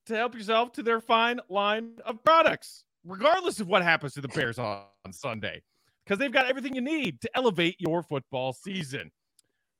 to 0.07 0.17
help 0.17 0.35
yourself 0.35 0.73
to 0.73 0.83
their 0.83 1.01
fine 1.01 1.41
line 1.49 1.99
of 2.05 2.23
products, 2.25 2.85
regardless 3.05 3.61
of 3.61 3.69
what 3.69 3.83
happens 3.83 4.15
to 4.15 4.21
the 4.21 4.29
Bears 4.29 4.59
on, 4.59 4.83
on 5.05 5.13
Sunday, 5.13 5.63
because 6.05 6.19
they've 6.19 6.33
got 6.33 6.47
everything 6.47 6.75
you 6.75 6.81
need 6.81 7.21
to 7.21 7.31
elevate 7.35 7.77
your 7.79 8.03
football 8.03 8.53
season. 8.53 9.11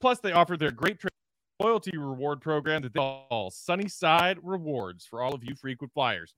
Plus, 0.01 0.19
they 0.21 0.33
offer 0.33 0.57
their 0.57 0.71
great 0.71 0.99
loyalty 1.61 1.97
reward 1.97 2.41
program 2.41 2.83
that 2.83 2.93
they 2.93 2.99
call 2.99 3.51
Sunnyside 3.51 4.39
Rewards 4.43 5.07
for 5.07 5.23
all 5.23 5.35
of 5.35 5.43
you 5.43 5.55
frequent 5.55 5.93
flyers. 5.93 6.35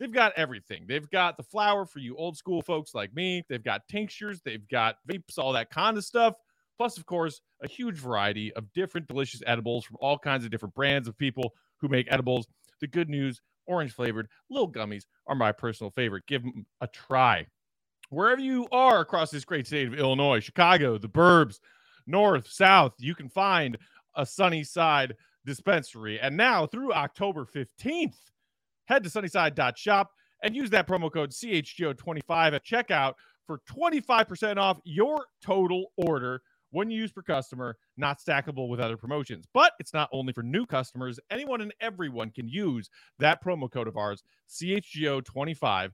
They've 0.00 0.10
got 0.10 0.32
everything. 0.36 0.86
They've 0.88 1.08
got 1.10 1.36
the 1.36 1.42
flower 1.42 1.84
for 1.84 1.98
you 1.98 2.16
old 2.16 2.36
school 2.36 2.62
folks 2.62 2.94
like 2.94 3.14
me. 3.14 3.44
They've 3.48 3.62
got 3.62 3.86
tinctures, 3.86 4.40
they've 4.42 4.66
got 4.68 4.96
vapes, 5.06 5.38
all 5.38 5.52
that 5.52 5.70
kind 5.70 5.98
of 5.98 6.04
stuff. 6.04 6.34
Plus, 6.78 6.96
of 6.96 7.04
course, 7.04 7.42
a 7.62 7.68
huge 7.68 7.98
variety 7.98 8.50
of 8.54 8.72
different 8.72 9.06
delicious 9.06 9.42
edibles 9.46 9.84
from 9.84 9.98
all 10.00 10.18
kinds 10.18 10.46
of 10.46 10.50
different 10.50 10.74
brands 10.74 11.06
of 11.06 11.18
people 11.18 11.52
who 11.78 11.88
make 11.88 12.10
edibles. 12.10 12.48
The 12.80 12.86
good 12.86 13.10
news 13.10 13.42
orange 13.66 13.92
flavored 13.92 14.28
little 14.48 14.72
gummies 14.72 15.04
are 15.26 15.34
my 15.34 15.52
personal 15.52 15.90
favorite. 15.90 16.26
Give 16.26 16.42
them 16.42 16.64
a 16.80 16.86
try. 16.86 17.46
Wherever 18.08 18.40
you 18.40 18.66
are 18.72 19.00
across 19.00 19.30
this 19.30 19.44
great 19.44 19.66
state 19.66 19.86
of 19.86 19.94
Illinois, 19.94 20.40
Chicago, 20.40 20.96
the 20.96 21.08
burbs, 21.08 21.60
north, 22.06 22.50
south, 22.50 22.94
you 22.98 23.14
can 23.14 23.28
find 23.28 23.76
a 24.16 24.24
Sunnyside 24.24 25.14
dispensary. 25.44 26.18
And 26.18 26.36
now 26.36 26.66
through 26.66 26.94
October 26.94 27.44
15th, 27.44 28.16
head 28.90 29.04
to 29.04 29.10
sunnyside.shop 29.10 30.10
and 30.42 30.56
use 30.56 30.70
that 30.70 30.86
promo 30.86 31.12
code 31.12 31.30
CHGO25 31.30 32.54
at 32.54 32.64
checkout 32.66 33.14
for 33.46 33.60
25% 33.70 34.58
off 34.58 34.78
your 34.84 35.26
total 35.42 35.86
order 35.96 36.42
when 36.72 36.90
you 36.90 37.00
use 37.00 37.12
per 37.12 37.22
customer, 37.22 37.76
not 37.96 38.18
stackable 38.20 38.68
with 38.68 38.80
other 38.80 38.96
promotions. 38.96 39.44
But 39.52 39.72
it's 39.80 39.94
not 39.94 40.08
only 40.12 40.32
for 40.32 40.42
new 40.42 40.66
customers, 40.66 41.18
anyone 41.30 41.60
and 41.60 41.74
everyone 41.80 42.30
can 42.30 42.48
use 42.48 42.90
that 43.18 43.42
promo 43.44 43.70
code 43.70 43.88
of 43.88 43.96
ours, 43.96 44.22
CHGO25, 44.48 45.90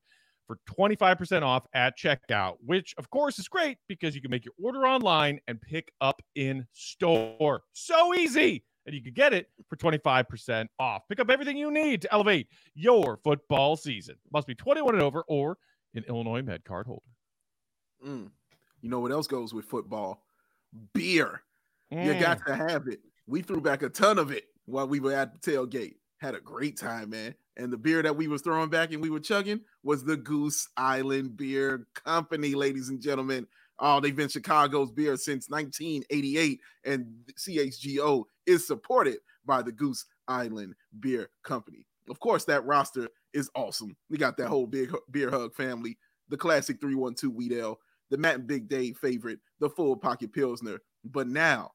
for 0.47 0.59
25% 0.71 1.43
off 1.43 1.67
at 1.75 1.99
checkout, 1.99 2.55
which 2.65 2.95
of 2.99 3.11
course 3.11 3.39
is 3.39 3.49
great 3.49 3.79
because 3.89 4.15
you 4.15 4.21
can 4.21 4.31
make 4.31 4.45
your 4.45 4.55
order 4.63 4.87
online 4.87 5.41
and 5.49 5.61
pick 5.61 5.91
up 6.01 6.23
in 6.35 6.67
store. 6.73 7.63
So 7.73 8.15
easy. 8.15 8.65
And 8.87 8.95
you 8.95 9.03
can 9.03 9.12
get 9.12 9.32
it 9.32 9.49
for 9.68 9.76
25% 9.76 10.68
off. 10.78 11.03
Pick 11.09 11.18
up 11.18 11.28
everything 11.28 11.57
you 11.57 11.72
need 11.72 12.03
to 12.03 12.12
elevate 12.12 12.49
your 12.74 13.18
football 13.24 13.76
season. 13.76 14.14
Must 14.32 14.47
be 14.47 14.55
21 14.55 14.95
and 14.95 15.03
over 15.03 15.24
or 15.26 15.59
an 15.95 16.05
Illinois 16.09 16.43
Med 16.43 16.64
card 16.64 16.87
holder. 16.87 17.03
Mm. 18.07 18.30
You 18.80 18.91
know 18.91 19.01
what 19.01 19.11
else 19.11 19.26
goes 19.26 19.53
with 19.53 19.64
football? 19.64 20.22
Beer. 20.95 21.43
Mm. 21.93 22.07
You 22.07 22.20
got 22.20 22.47
to 22.47 22.55
have 22.55 22.87
it. 22.87 23.01
We 23.26 23.43
threw 23.43 23.61
back 23.61 23.82
a 23.82 23.89
ton 23.89 24.18
of 24.18 24.30
it 24.30 24.45
while 24.66 24.87
we 24.87 25.01
were 25.01 25.14
at 25.14 25.34
the 25.34 25.51
tailgate. 25.51 25.97
Had 26.18 26.34
a 26.34 26.41
great 26.41 26.78
time, 26.78 27.11
man. 27.11 27.34
And 27.57 27.72
the 27.72 27.76
beer 27.76 28.03
that 28.03 28.16
we 28.16 28.28
was 28.28 28.43
throwing 28.43 28.70
back 28.70 28.93
and 28.93 29.03
we 29.03 29.11
were 29.11 29.20
chugging 29.20 29.61
was 29.82 30.05
the 30.05 30.16
Goose 30.16 30.68
Island 30.76 31.37
Beer 31.37 31.87
Company, 31.95 32.55
ladies 32.55 32.89
and 32.89 33.01
gentlemen. 33.01 33.47
Oh, 33.79 34.01
they've 34.01 34.16
been 34.16 34.29
Chicago's 34.29 34.91
beer 34.91 35.16
since 35.16 35.51
1988, 35.51 36.61
and 36.85 37.07
CHGO 37.39 38.24
is 38.47 38.66
supported 38.66 39.18
by 39.45 39.62
the 39.62 39.72
Goose 39.72 40.05
Island 40.29 40.74
Beer 41.01 41.29
Company. 41.45 41.87
Of 42.09 42.20
course, 42.20 42.45
that 42.45 42.64
roster 42.64 43.09
is 43.35 43.51
awesome. 43.55 43.97
We 44.09 44.16
got 44.16 44.37
that 44.39 44.49
whole 44.49 44.66
big 44.66 44.95
beer 45.11 45.31
hug 45.31 45.55
family, 45.55 45.99
the 46.29 46.37
classic 46.37 46.81
312 46.81 47.35
Wheat 47.35 47.53
Ale, 47.53 47.79
the 48.11 48.16
Matt 48.16 48.37
and 48.37 48.47
Big 48.47 48.68
Dave 48.68 48.97
favorite, 48.97 49.41
the 49.61 49.68
full 49.68 49.97
pocket 49.97 50.33
Pilsner. 50.33 50.79
But 51.05 51.29
now, 51.29 51.72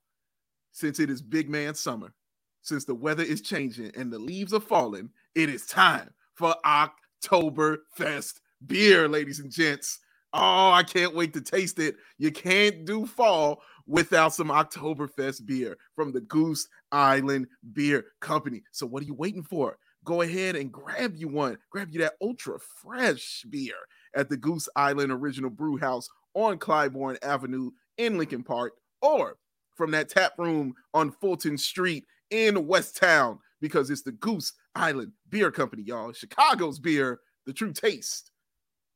since 0.72 1.00
it 1.00 1.10
is 1.10 1.22
big 1.22 1.50
man 1.50 1.76
summer, 1.76 2.14
since 2.62 2.86
the 2.86 2.96
weather 2.96 3.24
is 3.24 3.42
changing 3.42 3.92
and 3.96 4.12
the 4.12 4.20
leaves 4.20 4.54
are 4.54 4.60
falling, 4.60 5.10
it 5.36 5.50
is 5.50 5.66
time 5.66 6.10
for 6.34 6.56
Oktoberfest 6.66 8.40
beer, 8.66 9.08
ladies 9.08 9.40
and 9.40 9.52
gents. 9.52 10.00
Oh, 10.34 10.72
I 10.72 10.84
can't 10.84 11.14
wait 11.14 11.34
to 11.34 11.42
taste 11.42 11.78
it. 11.80 11.98
You 12.18 12.32
can't 12.32 12.86
do 12.86 13.06
fall 13.06 13.62
without 13.86 14.34
some 14.34 14.48
Oktoberfest 14.48 15.46
beer 15.46 15.78
from 15.96 16.14
the 16.14 16.22
Goose 16.22 16.68
Island 16.92 17.48
Beer 17.74 18.06
Company. 18.22 18.64
So, 18.72 18.86
what 18.86 19.04
are 19.04 19.08
you 19.08 19.14
waiting 19.14 19.44
for? 19.44 19.78
Go 20.06 20.22
ahead 20.22 20.56
and 20.56 20.72
grab 20.72 21.16
you 21.16 21.28
one. 21.28 21.58
Grab 21.70 21.90
you 21.92 22.00
that 22.00 22.14
ultra 22.22 22.60
fresh 22.60 23.44
beer 23.50 23.76
at 24.16 24.30
the 24.30 24.38
Goose 24.38 24.70
Island 24.76 25.12
Original 25.12 25.50
Brew 25.50 25.78
House 25.78 26.08
on 26.34 26.58
Clybourn 26.58 27.18
Avenue 27.22 27.72
in 27.98 28.18
Lincoln 28.18 28.44
Park, 28.44 28.74
or 29.02 29.36
from 29.76 29.92
that 29.92 30.10
tap 30.10 30.34
room 30.38 30.74
on 30.94 31.12
Fulton 31.12 31.58
Street 31.58 32.06
in 32.30 32.68
West 32.68 32.96
Town 32.96 33.38
because 33.60 33.90
it's 33.90 34.02
the 34.02 34.14
Goose 34.14 34.54
Island 34.76 35.12
Beer 35.30 35.52
Company, 35.52 35.84
y'all. 35.84 36.14
Chicago's 36.14 36.80
beer, 36.80 37.20
the 37.46 37.54
true 37.54 37.74
taste 37.74 38.32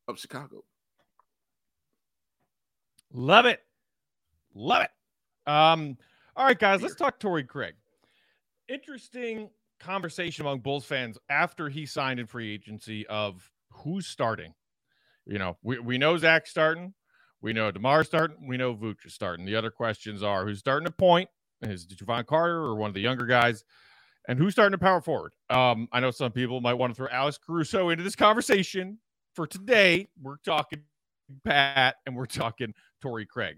of 0.08 0.18
Chicago. 0.18 0.64
Love 3.14 3.46
it. 3.46 3.62
Love 4.54 4.84
it. 4.84 5.52
Um, 5.52 5.98
all 6.36 6.46
right, 6.46 6.58
guys, 6.58 6.82
let's 6.82 6.96
talk 6.96 7.20
Torrey 7.20 7.44
Craig. 7.44 7.76
Interesting 8.68 9.50
conversation 9.80 10.46
among 10.46 10.60
Bulls 10.60 10.86
fans 10.86 11.18
after 11.30 11.70
he 11.70 11.86
signed 11.86 12.20
in 12.20 12.26
free 12.26 12.54
agency 12.54 13.06
of 13.08 13.50
who's 13.72 14.08
starting. 14.08 14.54
You 15.26 15.38
know, 15.38 15.58
we, 15.64 15.80
we 15.80 15.98
know 15.98 16.18
Zach's 16.18 16.50
starting. 16.50 16.94
We 17.42 17.54
know 17.54 17.72
DeMar 17.72 18.04
starting. 18.04 18.48
We 18.48 18.58
know 18.58 18.74
Vooch 18.74 19.06
is 19.06 19.14
starting. 19.14 19.46
The 19.46 19.56
other 19.56 19.72
questions 19.72 20.24
are 20.24 20.46
who's 20.46 20.60
starting 20.60 20.86
to 20.86 20.92
point 20.92 21.30
is 21.62 21.86
Jevon 21.86 22.26
Carter 22.26 22.58
or 22.58 22.76
one 22.76 22.90
of 22.90 22.94
the 22.94 23.02
younger 23.02 23.26
guys? 23.26 23.64
And 24.28 24.40
who's 24.40 24.54
starting 24.54 24.72
to 24.72 24.84
power 24.84 25.02
forward? 25.02 25.34
Um, 25.50 25.88
I 25.92 26.00
know 26.00 26.12
some 26.12 26.32
people 26.32 26.60
might 26.60 26.74
want 26.74 26.92
to 26.92 26.96
throw 26.96 27.08
Alex 27.12 27.38
Caruso 27.38 27.90
into 27.90 28.04
this 28.04 28.16
conversation. 28.16 28.98
For 29.36 29.46
today, 29.46 30.08
we're 30.20 30.38
talking 30.38 30.82
Pat 31.44 31.96
and 32.06 32.16
we're 32.16 32.26
talking 32.26 32.74
Torrey 33.06 33.26
Craig. 33.26 33.58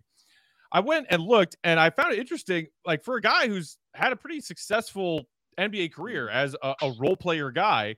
I 0.72 0.82
went 0.82 1.08
and 1.10 1.22
looked 1.24 1.56
and 1.64 1.80
I 1.80 1.90
found 1.90 2.14
it 2.14 2.20
interesting. 2.20 2.68
Like 2.86 3.04
for 3.04 3.16
a 3.16 3.22
guy 3.22 3.48
who's 3.48 3.78
had 3.94 4.12
a 4.12 4.18
pretty 4.18 4.42
successful 4.42 5.24
NBA 5.58 5.94
career 5.94 6.30
as 6.30 6.56
a, 6.62 6.76
a 6.82 6.94
role 7.00 7.16
player 7.16 7.50
guy, 7.52 7.96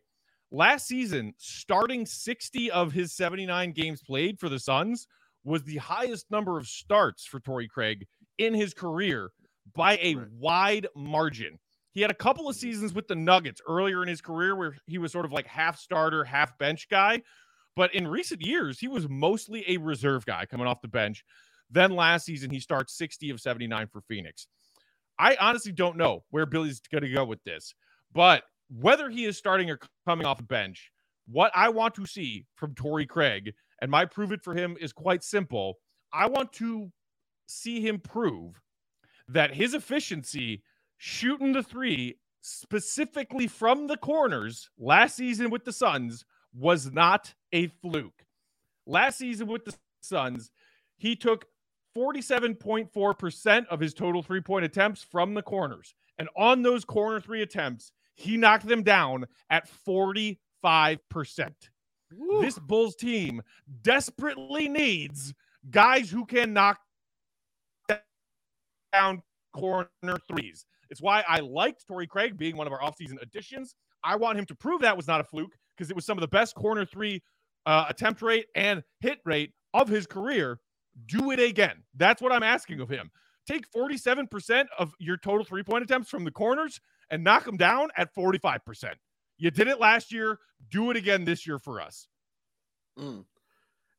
last 0.52 0.88
season, 0.88 1.34
starting 1.38 2.06
60 2.06 2.70
of 2.70 2.93
his 2.93 3.16
79 3.16 3.72
games 3.72 4.02
played 4.04 4.39
for 4.39 4.50
the 4.50 4.60
Suns 4.60 5.08
was 5.43 5.64
the 5.64 5.78
highest 5.78 6.30
number 6.30 6.60
of 6.60 6.68
starts 6.68 7.26
for 7.26 7.39
Torrey 7.39 7.68
Craig 7.68 8.06
in 8.38 8.54
his 8.54 8.74
career 8.74 9.32
by 9.76 9.97
a 10.02 10.16
right. 10.16 10.28
wide 10.38 10.88
margin. 10.95 11.58
He 11.93 12.02
had 12.02 12.12
a 12.12 12.16
couple 12.16 12.47
of 12.47 12.56
seasons 12.56 12.93
with 12.93 13.08
the 13.08 13.16
Nuggets 13.16 13.62
earlier 13.68 14.04
in 14.04 14.08
his 14.08 14.22
career 14.22 14.56
where 14.56 14.76
he 14.86 15.00
was 15.00 15.12
sort 15.12 15.26
of 15.26 15.32
like 15.32 15.47
half 15.47 15.80
starter, 15.80 16.24
half 16.24 16.56
bench 16.60 16.88
guy. 16.89 17.24
But 17.80 17.96
in 17.96 18.10
recent 18.10 18.46
years, 18.46 18.78
he 18.78 18.90
was 18.90 19.08
mostly 19.08 19.64
a 19.66 19.78
reserve 19.78 20.26
guy 20.26 20.46
coming 20.46 20.68
off 20.68 20.82
the 20.82 20.90
bench. 20.90 21.24
Then 21.72 21.92
last 21.92 22.26
season, 22.26 22.50
he 22.50 22.60
starts 22.60 22.98
60 22.98 23.30
of 23.30 23.40
79 23.40 23.88
for 23.88 24.02
Phoenix. 24.02 24.48
I 25.18 25.38
honestly 25.40 25.72
don't 25.72 25.96
know 25.96 26.26
where 26.30 26.46
Billy's 26.46 26.82
going 26.92 27.04
to 27.04 27.10
go 27.10 27.24
with 27.24 27.42
this, 27.46 27.74
but 28.14 28.44
whether 28.68 29.10
he 29.10 29.24
is 29.24 29.38
starting 29.38 29.70
or 29.72 29.80
coming 30.06 30.26
off 30.28 30.40
the 30.40 30.44
bench, 30.44 30.92
what 31.26 31.54
I 31.56 31.70
want 31.70 31.96
to 31.96 32.06
see 32.06 32.46
from 32.54 32.76
Torrey 32.76 33.06
Craig, 33.06 33.54
and 33.82 33.90
my 33.90 34.04
prove 34.04 34.34
it 34.34 34.44
for 34.44 34.54
him 34.54 34.76
is 34.82 34.92
quite 34.92 35.24
simple. 35.24 35.76
I 36.12 36.28
want 36.28 36.52
to 36.54 36.92
see 37.48 37.80
him 37.80 38.00
prove 38.00 38.60
that 39.30 39.54
his 39.54 39.74
efficiency 39.74 40.64
shooting 40.98 41.54
the 41.54 41.64
three 41.64 42.18
specifically 42.42 43.48
from 43.48 43.88
the 43.88 43.96
corners 43.96 44.70
last 44.78 45.16
season 45.16 45.50
with 45.50 45.64
the 45.64 45.72
Suns 45.72 46.26
was 46.54 46.91
not 46.91 47.34
a 47.52 47.68
fluke. 47.68 48.26
Last 48.86 49.18
season 49.18 49.47
with 49.47 49.66
the 49.66 49.76
Suns, 50.02 50.52
he 50.97 51.16
took 51.16 51.45
47.4% 51.95 53.68
of 53.68 53.80
his 53.80 53.93
total 53.93 54.22
three 54.22 54.41
point 54.41 54.66
attempts 54.66 55.04
from 55.04 55.34
the 55.34 55.41
corners. 55.41 55.93
And 56.18 56.30
on 56.36 56.62
those 56.62 56.86
corner 56.86 57.20
three 57.20 57.41
attempts, 57.41 57.91
he 58.16 58.38
knocked 58.38 58.68
them 58.68 58.84
down 58.84 59.26
at 59.50 59.70
45%. 59.88 60.38
This 62.41 62.60
Bulls 62.60 62.95
team 62.95 63.41
desperately 63.82 64.68
needs 64.68 65.34
guys 65.70 66.10
who 66.10 66.26
can 66.26 66.54
knock 66.54 66.80
down 68.91 69.22
corner 69.54 69.88
threes. 70.28 70.66
It's 70.89 71.02
why 71.02 71.24
I 71.28 71.39
liked 71.39 71.86
Torrey 71.88 72.08
Craig 72.08 72.38
being 72.38 72.58
one 72.58 72.68
of 72.68 72.74
our 72.74 72.80
offseason 72.80 73.22
additions. 73.22 73.76
I 74.04 74.16
want 74.16 74.39
him 74.39 74.45
to 74.45 74.56
prove 74.56 74.82
that 74.82 74.97
was 74.97 75.08
not 75.08 75.22
a 75.22 75.24
fluke 75.24 75.56
because 75.80 75.90
it 75.90 75.96
was 75.96 76.06
some 76.06 76.18
of 76.18 76.22
the 76.22 76.28
best 76.28 76.56
corner 76.56 76.86
three 76.86 77.24
uh, 77.66 77.86
attempt 77.88 78.22
rate 78.22 78.48
and 78.54 78.84
hit 79.00 79.20
rate 79.24 79.54
of 79.74 79.88
his 79.88 80.06
career. 80.06 80.60
Do 81.06 81.32
it 81.32 81.40
again. 81.40 81.84
That's 81.96 82.22
what 82.22 82.34
I'm 82.34 82.44
asking 82.44 82.82
of 82.82 82.90
him. 82.90 83.10
Take 83.48 83.72
47% 83.72 84.66
of 84.78 84.92
your 85.00 85.18
total 85.18 85.46
three 85.46 85.64
point 85.64 85.84
attempts 85.84 86.10
from 86.10 86.26
the 86.26 86.32
corners 86.32 86.82
and 87.10 87.24
knock 87.24 87.46
them 87.46 87.56
down 87.56 87.90
at 87.96 88.14
45%. 88.14 88.60
You 89.38 89.52
did 89.52 89.70
it 89.70 89.80
last 89.80 90.12
year. 90.12 90.38
Do 90.70 90.92
it 90.92 90.98
again 90.98 91.24
this 91.24 91.48
year 91.48 91.58
for 91.58 91.80
us. 91.80 92.08
Mm. 93.00 93.24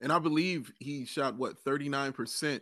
And 0.03 0.12
I 0.12 0.18
believe 0.18 0.70
he 0.78 1.07
shot 1.07 1.37
what 1.37 1.64
39% 1.64 2.61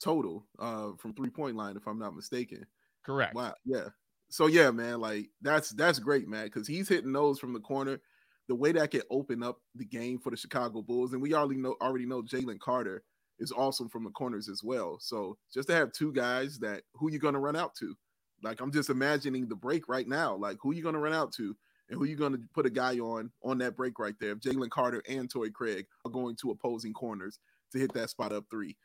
total 0.00 0.46
uh 0.60 0.90
from 0.96 1.12
three 1.12 1.30
point 1.30 1.56
line, 1.56 1.76
if 1.76 1.86
I'm 1.86 1.98
not 1.98 2.14
mistaken. 2.14 2.66
Correct. 3.04 3.34
Wow. 3.34 3.54
Yeah. 3.64 3.88
So 4.30 4.46
yeah, 4.46 4.70
man, 4.70 5.00
like 5.00 5.30
that's 5.40 5.70
that's 5.70 5.98
great, 5.98 6.28
man, 6.28 6.46
because 6.46 6.66
he's 6.66 6.88
hitting 6.88 7.12
those 7.12 7.38
from 7.38 7.52
the 7.52 7.60
corner. 7.60 8.00
The 8.48 8.54
way 8.54 8.72
that 8.72 8.90
can 8.90 9.02
open 9.10 9.42
up 9.42 9.58
the 9.74 9.84
game 9.84 10.18
for 10.18 10.30
the 10.30 10.36
Chicago 10.36 10.82
Bulls, 10.82 11.12
and 11.12 11.22
we 11.22 11.34
already 11.34 11.60
know 11.60 11.76
already 11.80 12.06
know 12.06 12.22
Jalen 12.22 12.58
Carter 12.60 13.02
is 13.38 13.52
awesome 13.52 13.88
from 13.88 14.04
the 14.04 14.10
corners 14.10 14.48
as 14.48 14.62
well. 14.64 14.98
So 15.00 15.36
just 15.52 15.68
to 15.68 15.74
have 15.74 15.92
two 15.92 16.12
guys 16.12 16.58
that 16.60 16.82
who 16.94 17.10
you 17.10 17.18
gonna 17.18 17.40
run 17.40 17.56
out 17.56 17.74
to? 17.76 17.94
Like 18.42 18.60
I'm 18.60 18.72
just 18.72 18.90
imagining 18.90 19.48
the 19.48 19.56
break 19.56 19.88
right 19.88 20.08
now. 20.08 20.36
Like 20.36 20.58
who 20.62 20.74
you 20.74 20.82
gonna 20.82 20.98
run 20.98 21.14
out 21.14 21.32
to? 21.34 21.56
and 21.88 21.98
who 21.98 22.04
you 22.04 22.16
to 22.16 22.38
put 22.54 22.66
a 22.66 22.70
guy 22.70 22.98
on 22.98 23.30
on 23.42 23.58
that 23.58 23.76
break 23.76 23.98
right 23.98 24.14
there. 24.20 24.32
If 24.32 24.40
Jalen 24.40 24.70
Carter 24.70 25.02
and 25.08 25.30
Torrey 25.30 25.50
Craig 25.50 25.86
are 26.04 26.10
going 26.10 26.36
to 26.36 26.50
opposing 26.50 26.92
corners 26.92 27.38
to 27.72 27.78
hit 27.78 27.92
that 27.94 28.10
spot 28.10 28.32
up 28.32 28.44
three, 28.50 28.76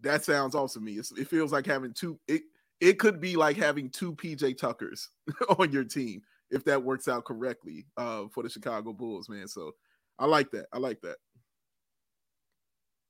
that 0.00 0.24
sounds 0.24 0.54
awesome 0.54 0.86
to 0.86 0.92
me. 0.92 1.00
It 1.18 1.28
feels 1.28 1.52
like 1.52 1.66
having 1.66 1.92
two. 1.92 2.18
It 2.28 2.42
it 2.80 2.98
could 2.98 3.20
be 3.20 3.36
like 3.36 3.56
having 3.56 3.90
two 3.90 4.14
PJ 4.14 4.58
Tuckers 4.58 5.08
on 5.58 5.72
your 5.72 5.84
team 5.84 6.22
if 6.50 6.64
that 6.64 6.82
works 6.82 7.08
out 7.08 7.24
correctly 7.24 7.86
uh, 7.96 8.24
for 8.32 8.42
the 8.42 8.48
Chicago 8.48 8.92
Bulls, 8.92 9.28
man. 9.28 9.48
So 9.48 9.72
I 10.18 10.26
like 10.26 10.50
that. 10.52 10.66
I 10.72 10.78
like 10.78 11.00
that. 11.02 11.16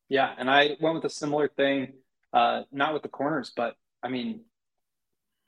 Yeah, 0.09 0.33
and 0.39 0.51
I 0.51 0.77
went 0.81 0.97
with 0.97 1.05
a 1.05 1.11
similar 1.11 1.49
thing, 1.49 1.93
uh, 2.33 2.63
not 2.73 2.95
with 2.95 3.03
the 3.03 3.09
corners, 3.09 3.53
but 3.55 3.77
I 4.03 4.09
mean, 4.09 4.41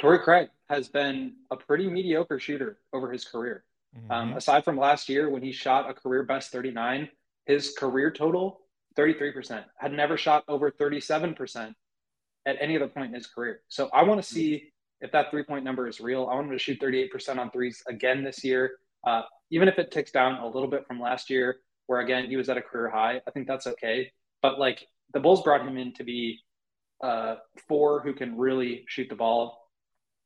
Torrey 0.00 0.18
Craig 0.18 0.48
has 0.68 0.88
been 0.88 1.34
a 1.50 1.56
pretty 1.56 1.88
mediocre 1.88 2.38
shooter 2.38 2.78
over 2.92 3.10
his 3.10 3.24
career. 3.24 3.64
Mm-hmm. 3.96 4.10
Um, 4.10 4.32
aside 4.34 4.64
from 4.64 4.78
last 4.78 5.08
year 5.08 5.28
when 5.30 5.42
he 5.42 5.52
shot 5.52 5.90
a 5.90 5.94
career 5.94 6.22
best 6.22 6.52
39, 6.52 7.08
his 7.46 7.74
career 7.76 8.10
total 8.10 8.60
33%. 8.96 9.64
Had 9.76 9.92
never 9.92 10.16
shot 10.16 10.44
over 10.48 10.70
37% 10.70 11.74
at 12.46 12.56
any 12.60 12.76
other 12.76 12.88
point 12.88 13.08
in 13.08 13.14
his 13.14 13.26
career. 13.26 13.62
So 13.68 13.88
I 13.92 14.04
want 14.04 14.22
to 14.22 14.26
mm-hmm. 14.26 14.34
see 14.34 14.72
if 15.00 15.12
that 15.12 15.30
three 15.30 15.42
point 15.42 15.64
number 15.64 15.88
is 15.88 16.00
real. 16.00 16.28
I 16.30 16.34
want 16.34 16.46
him 16.46 16.52
to 16.52 16.58
shoot 16.58 16.80
38% 16.80 17.38
on 17.38 17.50
threes 17.50 17.82
again 17.88 18.22
this 18.24 18.44
year. 18.44 18.72
Uh, 19.06 19.22
even 19.50 19.68
if 19.68 19.78
it 19.78 19.90
ticks 19.90 20.10
down 20.10 20.34
a 20.40 20.46
little 20.46 20.68
bit 20.68 20.86
from 20.86 21.00
last 21.00 21.30
year, 21.30 21.60
where 21.86 22.00
again 22.00 22.26
he 22.26 22.36
was 22.36 22.48
at 22.48 22.56
a 22.56 22.62
career 22.62 22.88
high. 22.90 23.20
I 23.26 23.30
think 23.30 23.46
that's 23.46 23.66
okay. 23.66 24.12
But 24.42 24.58
like 24.58 24.86
the 25.12 25.20
Bulls 25.20 25.42
brought 25.42 25.66
him 25.66 25.76
in 25.76 25.92
to 25.94 26.04
be 26.04 26.38
uh, 27.02 27.36
four 27.66 28.00
who 28.00 28.12
can 28.12 28.36
really 28.36 28.84
shoot 28.88 29.08
the 29.08 29.16
ball. 29.16 29.68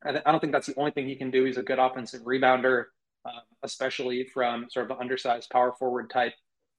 I, 0.04 0.10
th- 0.10 0.22
I, 0.26 0.32
don't 0.32 0.40
think 0.40 0.52
that's 0.52 0.66
the 0.66 0.76
only 0.76 0.90
thing 0.90 1.08
he 1.08 1.16
can 1.16 1.30
do. 1.30 1.44
He's 1.44 1.56
a 1.56 1.62
good 1.62 1.78
offensive 1.78 2.22
rebounder, 2.22 2.86
uh, 3.24 3.40
especially 3.62 4.24
from 4.24 4.66
sort 4.68 4.90
of 4.90 4.96
an 4.96 5.02
undersized 5.02 5.50
power 5.50 5.72
forward 5.78 6.10
type. 6.10 6.34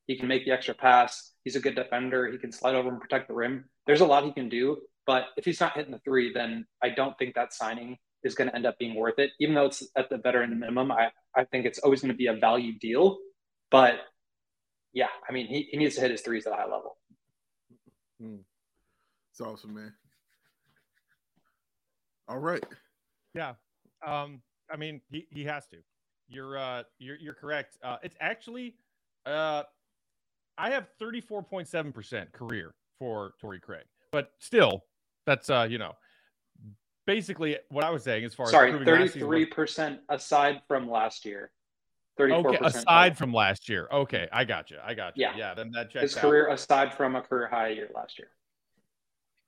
He 0.06 0.18
can 0.18 0.28
make 0.28 0.46
the 0.46 0.52
extra 0.52 0.76
pass. 0.76 1.32
He's 1.43 1.56
a 1.56 1.60
good 1.60 1.76
defender. 1.76 2.32
He 2.32 2.38
can 2.38 2.52
slide 2.52 2.76
over 2.76 2.89
and 2.89 3.02
protect 3.02 3.28
the 3.28 3.34
rim. 3.34 3.66
There's 3.88 4.02
a 4.02 4.06
lot 4.06 4.26
he 4.26 4.32
can 4.32 4.50
do. 4.50 4.78
But 5.06 5.26
if 5.38 5.45
he's 5.45 5.60
not 5.60 5.74
hitting 5.74 5.91
the 5.91 5.99
three, 5.99 6.34
then 6.34 6.66
I 6.84 6.89
don't 6.89 7.18
think 7.18 7.36
that 7.36 7.53
signing 7.53 7.97
is 8.24 8.34
going 8.34 8.49
to 8.49 8.56
end 8.56 8.66
up 8.66 8.78
being 8.80 8.95
worth 8.95 9.20
it. 9.20 9.32
Even 9.39 9.56
though 9.56 9.66
it's 9.66 9.84
at 9.95 10.10
the 10.10 10.18
veteran 10.18 10.60
minimum, 10.60 10.91
I, 10.91 11.12
I 11.36 11.43
think 11.45 11.66
it's 11.66 11.80
always 11.80 12.01
going 12.01 12.12
to 12.12 12.18
be 12.18 12.28
a 12.28 12.34
value 12.34 12.78
deal. 12.80 13.18
But 13.70 13.99
yeah, 14.93 15.10
I 15.30 15.32
mean, 15.32 15.47
he, 15.47 15.68
he 15.70 15.78
needs 15.78 15.95
to 15.95 16.01
hit 16.01 16.12
his 16.12 16.22
threes 16.22 16.47
at 16.47 16.53
a 16.53 16.56
high 16.56 16.64
level. 16.64 16.97
Hmm. 18.20 18.38
It's 19.32 19.41
awesome, 19.41 19.76
man. 19.76 19.93
All 22.28 22.39
right. 22.39 22.64
Yeah. 23.34 23.53
Um, 24.06 24.41
I 24.72 24.78
mean, 24.78 25.01
he, 25.12 25.28
he 25.30 25.43
has 25.43 25.68
to. 25.68 25.78
You're 26.28 26.58
uh 26.58 26.84
you're 26.97 27.18
you're 27.18 27.36
correct. 27.36 27.78
Uh 27.84 27.97
it's 28.01 28.16
actually 28.20 28.76
uh 29.28 29.62
I 30.58 30.72
have 30.72 30.88
34.7% 30.99 32.32
career 32.32 32.74
for 32.97 33.34
Torrey 33.39 33.60
Craig. 33.60 33.84
But 34.12 34.32
still, 34.39 34.86
that's 35.26 35.49
uh, 35.49 35.67
you 35.69 35.78
know, 35.78 35.93
basically 37.05 37.57
what 37.69 37.84
I 37.84 37.89
was 37.89 38.03
saying 38.03 38.26
as 38.26 38.34
far 38.34 38.47
Sorry, 38.47 38.71
as 38.71 38.80
33% 38.80 39.99
aside 40.09 40.61
from 40.67 40.89
last 40.89 41.26
year. 41.26 41.51
34% 42.19 42.45
okay, 42.45 42.57
aside 42.61 43.17
from 43.17 43.34
last 43.34 43.67
year. 43.67 43.89
Okay, 43.91 44.28
I 44.32 44.45
got 44.45 44.71
you. 44.71 44.78
I 44.84 44.93
got 44.93 45.17
you. 45.17 45.23
Yeah, 45.23 45.38
yeah 45.38 45.53
then 45.53 45.71
that 45.71 45.89
checks 45.89 46.13
His 46.13 46.15
career 46.15 46.47
aside 46.47 46.93
from 46.93 47.15
a 47.15 47.21
career 47.21 47.47
high 47.47 47.69
year 47.69 47.89
last 47.93 48.17
year. 48.17 48.30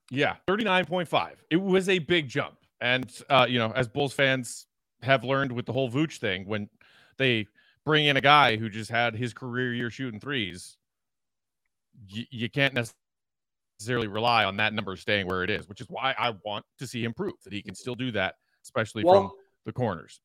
Yeah, 0.09 0.35
39.5. 0.47 1.35
It 1.49 1.61
was 1.61 1.89
a 1.89 1.99
big 1.99 2.27
jump. 2.27 2.55
And 2.81 3.09
uh, 3.29 3.45
you 3.49 3.57
know, 3.57 3.71
as 3.71 3.87
Bulls 3.87 4.13
fans 4.13 4.67
have 5.01 5.23
learned 5.23 5.51
with 5.51 5.65
the 5.65 5.73
whole 5.73 5.89
Vooch 5.89 6.17
thing, 6.17 6.45
when 6.45 6.69
they 7.17 7.47
bring 7.85 8.05
in 8.05 8.17
a 8.17 8.21
guy 8.21 8.57
who 8.57 8.69
just 8.69 8.91
had 8.91 9.15
his 9.15 9.33
career 9.33 9.73
year 9.73 9.89
shooting 9.89 10.19
threes, 10.19 10.77
y- 12.13 12.27
you 12.29 12.49
can't 12.49 12.73
necessarily 12.73 13.06
rely 14.07 14.43
on 14.43 14.57
that 14.57 14.73
number 14.73 14.95
staying 14.95 15.27
where 15.27 15.43
it 15.43 15.49
is, 15.49 15.67
which 15.67 15.81
is 15.81 15.87
why 15.89 16.15
I 16.17 16.33
want 16.43 16.65
to 16.79 16.87
see 16.87 17.03
him 17.03 17.13
prove 17.13 17.33
that 17.43 17.53
he 17.53 17.61
can 17.61 17.75
still 17.75 17.95
do 17.95 18.11
that, 18.11 18.35
especially 18.63 19.03
well, 19.03 19.29
from 19.29 19.31
the 19.65 19.73
corners. 19.73 20.19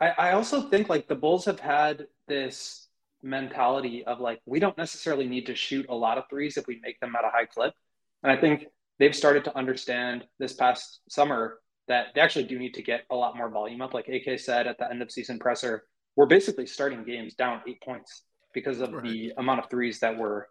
I, 0.00 0.08
I 0.10 0.32
also 0.32 0.68
think 0.68 0.88
like 0.88 1.08
the 1.08 1.14
Bulls 1.14 1.44
have 1.44 1.60
had 1.60 2.06
this 2.28 2.88
mentality 3.22 4.04
of 4.04 4.20
like 4.20 4.40
we 4.44 4.60
don't 4.60 4.76
necessarily 4.76 5.26
need 5.26 5.46
to 5.46 5.54
shoot 5.54 5.86
a 5.88 5.94
lot 5.94 6.18
of 6.18 6.24
threes 6.28 6.56
if 6.56 6.66
we 6.66 6.78
make 6.82 7.00
them 7.00 7.14
at 7.16 7.24
a 7.24 7.30
high 7.30 7.46
clip. 7.46 7.74
And 8.22 8.30
I 8.30 8.36
think 8.36 8.66
they've 8.98 9.14
started 9.14 9.44
to 9.44 9.56
understand 9.56 10.24
this 10.38 10.52
past 10.52 11.00
summer 11.08 11.58
that 11.88 12.08
they 12.14 12.20
actually 12.20 12.44
do 12.44 12.58
need 12.58 12.74
to 12.74 12.82
get 12.82 13.04
a 13.10 13.14
lot 13.14 13.36
more 13.36 13.50
volume 13.50 13.82
up. 13.82 13.94
Like 13.94 14.08
AK 14.08 14.38
said 14.38 14.66
at 14.66 14.78
the 14.78 14.90
end 14.90 15.02
of 15.02 15.10
season 15.10 15.38
presser, 15.38 15.84
we're 16.16 16.26
basically 16.26 16.66
starting 16.66 17.04
games 17.04 17.34
down 17.34 17.60
eight 17.68 17.80
points 17.82 18.22
because 18.52 18.80
of 18.80 18.92
right. 18.92 19.02
the 19.02 19.32
amount 19.36 19.60
of 19.60 19.68
threes 19.68 20.00
that 20.00 20.16
we're 20.16 20.44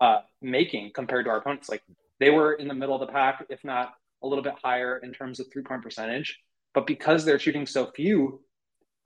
uh, 0.00 0.20
making 0.40 0.92
compared 0.94 1.26
to 1.26 1.30
our 1.30 1.38
opponents. 1.38 1.68
Like 1.68 1.82
they 2.18 2.30
were 2.30 2.54
in 2.54 2.68
the 2.68 2.74
middle 2.74 2.94
of 2.94 3.06
the 3.06 3.12
pack, 3.12 3.44
if 3.48 3.62
not 3.64 3.94
a 4.22 4.26
little 4.26 4.44
bit 4.44 4.54
higher 4.62 4.98
in 4.98 5.12
terms 5.12 5.40
of 5.40 5.46
three 5.52 5.62
point 5.62 5.82
percentage. 5.82 6.38
But 6.74 6.86
because 6.86 7.24
they're 7.24 7.38
shooting 7.38 7.66
so 7.66 7.90
few, 7.94 8.40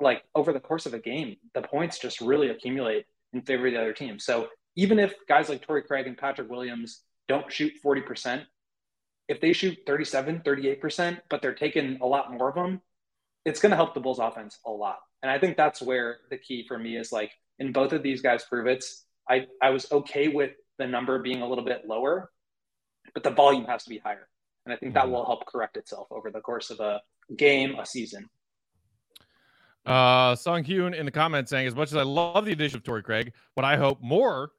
like 0.01 0.23
over 0.35 0.53
the 0.53 0.61
course 0.61 0.87
of 0.87 0.95
a 0.95 0.99
game, 0.99 1.37
the 1.55 1.63
points 1.63 1.99
just 1.99 2.21
really 2.21 2.51
accumulate 2.51 3.07
in 3.33 3.43
favor 3.43 3.67
of 3.67 3.73
the 3.73 3.81
other 3.81 3.93
team. 3.93 4.19
So 4.19 4.49
even 4.77 4.99
if 4.99 5.15
guys 5.29 5.49
like 5.49 5.63
Torrey 5.63 5.83
Craig 5.83 6.07
and 6.07 6.19
Patrick 6.19 6.51
Williams 6.51 7.03
don't 7.29 7.51
shoot 7.51 7.73
40%, 7.85 8.45
if 9.29 9.41
they 9.41 9.53
shoot 9.53 9.79
37, 9.87 10.43
38%, 10.45 11.21
but 11.31 11.41
they're 11.41 11.55
taking 11.55 11.99
a 12.03 12.07
lot 12.07 12.33
more 12.33 12.51
of 12.51 12.55
them, 12.55 12.83
it's 13.45 13.61
going 13.61 13.71
to 13.71 13.77
help 13.77 13.95
the 13.95 14.01
Bulls 14.01 14.19
offense 14.19 14.59
a 14.67 14.71
lot. 14.71 14.99
And 15.23 15.31
I 15.31 15.39
think 15.39 15.57
that's 15.57 15.81
where 15.81 16.19
the 16.31 16.37
key 16.37 16.67
for 16.67 16.79
me 16.79 16.97
is 16.97 17.13
like 17.13 17.33
in 17.59 17.73
both 17.73 17.93
of 17.93 18.03
these 18.03 18.21
guys 18.21 18.45
prove 18.45 18.67
it's 18.67 19.05
I, 19.29 19.47
I 19.63 19.71
was 19.71 19.91
okay 19.91 20.29
with 20.29 20.51
the 20.79 20.87
number 20.87 21.19
being 21.19 21.43
a 21.43 21.49
little 21.49 21.65
bit 21.65 21.87
lower, 21.87 22.31
but 23.13 23.23
the 23.23 23.31
volume 23.31 23.65
has 23.67 23.85
to 23.85 23.91
be 23.91 23.99
higher. 23.99 24.29
And 24.67 24.73
I 24.73 24.77
think 24.77 24.95
that 24.95 25.05
mm-hmm. 25.05 25.13
will 25.13 25.27
help 25.27 25.47
correct 25.47 25.77
itself 25.77 26.09
over 26.11 26.31
the 26.31 26.41
course 26.41 26.71
of 26.71 26.81
a 26.81 27.01
game, 27.37 27.77
a 27.79 27.87
season. 27.87 28.29
Uh, 29.85 30.35
Sung 30.35 30.65
Hyun 30.65 30.95
in 30.95 31.05
the 31.05 31.13
comments 31.13 31.51
saying, 31.51 31.67
as 31.67 31.75
much 31.75 31.89
as 31.89 31.97
I 31.97 32.03
love 32.03 32.47
the 32.47 32.53
addition 32.53 32.79
of 32.79 32.85
Torrey 32.85 33.03
Craig, 33.03 33.33
what 33.55 33.65
I 33.65 33.77
hope 33.77 33.99
more 34.01 34.53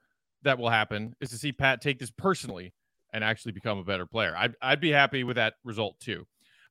that 0.43 0.59
will 0.59 0.69
happen 0.69 1.15
is 1.19 1.31
to 1.31 1.37
see 1.37 1.51
Pat 1.51 1.81
take 1.81 1.97
this 1.97 2.11
personally 2.11 2.73
and 3.13 3.23
actually 3.23 3.51
become 3.51 3.79
a 3.79 3.83
better 3.83 4.05
player. 4.05 4.35
I'd, 4.37 4.55
I'd 4.61 4.81
be 4.81 4.91
happy 4.91 5.23
with 5.23 5.37
that 5.37 5.55
result 5.63 5.99
too. 5.99 6.27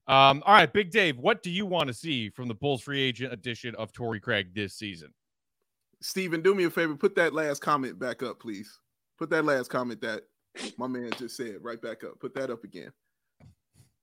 Um, 0.06 0.42
all 0.46 0.54
right, 0.54 0.72
Big 0.72 0.90
Dave, 0.90 1.18
what 1.18 1.42
do 1.42 1.50
you 1.50 1.66
want 1.66 1.88
to 1.88 1.94
see 1.94 2.28
from 2.28 2.46
the 2.46 2.54
Bulls 2.54 2.82
free 2.82 3.00
agent 3.00 3.32
edition 3.32 3.74
of 3.76 3.92
Torrey 3.92 4.20
Craig 4.20 4.54
this 4.54 4.74
season? 4.74 5.12
Steven, 6.02 6.42
do 6.42 6.54
me 6.54 6.64
a 6.64 6.70
favor, 6.70 6.94
put 6.94 7.16
that 7.16 7.32
last 7.32 7.62
comment 7.62 7.98
back 7.98 8.22
up, 8.22 8.38
please. 8.38 8.78
Put 9.18 9.30
that 9.30 9.44
last 9.44 9.70
comment 9.70 10.00
that 10.02 10.22
my 10.76 10.86
man 10.86 11.10
just 11.18 11.36
said 11.36 11.56
right 11.62 11.80
back 11.80 12.04
up. 12.04 12.18
Put 12.20 12.34
that 12.34 12.50
up 12.50 12.64
again. 12.64 12.92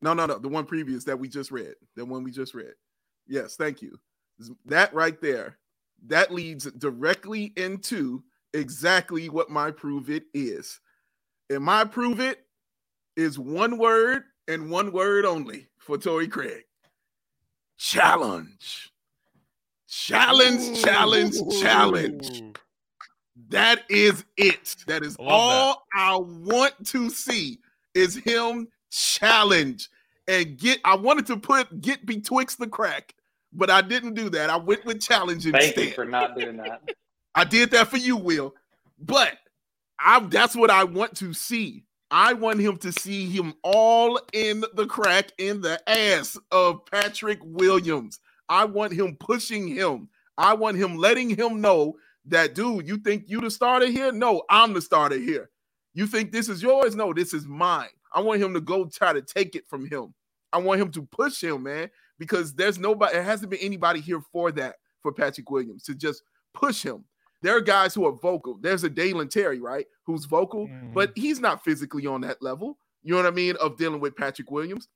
No, 0.01 0.13
no, 0.13 0.25
no. 0.25 0.37
The 0.37 0.47
one 0.47 0.65
previous 0.65 1.03
that 1.05 1.19
we 1.19 1.27
just 1.29 1.51
read. 1.51 1.75
The 1.95 2.05
one 2.05 2.23
we 2.23 2.31
just 2.31 2.53
read. 2.53 2.73
Yes, 3.27 3.55
thank 3.55 3.81
you. 3.81 3.99
That 4.65 4.93
right 4.93 5.19
there. 5.21 5.57
That 6.07 6.33
leads 6.33 6.65
directly 6.71 7.53
into 7.55 8.23
exactly 8.53 9.29
what 9.29 9.49
my 9.49 9.69
prove 9.71 10.09
it 10.09 10.23
is. 10.33 10.79
And 11.49 11.63
my 11.63 11.83
prove 11.83 12.19
it 12.19 12.45
is 13.15 13.37
one 13.37 13.77
word 13.77 14.23
and 14.47 14.71
one 14.71 14.91
word 14.91 15.25
only 15.25 15.67
for 15.77 15.97
Torrey 15.97 16.27
Craig. 16.27 16.63
Challenge. 17.77 18.91
Challenge, 19.87 20.81
challenge, 20.81 21.35
challenge. 21.61 22.55
That 23.49 23.83
is 23.89 24.23
it. 24.37 24.75
That 24.87 25.03
is 25.03 25.15
all 25.19 25.85
that. 25.93 25.99
I 25.99 26.17
want 26.17 26.73
to 26.87 27.09
see 27.09 27.59
is 27.93 28.15
him 28.15 28.67
challenge 28.89 29.89
and 30.27 30.57
get. 30.57 30.79
I 30.83 30.95
wanted 30.95 31.25
to 31.27 31.37
put 31.37 31.81
get 31.81 32.05
betwixt 32.05 32.59
the 32.59 32.67
crack, 32.67 33.15
but 33.53 33.69
I 33.69 33.81
didn't 33.81 34.13
do 34.13 34.29
that. 34.29 34.49
I 34.49 34.57
went 34.57 34.85
with 34.85 35.01
challenge 35.01 35.45
instead. 35.45 35.75
Thank 35.75 35.89
you 35.89 35.93
for 35.93 36.05
not 36.05 36.37
doing 36.37 36.57
that. 36.57 36.81
I 37.35 37.45
did 37.45 37.71
that 37.71 37.87
for 37.87 37.97
you, 37.97 38.17
Will. 38.17 38.53
But 38.99 39.37
I 39.99 40.19
that's 40.19 40.55
what 40.55 40.69
I 40.69 40.83
want 40.83 41.15
to 41.17 41.33
see. 41.33 41.85
I 42.11 42.33
want 42.33 42.59
him 42.59 42.77
to 42.79 42.91
see 42.91 43.29
him 43.29 43.53
all 43.63 44.19
in 44.33 44.65
the 44.73 44.85
crack 44.85 45.31
in 45.37 45.61
the 45.61 45.79
ass 45.89 46.37
of 46.51 46.85
Patrick 46.85 47.39
Williams. 47.41 48.19
I 48.49 48.65
want 48.65 48.91
him 48.91 49.15
pushing 49.15 49.65
him. 49.65 50.09
I 50.37 50.53
want 50.53 50.75
him 50.75 50.97
letting 50.97 51.29
him 51.29 51.61
know 51.61 51.95
that 52.25 52.55
dude, 52.55 52.87
you 52.87 52.97
think 52.97 53.25
you 53.27 53.41
the 53.41 53.51
starter 53.51 53.87
here? 53.87 54.11
No, 54.11 54.43
I'm 54.49 54.73
the 54.73 54.81
starter 54.81 55.17
here. 55.17 55.49
You 55.93 56.07
think 56.07 56.31
this 56.31 56.49
is 56.49 56.61
yours? 56.61 56.95
No, 56.95 57.13
this 57.13 57.33
is 57.33 57.47
mine. 57.47 57.89
I 58.13 58.21
want 58.21 58.41
him 58.41 58.53
to 58.53 58.61
go 58.61 58.85
try 58.85 59.13
to 59.13 59.21
take 59.21 59.55
it 59.55 59.67
from 59.67 59.87
him. 59.87 60.13
I 60.53 60.57
want 60.57 60.81
him 60.81 60.91
to 60.91 61.03
push 61.03 61.43
him, 61.43 61.63
man, 61.63 61.89
because 62.19 62.53
there's 62.53 62.77
nobody, 62.77 63.17
it 63.17 63.23
hasn't 63.23 63.49
been 63.49 63.59
anybody 63.61 64.01
here 64.01 64.21
for 64.31 64.51
that 64.53 64.75
for 65.01 65.11
Patrick 65.11 65.49
Williams 65.49 65.83
to 65.83 65.95
just 65.95 66.23
push 66.53 66.83
him. 66.83 67.05
There 67.41 67.55
are 67.55 67.61
guys 67.61 67.93
who 67.95 68.05
are 68.05 68.11
vocal. 68.11 68.57
There's 68.61 68.83
a 68.83 68.89
Dalen 68.89 69.29
Terry, 69.29 69.59
right, 69.59 69.85
who's 70.05 70.25
vocal, 70.25 70.67
mm. 70.67 70.93
but 70.93 71.11
he's 71.15 71.39
not 71.39 71.63
physically 71.63 72.05
on 72.05 72.21
that 72.21 72.41
level. 72.41 72.77
You 73.01 73.11
know 73.11 73.17
what 73.17 73.25
I 73.25 73.31
mean? 73.31 73.55
Of 73.59 73.77
dealing 73.77 73.99
with 73.99 74.15
Patrick 74.15 74.51
Williams. 74.51 74.87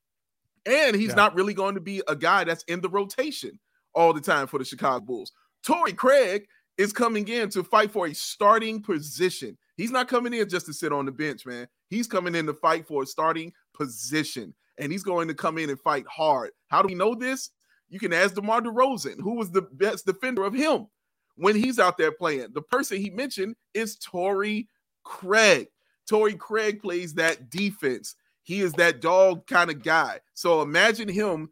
And 0.64 0.94
he's 0.94 1.10
yeah. 1.10 1.14
not 1.16 1.34
really 1.34 1.54
going 1.54 1.74
to 1.74 1.80
be 1.80 2.02
a 2.06 2.14
guy 2.14 2.44
that's 2.44 2.64
in 2.64 2.80
the 2.80 2.88
rotation 2.88 3.58
all 3.94 4.12
the 4.12 4.20
time 4.20 4.46
for 4.46 4.58
the 4.58 4.64
Chicago 4.64 5.04
Bulls. 5.04 5.32
Torrey 5.64 5.92
Craig 5.92 6.46
is 6.78 6.92
coming 6.92 7.26
in 7.28 7.48
to 7.50 7.62
fight 7.62 7.90
for 7.90 8.06
a 8.06 8.14
starting 8.14 8.82
position. 8.82 9.56
He's 9.76 9.90
not 9.90 10.08
coming 10.08 10.34
in 10.34 10.48
just 10.48 10.66
to 10.66 10.72
sit 10.72 10.92
on 10.92 11.06
the 11.06 11.12
bench, 11.12 11.46
man. 11.46 11.68
He's 11.88 12.06
coming 12.06 12.34
in 12.34 12.46
to 12.46 12.54
fight 12.54 12.86
for 12.86 13.02
a 13.02 13.06
starting 13.06 13.52
position, 13.74 14.54
and 14.78 14.90
he's 14.90 15.02
going 15.02 15.28
to 15.28 15.34
come 15.34 15.58
in 15.58 15.70
and 15.70 15.80
fight 15.80 16.06
hard. 16.10 16.50
How 16.68 16.82
do 16.82 16.88
we 16.88 16.94
know 16.94 17.14
this? 17.14 17.50
You 17.88 17.98
can 17.98 18.12
ask 18.12 18.34
DeMar 18.34 18.62
DeRozan, 18.62 19.20
who 19.20 19.36
was 19.36 19.50
the 19.50 19.62
best 19.62 20.06
defender 20.06 20.44
of 20.44 20.54
him 20.54 20.88
when 21.36 21.54
he's 21.54 21.78
out 21.78 21.96
there 21.98 22.12
playing. 22.12 22.48
The 22.52 22.62
person 22.62 22.98
he 22.98 23.10
mentioned 23.10 23.54
is 23.74 23.96
Torrey 23.96 24.68
Craig. 25.04 25.68
Torrey 26.08 26.34
Craig 26.34 26.82
plays 26.82 27.14
that 27.14 27.50
defense. 27.50 28.16
He 28.42 28.60
is 28.60 28.72
that 28.74 29.00
dog 29.00 29.46
kind 29.46 29.70
of 29.70 29.82
guy. 29.82 30.20
So 30.34 30.62
imagine 30.62 31.08
him 31.08 31.50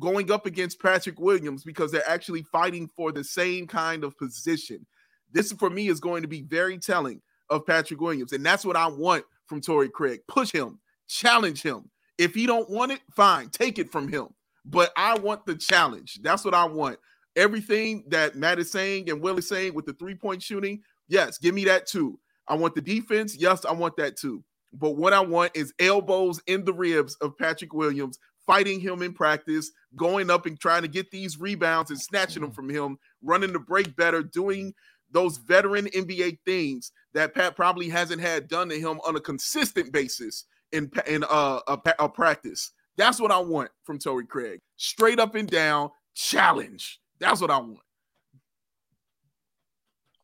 going 0.00 0.30
up 0.30 0.46
against 0.46 0.80
Patrick 0.80 1.18
Williams 1.20 1.64
because 1.64 1.92
they're 1.92 2.08
actually 2.08 2.42
fighting 2.42 2.88
for 2.96 3.12
the 3.12 3.24
same 3.24 3.66
kind 3.66 4.04
of 4.04 4.16
position. 4.16 4.86
This 5.32 5.52
for 5.52 5.70
me 5.70 5.88
is 5.88 6.00
going 6.00 6.22
to 6.22 6.28
be 6.28 6.42
very 6.42 6.78
telling 6.78 7.20
of 7.50 7.66
Patrick 7.66 8.00
Williams, 8.00 8.32
and 8.32 8.44
that's 8.44 8.64
what 8.64 8.76
I 8.76 8.86
want 8.86 9.24
from 9.46 9.60
Torrey 9.60 9.88
Craig. 9.88 10.20
Push 10.28 10.52
him, 10.52 10.78
challenge 11.08 11.62
him. 11.62 11.90
If 12.18 12.34
he 12.34 12.46
don't 12.46 12.70
want 12.70 12.92
it, 12.92 13.00
fine, 13.14 13.48
take 13.50 13.78
it 13.78 13.90
from 13.90 14.08
him. 14.08 14.28
But 14.64 14.92
I 14.96 15.18
want 15.18 15.44
the 15.44 15.56
challenge. 15.56 16.20
That's 16.22 16.44
what 16.44 16.54
I 16.54 16.64
want. 16.64 16.98
Everything 17.36 18.04
that 18.08 18.36
Matt 18.36 18.58
is 18.58 18.70
saying 18.70 19.10
and 19.10 19.20
Will 19.20 19.38
is 19.38 19.48
saying 19.48 19.74
with 19.74 19.86
the 19.86 19.92
three 19.94 20.14
point 20.14 20.42
shooting, 20.42 20.82
Yes, 21.08 21.38
give 21.38 21.54
me 21.54 21.64
that 21.66 21.86
too. 21.86 22.18
I 22.48 22.54
want 22.54 22.74
the 22.74 22.80
defense. 22.80 23.36
Yes, 23.36 23.64
I 23.64 23.72
want 23.72 23.96
that 23.96 24.16
too. 24.16 24.42
But 24.72 24.92
what 24.92 25.12
I 25.12 25.20
want 25.20 25.52
is 25.54 25.72
elbows 25.78 26.40
in 26.46 26.64
the 26.64 26.72
ribs 26.72 27.14
of 27.16 27.36
Patrick 27.38 27.72
Williams, 27.72 28.18
fighting 28.46 28.80
him 28.80 29.02
in 29.02 29.12
practice, 29.12 29.70
going 29.96 30.30
up 30.30 30.46
and 30.46 30.58
trying 30.58 30.82
to 30.82 30.88
get 30.88 31.10
these 31.10 31.38
rebounds 31.38 31.90
and 31.90 32.00
snatching 32.00 32.42
them 32.42 32.50
from 32.50 32.68
him, 32.68 32.98
running 33.22 33.52
the 33.52 33.58
break 33.58 33.94
better, 33.96 34.22
doing 34.22 34.74
those 35.10 35.38
veteran 35.38 35.86
NBA 35.86 36.38
things 36.44 36.92
that 37.12 37.34
Pat 37.34 37.56
probably 37.56 37.88
hasn't 37.88 38.20
had 38.20 38.48
done 38.48 38.68
to 38.68 38.78
him 38.78 39.00
on 39.06 39.16
a 39.16 39.20
consistent 39.20 39.92
basis 39.92 40.44
in 40.72 40.90
in 41.06 41.24
uh, 41.24 41.60
a, 41.68 41.78
a 41.98 42.08
practice. 42.08 42.72
That's 42.96 43.20
what 43.20 43.30
I 43.30 43.38
want 43.38 43.70
from 43.84 43.98
Torrey 43.98 44.26
Craig. 44.26 44.60
Straight 44.76 45.18
up 45.18 45.34
and 45.34 45.48
down 45.48 45.90
challenge. 46.14 47.00
That's 47.18 47.40
what 47.40 47.50
I 47.50 47.58
want. 47.58 47.78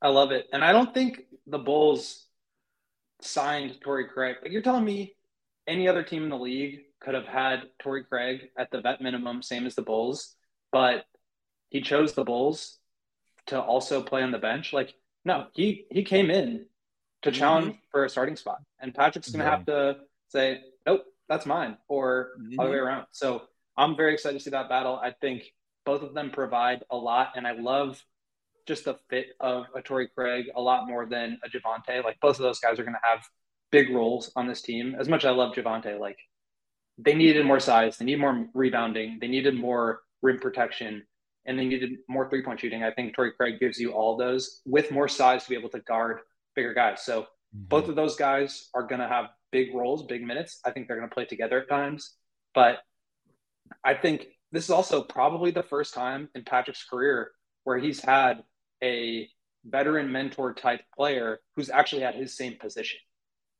I 0.02 0.08
love 0.08 0.32
it. 0.32 0.48
And 0.52 0.64
I 0.64 0.72
don't 0.72 0.94
think 0.94 1.22
the 1.46 1.58
Bulls 1.58 2.26
signed 3.20 3.78
Torrey 3.80 4.06
Craig. 4.06 4.36
Like 4.42 4.52
you're 4.52 4.62
telling 4.62 4.84
me 4.84 5.14
any 5.66 5.88
other 5.88 6.02
team 6.02 6.24
in 6.24 6.30
the 6.30 6.38
league 6.38 6.80
could 7.00 7.14
have 7.14 7.26
had 7.26 7.62
Torrey 7.82 8.04
Craig 8.04 8.50
at 8.58 8.70
the 8.70 8.80
vet 8.80 9.00
minimum, 9.00 9.42
same 9.42 9.66
as 9.66 9.74
the 9.74 9.82
Bulls, 9.82 10.34
but 10.72 11.04
he 11.70 11.80
chose 11.80 12.12
the 12.12 12.24
Bulls 12.24 12.78
to 13.46 13.60
also 13.60 14.02
play 14.02 14.22
on 14.22 14.32
the 14.32 14.38
bench. 14.38 14.72
Like, 14.72 14.94
no, 15.24 15.46
he 15.52 15.86
he 15.90 16.04
came 16.04 16.30
in 16.30 16.66
to 17.22 17.30
mm-hmm. 17.30 17.38
challenge 17.38 17.66
mm-hmm. 17.68 17.90
for 17.90 18.04
a 18.04 18.10
starting 18.10 18.36
spot. 18.36 18.58
And 18.80 18.94
Patrick's 18.94 19.30
gonna 19.30 19.44
yeah. 19.44 19.50
have 19.50 19.66
to 19.66 19.96
say, 20.28 20.60
Nope, 20.86 21.04
that's 21.28 21.46
mine, 21.46 21.76
or 21.88 22.32
mm-hmm. 22.40 22.60
other 22.60 22.70
way 22.70 22.76
around. 22.76 23.06
So 23.12 23.42
I'm 23.76 23.96
very 23.96 24.14
excited 24.14 24.38
to 24.38 24.44
see 24.44 24.50
that 24.50 24.68
battle. 24.68 25.00
I 25.02 25.12
think 25.20 25.44
both 25.86 26.02
of 26.02 26.14
them 26.14 26.30
provide 26.30 26.84
a 26.90 26.96
lot, 26.96 27.32
and 27.36 27.46
I 27.46 27.52
love 27.52 28.02
just 28.66 28.84
the 28.84 28.96
fit 29.08 29.28
of 29.40 29.64
a 29.74 29.82
Torrey 29.82 30.08
Craig 30.08 30.46
a 30.54 30.60
lot 30.60 30.86
more 30.86 31.06
than 31.06 31.38
a 31.44 31.48
Javonte. 31.48 32.04
Like 32.04 32.20
both 32.20 32.36
of 32.36 32.42
those 32.42 32.60
guys 32.60 32.78
are 32.78 32.84
going 32.84 32.94
to 32.94 33.08
have 33.08 33.26
big 33.70 33.90
roles 33.90 34.30
on 34.36 34.46
this 34.46 34.62
team. 34.62 34.94
As 34.98 35.08
much 35.08 35.24
as 35.24 35.28
I 35.28 35.32
love 35.32 35.54
Javonte, 35.54 35.98
like 35.98 36.18
they 37.02 37.14
needed 37.14 37.46
more 37.46 37.60
size, 37.60 37.98
they 37.98 38.04
needed 38.04 38.20
more 38.20 38.46
rebounding, 38.54 39.18
they 39.20 39.28
needed 39.28 39.54
more 39.54 40.00
rim 40.22 40.38
protection, 40.38 41.02
and 41.46 41.58
they 41.58 41.64
needed 41.66 41.98
more 42.08 42.28
three 42.28 42.42
point 42.42 42.60
shooting. 42.60 42.82
I 42.82 42.90
think 42.90 43.14
Torrey 43.14 43.32
Craig 43.32 43.60
gives 43.60 43.78
you 43.78 43.92
all 43.92 44.16
those 44.16 44.60
with 44.66 44.90
more 44.90 45.08
size 45.08 45.44
to 45.44 45.50
be 45.50 45.56
able 45.56 45.70
to 45.70 45.80
guard 45.80 46.20
bigger 46.54 46.74
guys. 46.74 47.02
So 47.02 47.22
mm-hmm. 47.22 47.64
both 47.68 47.88
of 47.88 47.96
those 47.96 48.16
guys 48.16 48.68
are 48.74 48.82
going 48.82 49.00
to 49.00 49.08
have 49.08 49.26
big 49.52 49.74
roles, 49.74 50.04
big 50.06 50.22
minutes. 50.22 50.60
I 50.64 50.70
think 50.70 50.86
they're 50.86 50.96
going 50.98 51.08
to 51.08 51.14
play 51.14 51.24
together 51.24 51.60
at 51.60 51.68
times, 51.68 52.14
but 52.54 52.78
I 53.84 53.94
think 53.94 54.26
this 54.52 54.64
is 54.64 54.70
also 54.70 55.02
probably 55.02 55.50
the 55.50 55.62
first 55.62 55.94
time 55.94 56.28
in 56.34 56.44
Patrick's 56.44 56.84
career 56.84 57.30
where 57.64 57.78
he's 57.78 58.00
had 58.00 58.42
a 58.82 59.28
veteran 59.64 60.10
mentor 60.10 60.54
type 60.54 60.80
player 60.96 61.40
who's 61.56 61.70
actually 61.70 62.02
at 62.02 62.14
his 62.14 62.36
same 62.36 62.56
position, 62.60 62.98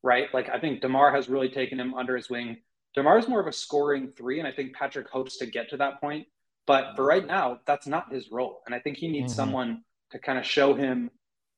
right? 0.03 0.27
Like 0.33 0.49
I 0.49 0.59
think 0.59 0.81
DeMar 0.81 1.13
has 1.15 1.29
really 1.29 1.51
taken 1.51 1.79
him 1.79 1.95
under 1.95 2.17
his 2.17 2.31
wing. 2.31 2.59
DeMar 2.95 3.19
is 3.19 3.29
more 3.29 3.41
of 3.41 3.47
a 3.47 3.53
scoring 3.53 4.13
three, 4.17 4.39
and 4.39 4.49
I 4.49 4.53
think 4.53 4.75
Patrick 4.75 5.09
hopes 5.09 5.37
to 5.39 5.47
get 5.47 5.71
to 5.71 5.77
that 5.79 6.01
point. 6.01 6.27
But 6.67 6.95
for 6.97 7.05
right 7.05 7.27
now, 7.27 7.61
that's 7.67 7.87
not 7.87 8.13
his 8.13 8.31
role. 8.31 8.61
And 8.67 8.75
I 8.75 8.81
think 8.81 8.97
he 8.97 9.09
needs 9.09 9.33
mm-hmm. 9.33 9.41
someone 9.41 9.83
to 10.13 10.19
kind 10.19 10.39
of 10.39 10.45
show 10.45 10.75
him 10.75 11.11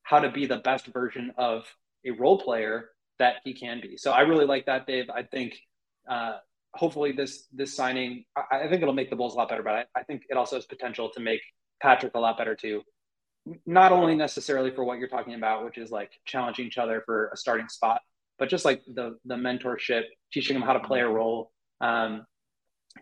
how 0.03 0.19
to 0.19 0.31
be 0.31 0.45
the 0.45 0.57
best 0.57 0.87
version 0.87 1.31
of 1.37 1.65
a 2.05 2.11
role 2.11 2.39
player 2.39 2.89
that 3.19 3.35
he 3.43 3.53
can 3.53 3.79
be. 3.81 3.97
So 3.97 4.11
I 4.11 4.21
really 4.21 4.45
like 4.45 4.65
that, 4.65 4.87
Dave. 4.87 5.09
I 5.09 5.23
think 5.23 5.55
uh, 6.09 6.37
hopefully 6.73 7.11
this 7.11 7.47
this 7.53 7.75
signing, 7.75 8.25
I, 8.35 8.63
I, 8.63 8.67
think 8.67 8.81
it'll 8.81 8.93
make 8.93 9.09
the 9.09 9.15
Bulls 9.15 9.35
a 9.35 9.37
lot 9.37 9.49
better, 9.49 9.63
but 9.63 9.73
I, 9.73 9.85
I 9.95 10.03
think 10.03 10.23
it 10.29 10.35
also 10.35 10.57
has 10.57 10.65
potential 10.65 11.09
to 11.11 11.19
make 11.19 11.41
Patrick 11.81 12.15
a 12.15 12.19
lot 12.19 12.37
better 12.37 12.55
too 12.55 12.83
not 13.65 13.91
only 13.91 14.15
necessarily 14.15 14.71
for 14.71 14.83
what 14.83 14.99
you're 14.99 15.07
talking 15.07 15.33
about, 15.33 15.65
which 15.65 15.77
is 15.77 15.91
like 15.91 16.11
challenging 16.25 16.65
each 16.65 16.77
other 16.77 17.03
for 17.05 17.29
a 17.33 17.37
starting 17.37 17.67
spot, 17.67 18.01
but 18.39 18.49
just 18.49 18.65
like 18.65 18.83
the 18.85 19.17
the 19.25 19.35
mentorship, 19.35 20.03
teaching 20.31 20.55
them 20.55 20.63
how 20.63 20.73
to 20.73 20.79
play 20.79 21.01
a 21.01 21.07
role. 21.07 21.51
Um, 21.81 22.25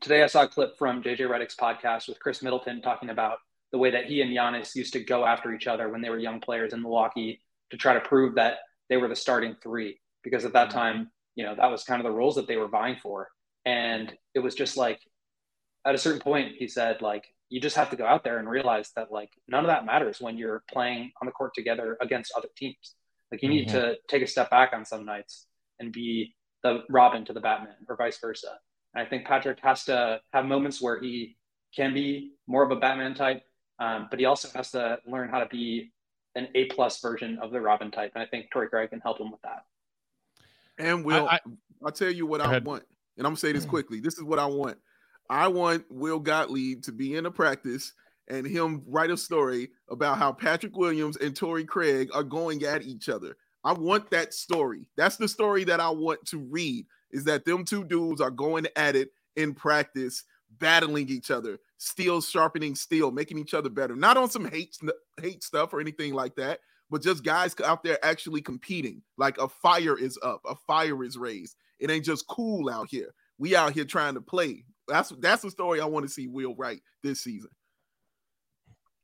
today, 0.02 0.24
I 0.24 0.28
saw 0.28 0.44
a 0.44 0.48
clip 0.48 0.78
from 0.78 1.04
JJ 1.04 1.20
Redick's 1.22 1.56
podcast 1.56 2.08
with 2.08 2.20
Khris 2.20 2.42
Middleton 2.42 2.82
talking 2.82 3.10
about 3.10 3.38
the 3.72 3.78
way 3.78 3.92
that 3.92 4.06
he 4.06 4.22
and 4.22 4.32
Giannis 4.32 4.76
used 4.76 4.94
to 4.94 5.04
go 5.04 5.26
after 5.26 5.54
each 5.54 5.68
other 5.68 5.90
when 5.90 6.02
they 6.02 6.10
were 6.10 6.20
young 6.20 6.42
players 6.42 6.74
in 6.74 6.82
Milwaukee 6.82 7.42
to 7.70 7.78
try 7.78 7.94
to 7.94 8.02
prove 8.02 8.36
that 8.36 8.60
they 8.90 8.98
were 8.98 9.08
the 9.08 9.16
starting 9.16 9.56
three, 9.64 10.00
because 10.24 10.44
at 10.46 10.54
that 10.54 10.70
mm-hmm. 10.70 10.78
time, 10.78 11.12
you 11.36 11.46
know, 11.46 11.56
that 11.56 11.72
was 11.72 11.84
kind 11.84 12.02
of 12.02 12.06
the 12.06 12.16
roles 12.16 12.36
that 12.36 12.48
they 12.48 12.58
were 12.58 12.68
vying 12.68 12.98
for, 13.02 13.30
and 13.66 14.12
it 14.36 14.40
was 14.40 14.56
just 14.56 14.78
like 14.78 15.00
at 15.86 15.96
a 15.96 15.98
certain 15.98 16.22
point, 16.22 16.54
he 16.58 16.68
said 16.68 17.02
like 17.02 17.26
you 17.50 17.60
just 17.60 17.76
have 17.76 17.90
to 17.90 17.98
go 17.98 18.06
out 18.06 18.24
there 18.24 18.40
and 18.40 18.50
realize 18.50 18.92
that 18.96 19.12
like 19.12 19.30
none 19.48 19.66
of 19.66 19.68
that 19.68 19.86
matters 19.86 20.22
when 20.22 20.38
you're 20.38 20.64
playing 20.72 21.12
on 21.22 21.26
the 21.26 21.32
court 21.32 21.54
together 21.54 21.98
against 22.02 22.32
other 22.36 22.48
teams. 22.56 22.96
Like 23.32 23.42
you 23.42 23.50
need 23.50 23.68
mm-hmm. 23.68 23.78
to 23.78 23.96
take 24.08 24.24
a 24.24 24.28
step 24.28 24.50
back 24.50 24.72
on 24.74 24.86
some 24.86 25.06
nights 25.06 25.48
and 25.80 25.92
be 25.92 26.36
the 26.64 26.84
Robin 26.90 27.26
to 27.26 27.34
the 27.34 27.40
Batman 27.40 27.76
or 27.88 27.96
vice 27.96 28.20
versa. 28.20 28.58
And 28.94 29.06
I 29.06 29.10
think 29.10 29.26
Patrick 29.26 29.60
has 29.62 29.86
to 29.86 30.20
have 30.34 30.46
moments 30.46 30.82
where 30.82 31.00
he 31.00 31.38
can 31.76 31.94
be 31.94 32.34
more 32.48 32.64
of 32.64 32.72
a 32.72 32.76
Batman 32.76 33.14
type, 33.14 33.42
um, 33.80 34.08
but 34.10 34.20
he 34.20 34.26
also 34.26 34.50
has 34.56 34.72
to 34.72 35.00
learn 35.08 35.30
how 35.30 35.40
to 35.40 35.48
be 35.48 35.92
an 36.36 36.48
A 36.56 36.66
plus 36.66 37.00
version 37.00 37.40
of 37.42 37.52
the 37.52 37.62
Robin 37.62 37.90
type. 37.90 38.12
And 38.16 38.24
I 38.24 38.26
think 38.26 38.52
Torrey 38.52 38.70
Craig 38.70 38.90
can 38.90 39.00
help 39.00 39.20
him 39.20 39.32
with 39.32 39.42
that. 39.42 39.66
And 40.78 41.06
Will, 41.06 41.28
I, 41.28 41.40
will 41.80 41.92
tell 41.92 42.12
you 42.12 42.26
what 42.26 42.42
I 42.42 42.60
want, 42.60 42.84
and 43.18 43.26
I'm 43.26 43.32
gonna 43.32 43.38
say 43.38 43.52
this 43.52 43.66
quickly. 43.66 44.00
This 44.00 44.18
is 44.18 44.24
what 44.24 44.40
I 44.40 44.46
want. 44.46 44.78
I 45.30 45.48
want 45.48 45.86
Will 45.90 46.20
Gottlieb 46.20 46.82
to 46.84 46.92
be 46.92 47.16
in 47.16 47.26
a 47.26 47.32
practice 47.32 47.94
and 48.28 48.46
him 48.46 48.84
write 48.88 49.12
a 49.12 49.18
story 49.18 49.70
about 49.90 50.18
how 50.18 50.32
Patrick 50.32 50.76
Williams 50.76 51.18
and 51.18 51.36
Torrey 51.36 51.66
Craig 51.66 52.10
are 52.14 52.24
going 52.24 52.64
at 52.64 52.84
each 52.84 53.10
other. 53.10 53.36
I 53.64 53.74
want 53.74 54.10
that 54.12 54.34
story. 54.34 54.88
That's 54.98 55.18
the 55.18 55.28
story 55.28 55.64
that 55.66 55.80
I 55.80 55.90
want 55.90 56.26
to 56.28 56.40
read 56.40 56.86
is 57.12 57.24
that 57.26 57.46
them 57.46 57.66
two 57.66 57.84
dudes 57.84 58.22
are 58.22 58.32
going 58.32 58.68
at 58.76 58.96
it 58.96 59.10
in 59.36 59.54
practice, 59.54 60.24
battling 60.60 61.10
each 61.10 61.32
other, 61.32 61.60
steel 61.78 62.22
sharpening 62.22 62.76
steel, 62.76 63.12
making 63.12 63.38
each 63.38 63.54
other 63.54 63.70
better. 63.70 63.96
Not 63.96 64.18
on 64.18 64.30
some 64.30 64.50
hate 64.50 64.78
hate 65.22 65.44
stuff 65.44 65.74
or 65.74 65.80
anything 65.80 66.14
like 66.14 66.36
that, 66.36 66.60
but 66.90 67.02
just 67.02 67.24
guys 67.24 67.56
out 67.64 67.84
there 67.84 68.04
actually 68.04 68.42
competing. 68.42 69.02
Like 69.18 69.38
a 69.38 69.48
fire 69.48 69.98
is 69.98 70.18
up, 70.24 70.42
a 70.48 70.56
fire 70.56 71.04
is 71.04 71.18
raised. 71.18 71.56
It 71.80 71.90
ain't 71.90 72.06
just 72.06 72.28
cool 72.28 72.70
out 72.70 72.90
here. 72.90 73.14
We 73.38 73.56
out 73.56 73.74
here 73.74 73.86
trying 73.86 74.14
to 74.16 74.22
play. 74.22 74.66
That's 74.88 75.10
that's 75.20 75.42
the 75.44 75.52
story 75.52 75.82
I 75.82 75.86
want 75.86 76.06
to 76.06 76.12
see 76.12 76.28
Will 76.28 76.56
write 76.56 76.82
this 77.04 77.22
season. 77.22 77.50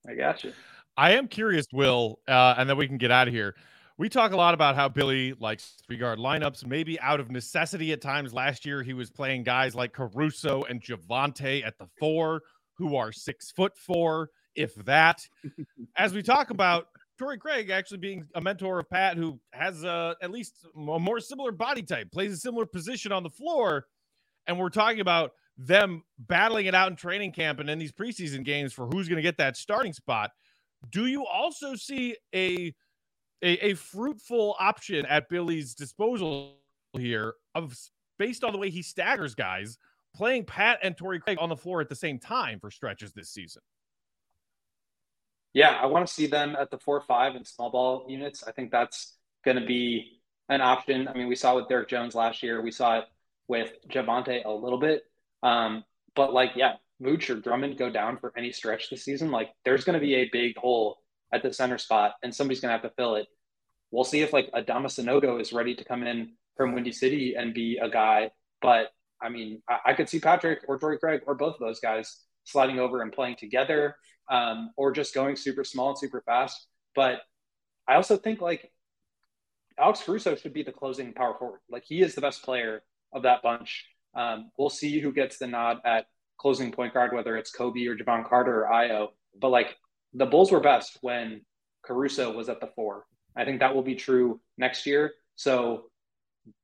I 0.08 0.16
got 0.16 0.44
you. 0.44 0.54
I 0.96 1.12
am 1.12 1.28
curious, 1.28 1.68
Will, 1.72 2.20
uh, 2.28 2.56
and 2.58 2.70
then 2.70 2.78
we 2.78 2.88
can 2.88 2.98
get 2.98 3.12
out 3.12 3.28
of 3.28 3.34
here. 3.34 3.56
We 4.00 4.10
talk 4.10 4.32
a 4.32 4.38
lot 4.38 4.54
about 4.54 4.76
how 4.76 4.90
Billy 4.90 5.34
likes 5.40 5.76
three 5.86 5.98
guard 5.98 6.20
lineups, 6.20 6.66
maybe 6.66 7.00
out 7.00 7.20
of 7.20 7.32
necessity 7.32 7.92
at 7.92 8.02
times. 8.02 8.34
Last 8.34 8.66
year, 8.66 8.84
he 8.84 8.94
was 8.94 9.10
playing 9.10 9.44
guys 9.44 9.76
like 9.76 9.94
Caruso 9.94 10.64
and 10.64 10.82
Javonte 10.82 11.66
at 11.66 11.78
the 11.78 11.88
four, 12.00 12.42
who 12.78 12.96
are 12.96 13.12
six 13.12 13.52
foot 13.52 13.76
four, 13.76 14.30
if 14.56 14.76
that. 14.86 15.28
As 15.98 16.14
we 16.14 16.22
talk 16.22 16.52
about 16.52 16.88
Torrey 17.18 17.40
Craig 17.40 17.72
actually 17.72 17.98
being 17.98 18.28
a 18.36 18.42
mentor 18.42 18.80
of 18.80 18.90
Pat, 18.90 19.18
who 19.18 19.40
has 19.52 19.84
uh, 19.84 20.14
at 20.22 20.32
least 20.32 20.66
a 20.76 21.00
more 21.00 21.20
similar 21.20 21.52
body 21.52 21.82
type, 21.82 22.12
plays 22.12 22.34
a 22.34 22.38
similar 22.38 22.66
position 22.66 23.12
on 23.12 23.24
the 23.24 23.30
floor. 23.30 23.86
And 24.46 24.60
we're 24.60 24.70
talking 24.70 25.00
about 25.00 25.32
them 25.58 26.04
battling 26.20 26.68
it 26.68 26.76
out 26.76 26.90
in 26.90 26.96
training 26.96 27.32
camp 27.32 27.60
and 27.60 27.70
in 27.70 27.80
these 27.80 27.92
preseason 27.92 28.44
games 28.44 28.74
for 28.74 28.88
who's 28.88 29.08
going 29.08 29.18
to 29.18 29.24
get 29.24 29.38
that 29.38 29.58
starting 29.58 29.94
spot. 29.94 30.32
Do 30.92 31.08
you 31.08 31.26
also 31.26 31.76
see 31.76 32.16
a, 32.34 32.74
a, 33.42 33.70
a 33.70 33.74
fruitful 33.74 34.56
option 34.60 35.06
at 35.08 35.30
Billy's 35.30 35.74
disposal 35.74 36.58
here 36.94 37.34
of 37.56 37.76
based 38.20 38.44
on 38.44 38.52
the 38.52 38.60
way 38.60 38.70
he 38.70 38.82
staggers 38.82 39.36
guys 39.36 39.78
playing 40.16 40.46
Pat 40.46 40.80
and 40.84 40.96
Torrey 40.96 41.20
Craig 41.20 41.38
on 41.40 41.50
the 41.50 41.58
floor 41.58 41.82
at 41.82 41.90
the 41.90 41.96
same 41.96 42.20
time 42.20 42.60
for 42.60 42.70
stretches 42.70 43.14
this 43.14 43.30
season? 43.30 43.62
Yeah, 45.54 45.72
I 45.82 45.88
want 45.88 46.08
to 46.08 46.14
see 46.14 46.28
them 46.28 46.56
at 46.60 46.70
the 46.70 46.78
four 46.78 47.02
five 47.02 47.36
and 47.36 47.46
small 47.48 47.72
ball 47.72 48.06
units. 48.08 48.44
I 48.44 48.52
think 48.52 48.72
that's 48.72 49.16
going 49.44 49.58
to 49.58 49.66
be 49.66 50.20
an 50.50 50.62
option. 50.62 51.08
I 51.08 51.14
mean, 51.14 51.28
we 51.28 51.36
saw 51.36 51.56
with 51.56 51.68
Derrick 51.68 51.90
Jones 51.90 52.14
last 52.14 52.44
year. 52.44 52.62
We 52.62 52.72
saw 52.72 53.00
it 53.00 53.06
with 53.48 53.74
Javonte 53.90 54.46
a 54.46 54.52
little 54.52 54.80
bit. 54.80 55.04
Um, 55.44 55.84
but 56.16 56.34
like, 56.34 56.52
yeah, 56.56 56.74
Vooch 57.02 57.30
or 57.30 57.40
Drummond 57.40 57.78
go 57.78 57.90
down 57.90 58.18
for 58.18 58.34
any 58.38 58.52
stretch 58.52 58.90
this 58.90 59.04
season. 59.04 59.32
Like, 59.32 59.50
there's 59.66 59.84
going 59.84 60.00
to 60.00 60.06
be 60.06 60.16
a 60.16 60.30
big 60.32 60.58
hole 60.58 60.98
at 61.34 61.44
the 61.44 61.54
center 61.54 61.78
spot, 61.78 62.14
and 62.24 62.34
somebody's 62.34 62.60
going 62.60 62.70
to 62.70 62.74
have 62.74 62.90
to 62.90 62.96
fill 62.96 63.16
it. 63.16 63.28
We'll 63.92 64.04
see 64.04 64.22
if 64.22 64.34
like 64.34 64.52
Adama 64.52 64.88
Sanogo 64.88 65.40
is 65.40 65.54
ready 65.54 65.76
to 65.76 65.84
come 65.84 66.04
in 66.04 66.34
from 66.58 66.74
Windy 66.74 66.92
City 66.92 67.36
and 67.38 67.54
be 67.54 67.80
a 67.82 67.90
guy. 67.90 68.32
But 68.62 68.88
I 69.22 69.30
mean, 69.30 69.62
I, 69.70 69.78
I 69.88 69.94
could 69.94 70.10
see 70.10 70.20
Patrick 70.20 70.60
or 70.68 70.78
Torrey 70.78 71.00
Craig 71.00 71.22
or 71.26 71.36
both 71.36 71.56
of 71.56 71.60
those 71.60 71.80
guys 71.80 72.24
sliding 72.44 72.80
over 72.80 73.02
and 73.02 73.12
playing 73.12 73.36
together, 73.38 73.96
um, 74.30 74.72
or 74.78 74.92
just 74.92 75.14
going 75.14 75.36
super 75.36 75.64
small 75.64 75.90
and 75.90 75.98
super 75.98 76.22
fast. 76.26 76.68
But 76.96 77.22
I 77.88 77.96
also 77.96 78.18
think 78.18 78.42
like 78.42 78.72
Alex 79.80 80.02
Caruso 80.04 80.36
should 80.36 80.54
be 80.54 80.64
the 80.64 80.72
closing 80.72 81.14
power 81.14 81.36
forward. 81.38 81.60
Like 81.70 81.84
he 81.86 82.02
is 82.02 82.16
the 82.16 82.22
best 82.22 82.44
player 82.44 82.84
of 83.14 83.24
that 83.24 83.42
bunch. 83.42 83.86
Um, 84.18 84.52
we'll 84.58 84.70
see 84.70 85.00
who 85.00 85.14
gets 85.14 85.38
the 85.38 85.48
nod 85.48 85.78
at 85.86 86.08
closing 86.38 86.72
point 86.72 86.94
guard, 86.94 87.14
whether 87.14 87.38
it's 87.38 87.52
Kobe 87.52 87.86
or 87.86 87.96
Jevon 87.96 88.28
Carter 88.28 88.66
or 88.66 88.70
Ayo. 88.70 89.10
But 89.40 89.50
like 89.50 89.78
the 90.14 90.26
Bulls 90.26 90.52
were 90.52 90.60
best 90.60 90.98
when 91.02 91.42
Caruso 91.84 92.36
was 92.36 92.50
at 92.50 92.60
the 92.60 92.68
four. 92.76 93.06
I 93.36 93.46
think 93.46 93.60
that 93.60 93.74
will 93.74 93.84
be 93.84 93.96
true 93.96 94.42
next 94.58 94.86
year. 94.86 95.14
So 95.36 95.86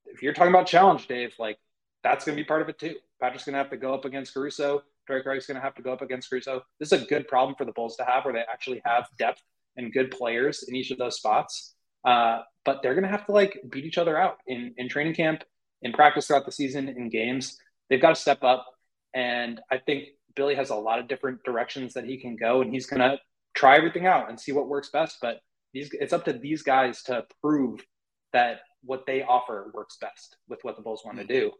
if 0.07 0.21
you're 0.23 0.33
talking 0.33 0.53
about 0.53 0.67
challenge, 0.67 1.07
Dave, 1.07 1.33
like 1.37 1.57
that's 2.03 2.25
going 2.25 2.35
to 2.35 2.43
be 2.43 2.47
part 2.47 2.61
of 2.61 2.69
it 2.69 2.79
too. 2.79 2.95
Patrick's 3.21 3.45
going 3.45 3.53
to 3.53 3.59
have 3.59 3.69
to 3.69 3.77
go 3.77 3.93
up 3.93 4.05
against 4.05 4.33
Caruso. 4.33 4.81
Derek 5.07 5.25
Wright's 5.25 5.47
going 5.47 5.55
to 5.55 5.61
have 5.61 5.75
to 5.75 5.81
go 5.81 5.93
up 5.93 6.01
against 6.01 6.29
Caruso. 6.29 6.63
This 6.79 6.91
is 6.91 7.03
a 7.03 7.05
good 7.05 7.27
problem 7.27 7.55
for 7.55 7.65
the 7.65 7.71
Bulls 7.71 7.95
to 7.97 8.05
have, 8.05 8.25
where 8.25 8.33
they 8.33 8.43
actually 8.51 8.81
have 8.85 9.07
depth 9.17 9.41
and 9.77 9.93
good 9.93 10.11
players 10.11 10.63
in 10.67 10.75
each 10.75 10.91
of 10.91 10.97
those 10.97 11.17
spots. 11.17 11.75
Uh, 12.05 12.41
but 12.65 12.81
they're 12.81 12.93
going 12.93 13.03
to 13.03 13.09
have 13.09 13.25
to 13.25 13.31
like 13.31 13.59
beat 13.69 13.85
each 13.85 13.97
other 13.97 14.17
out 14.17 14.37
in 14.47 14.73
in 14.77 14.89
training 14.89 15.13
camp, 15.13 15.43
in 15.83 15.93
practice 15.93 16.27
throughout 16.27 16.45
the 16.45 16.51
season, 16.51 16.89
in 16.89 17.09
games. 17.09 17.57
They've 17.89 18.01
got 18.01 18.15
to 18.15 18.21
step 18.21 18.43
up, 18.43 18.65
and 19.13 19.61
I 19.71 19.77
think 19.77 20.05
Billy 20.35 20.55
has 20.55 20.71
a 20.71 20.75
lot 20.75 20.99
of 20.99 21.07
different 21.07 21.43
directions 21.43 21.93
that 21.93 22.05
he 22.05 22.17
can 22.17 22.35
go, 22.35 22.61
and 22.61 22.73
he's 22.73 22.87
going 22.87 23.01
to 23.01 23.19
try 23.53 23.77
everything 23.77 24.07
out 24.07 24.29
and 24.29 24.39
see 24.39 24.51
what 24.51 24.67
works 24.67 24.89
best. 24.89 25.17
But 25.21 25.39
these, 25.73 25.89
it's 25.93 26.13
up 26.13 26.25
to 26.25 26.33
these 26.33 26.63
guys 26.63 27.03
to 27.03 27.25
prove 27.41 27.85
that 28.31 28.61
what 28.83 29.05
they 29.05 29.23
offer 29.23 29.71
works 29.73 29.97
best 29.99 30.37
with 30.49 30.59
what 30.63 30.75
the 30.75 30.81
Bulls 30.81 31.03
want 31.05 31.17
to 31.19 31.25
do. 31.25 31.51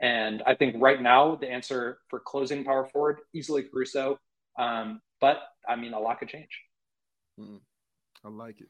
And 0.00 0.42
I 0.46 0.54
think 0.54 0.76
right 0.78 1.00
now 1.00 1.36
the 1.36 1.50
answer 1.50 1.98
for 2.08 2.20
closing 2.20 2.64
power 2.64 2.86
forward 2.86 3.18
easily 3.34 3.64
Caruso, 3.64 4.18
um, 4.58 5.00
but 5.20 5.38
I 5.68 5.76
mean 5.76 5.92
a 5.92 6.00
lot 6.00 6.18
could 6.18 6.28
change. 6.28 6.62
Mm, 7.38 7.60
I 8.24 8.28
like 8.28 8.60
it. 8.60 8.68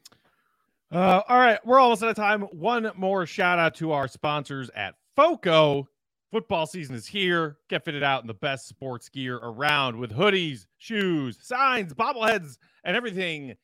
Uh, 0.91 1.21
all 1.29 1.39
right, 1.39 1.65
we're 1.65 1.79
almost 1.79 2.03
out 2.03 2.09
of 2.09 2.17
time. 2.17 2.41
One 2.41 2.91
more 2.97 3.25
shout 3.25 3.59
out 3.59 3.75
to 3.75 3.93
our 3.93 4.09
sponsors 4.09 4.69
at 4.75 4.95
FOCO. 5.15 5.87
Football 6.31 6.65
season 6.65 6.95
is 6.95 7.05
here. 7.05 7.57
Get 7.69 7.83
fitted 7.83 8.03
out 8.03 8.21
in 8.21 8.27
the 8.27 8.33
best 8.33 8.67
sports 8.67 9.09
gear 9.09 9.37
around 9.37 9.97
with 9.97 10.11
hoodies, 10.11 10.65
shoes, 10.77 11.37
signs, 11.41 11.93
bobbleheads, 11.93 12.57
and 12.85 12.95
everything 12.95 13.55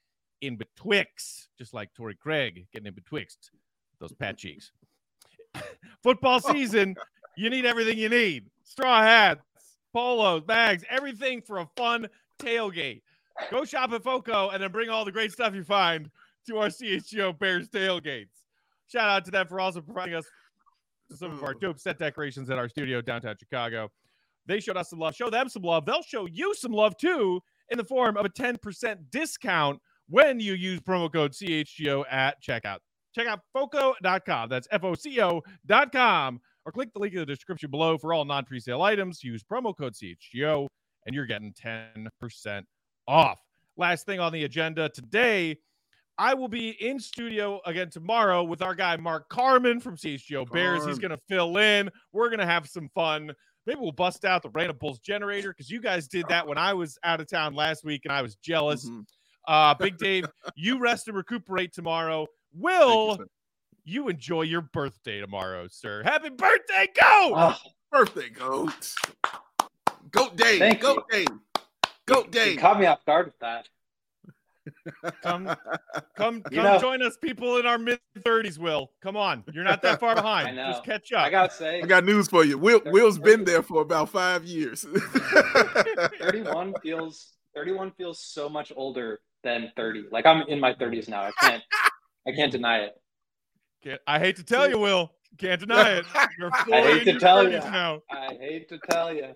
in 0.42 0.58
betwixt, 0.58 1.48
just 1.58 1.74
like 1.74 1.94
Torrey 1.94 2.16
Craig 2.16 2.68
getting 2.74 2.88
in 2.88 2.94
betwixt 2.94 3.52
those 4.00 4.14
pat 4.14 4.38
cheeks. 4.38 4.72
Football 6.04 6.42
oh. 6.44 6.52
season, 6.52 6.96
you 7.36 7.50
need 7.50 7.66
everything 7.66 7.98
you 7.98 8.10
need 8.10 8.50
straw 8.64 9.02
hats, 9.02 9.42
polos, 9.94 10.44
bags, 10.44 10.84
everything 10.90 11.42
for 11.42 11.60
a 11.60 11.70
fun 11.78 12.08
tailgate. 12.40 13.02
Go 13.50 13.66
shop 13.66 13.92
at 13.94 14.04
FOCO 14.04 14.50
and 14.50 14.62
then 14.62 14.72
bring 14.72 14.90
all 14.90 15.06
the 15.06 15.12
great 15.12 15.32
stuff 15.32 15.56
you 15.56 15.64
find 15.64 16.10
to 16.48 16.58
our 16.58 16.68
CHGO 16.68 17.38
Bears 17.38 17.70
tailgates. 17.70 18.44
Shout 18.92 19.10
out 19.10 19.26
to 19.26 19.32
them 19.32 19.48
for 19.48 19.60
also 19.60 19.82
providing 19.82 20.16
us 20.16 20.26
some 21.16 21.32
of 21.32 21.44
our 21.44 21.54
dope 21.54 21.80
set 21.80 21.98
decorations 21.98 22.50
at 22.50 22.58
our 22.58 22.70
studio 22.70 23.02
downtown 23.02 23.36
Chicago. 23.40 23.90
They 24.46 24.60
showed 24.60 24.78
us 24.78 24.90
some 24.90 25.00
love. 25.00 25.16
Show 25.16 25.30
them 25.30 25.50
some 25.50 25.64
love. 25.64 25.86
They'll 25.86 26.02
show 26.02 26.26
you 26.26 26.56
some 26.56 26.72
love 26.72 26.98
too 26.98 27.42
in 27.70 27.78
the 27.78 27.84
form 27.84 28.18
of 28.18 28.26
a 28.26 28.30
10% 28.30 28.98
discount 29.10 29.80
when 30.10 30.40
you 30.40 30.54
use 30.54 30.80
promo 30.80 31.12
code 31.12 31.34
CHGO 31.34 32.06
at 32.10 32.42
checkout. 32.42 32.80
Check 33.14 33.28
out 33.28 33.40
FOCO.com. 33.56 34.50
That's 34.50 34.68
F 34.72 34.84
O 34.84 34.94
C 34.94 35.20
O.com. 35.22 36.40
Or 36.66 36.72
click 36.72 36.92
the 36.94 37.00
link 37.00 37.14
in 37.14 37.20
the 37.20 37.26
description 37.26 37.72
below 37.72 37.98
for 37.98 38.14
all 38.14 38.26
non 38.26 38.46
presale 38.46 38.82
items. 38.82 39.24
Use 39.24 39.44
promo 39.44 39.76
code 39.76 39.94
CHGO 39.94 40.68
and 41.06 41.16
you're 41.16 41.26
getting 41.26 41.54
10% 41.54 42.64
off. 43.08 43.40
Last 43.78 44.06
thing 44.06 44.20
on 44.20 44.34
the 44.34 44.44
agenda 44.44 44.90
today 44.90 45.58
I 46.20 46.34
will 46.34 46.48
be 46.48 46.70
in 46.70 47.00
studio 47.00 47.62
again 47.66 47.90
tomorrow 47.90 48.44
with 48.44 48.62
our 48.62 48.74
guy 48.74 48.98
Mark 48.98 49.30
Carman 49.30 49.80
from 49.80 49.96
CHGO 49.96 50.52
Bears. 50.52 50.86
He's 50.86 50.98
going 50.98 51.12
to 51.12 51.20
fill 51.30 51.58
in. 51.58 51.92
We're 52.12 52.30
going 52.30 52.40
to 52.40 52.46
have 52.46 52.68
some 52.68 52.90
fun. 52.96 53.32
Maybe 53.68 53.80
we'll 53.80 53.92
bust 53.92 54.26
out 54.26 54.42
the 54.42 54.50
Random 54.50 54.78
Bulls 54.80 55.00
generator 55.00 55.52
because 55.52 55.70
you 55.70 55.80
guys 55.80 56.08
did 56.08 56.26
that 56.30 56.48
when 56.48 56.58
I 56.58 56.74
was 56.74 56.98
out 57.04 57.22
of 57.22 57.30
town 57.30 57.54
last 57.54 57.84
week 57.84 58.02
and 58.06 58.12
I 58.12 58.22
was 58.22 58.36
jealous. 58.36 58.86
Mm-hmm. 58.86 59.02
Uh, 59.48 59.76
Big 59.76 59.98
Dave, 59.98 60.26
you 60.56 60.80
rest 60.80 61.08
and 61.08 61.16
recuperate 61.16 61.72
tomorrow. 61.72 62.26
Will 62.54 63.18
you, 63.20 63.28
you, 63.86 64.10
enjoy 64.10 64.42
your 64.42 64.62
birthday 64.62 65.20
tomorrow, 65.20 65.68
sir? 65.70 66.02
Happy 66.04 66.30
birthday, 66.30 66.88
go! 67.00 67.34
Oh, 67.36 67.58
birthday, 67.92 68.30
goat. 68.30 68.94
Goat 70.12 70.36
day. 70.36 70.58
Thank 70.58 70.82
goat 70.82 71.06
you. 71.12 71.26
day. 71.26 71.62
Goat 72.08 72.32
day. 72.32 72.52
You 72.54 72.58
caught 72.58 72.80
me 72.80 72.88
off 72.88 73.06
guard 73.06 73.28
with 73.28 73.40
that 73.40 73.68
come 75.22 75.46
come 76.16 76.42
come 76.42 76.44
know, 76.52 76.80
join 76.80 77.02
us 77.02 77.18
people 77.18 77.58
in 77.58 77.66
our 77.66 77.78
mid 77.78 78.00
30s 78.20 78.58
will. 78.58 78.92
Come 79.02 79.16
on. 79.18 79.44
You're 79.54 79.64
not 79.64 79.82
that 79.82 80.00
far 80.00 80.16
behind. 80.22 80.56
just 80.56 80.84
catch 80.84 81.12
up. 81.14 81.26
I 81.26 81.30
gotta 81.30 81.54
say 81.54 81.82
i 81.82 81.86
got 81.86 82.06
news 82.06 82.28
for 82.28 82.44
you. 82.44 82.58
Will 82.58 82.82
will's 82.86 83.20
been 83.20 83.44
there 83.44 83.62
for 83.62 83.82
about 83.82 84.10
five 84.10 84.46
years. 84.46 84.86
31 86.20 86.74
feels 86.82 87.34
31 87.56 87.92
feels 87.98 88.20
so 88.20 88.48
much 88.50 88.72
older 88.76 89.20
than 89.44 89.72
30 89.76 90.06
like 90.12 90.26
i'm 90.26 90.44
in 90.48 90.60
my 90.60 90.74
30s 90.74 91.08
now. 91.08 91.22
I 91.24 91.32
can't 91.40 91.64
i 92.28 92.32
can't 92.32 92.52
deny 92.52 92.80
it. 92.80 92.94
Can't, 93.84 94.02
i 94.08 94.20
hate 94.20 94.36
to 94.38 94.44
tell 94.44 94.70
you 94.70 94.78
will. 94.78 95.12
Can't 95.38 95.60
deny 95.60 95.98
it. 95.98 96.06
You're 96.40 96.50
I 96.74 96.82
hate 96.82 97.04
to 97.04 97.20
tell 97.20 97.44
you 97.44 97.60
now. 97.60 98.02
I 98.10 98.34
hate 98.40 98.70
to 98.70 98.80
tell 98.90 99.14
you 99.14 99.36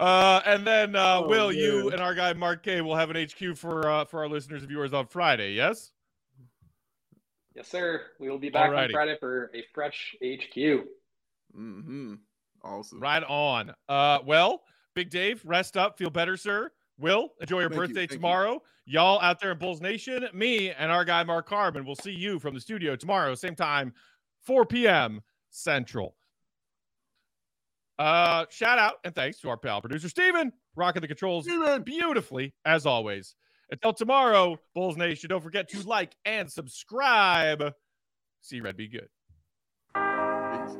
uh, 0.00 0.40
and 0.44 0.66
then 0.66 0.96
uh, 0.96 1.20
oh, 1.24 1.28
Will, 1.28 1.48
man. 1.48 1.58
you 1.58 1.90
and 1.90 2.00
our 2.00 2.14
guy 2.14 2.32
Mark 2.32 2.62
K 2.62 2.80
will 2.80 2.96
have 2.96 3.10
an 3.10 3.16
HQ 3.26 3.56
for 3.56 3.88
uh, 3.88 4.04
for 4.04 4.20
our 4.20 4.28
listeners 4.28 4.62
and 4.62 4.68
viewers 4.68 4.92
on 4.92 5.06
Friday. 5.06 5.52
Yes. 5.52 5.92
Yes, 7.54 7.68
sir. 7.68 8.02
We 8.20 8.30
will 8.30 8.38
be 8.38 8.50
back 8.50 8.70
Alrighty. 8.70 8.84
on 8.84 8.90
Friday 8.92 9.16
for 9.18 9.50
a 9.54 9.64
fresh 9.74 10.14
HQ. 10.22 10.84
Mm-hmm. 11.56 12.14
Awesome. 12.62 13.00
Right 13.00 13.24
on. 13.24 13.74
Uh, 13.88 14.18
well, 14.24 14.62
Big 14.94 15.10
Dave, 15.10 15.42
rest 15.44 15.76
up, 15.76 15.98
feel 15.98 16.10
better, 16.10 16.36
sir. 16.36 16.70
Will, 16.98 17.30
enjoy 17.40 17.60
your 17.60 17.70
Thank 17.70 17.80
birthday 17.80 18.02
you. 18.02 18.06
tomorrow. 18.08 18.62
You. 18.86 19.00
all 19.00 19.20
out 19.20 19.40
there 19.40 19.52
in 19.52 19.58
Bulls 19.58 19.80
Nation, 19.80 20.28
me 20.32 20.70
and 20.70 20.90
our 20.90 21.04
guy 21.04 21.22
Mark 21.24 21.48
Carman 21.48 21.84
will 21.84 21.96
see 21.96 22.12
you 22.12 22.38
from 22.38 22.54
the 22.54 22.60
studio 22.60 22.96
tomorrow, 22.96 23.34
same 23.34 23.54
time, 23.54 23.92
4 24.42 24.64
p.m. 24.66 25.20
Central. 25.50 26.14
Uh, 27.98 28.46
shout 28.50 28.78
out 28.78 28.94
and 29.04 29.14
thanks 29.14 29.40
to 29.40 29.48
our 29.48 29.56
pal 29.56 29.80
producer 29.80 30.08
Steven, 30.08 30.52
rocking 30.76 31.02
the 31.02 31.08
controls 31.08 31.44
Steven. 31.46 31.82
beautifully 31.82 32.54
as 32.64 32.86
always. 32.86 33.34
Until 33.70 33.92
tomorrow, 33.92 34.58
Bulls 34.74 34.96
Nation, 34.96 35.28
don't 35.28 35.42
forget 35.42 35.68
to 35.70 35.82
like 35.82 36.14
and 36.24 36.50
subscribe. 36.50 37.74
See 38.40 38.60
Red 38.60 38.76
be 38.76 38.88
good. 38.88 39.08
Peace. 39.94 40.76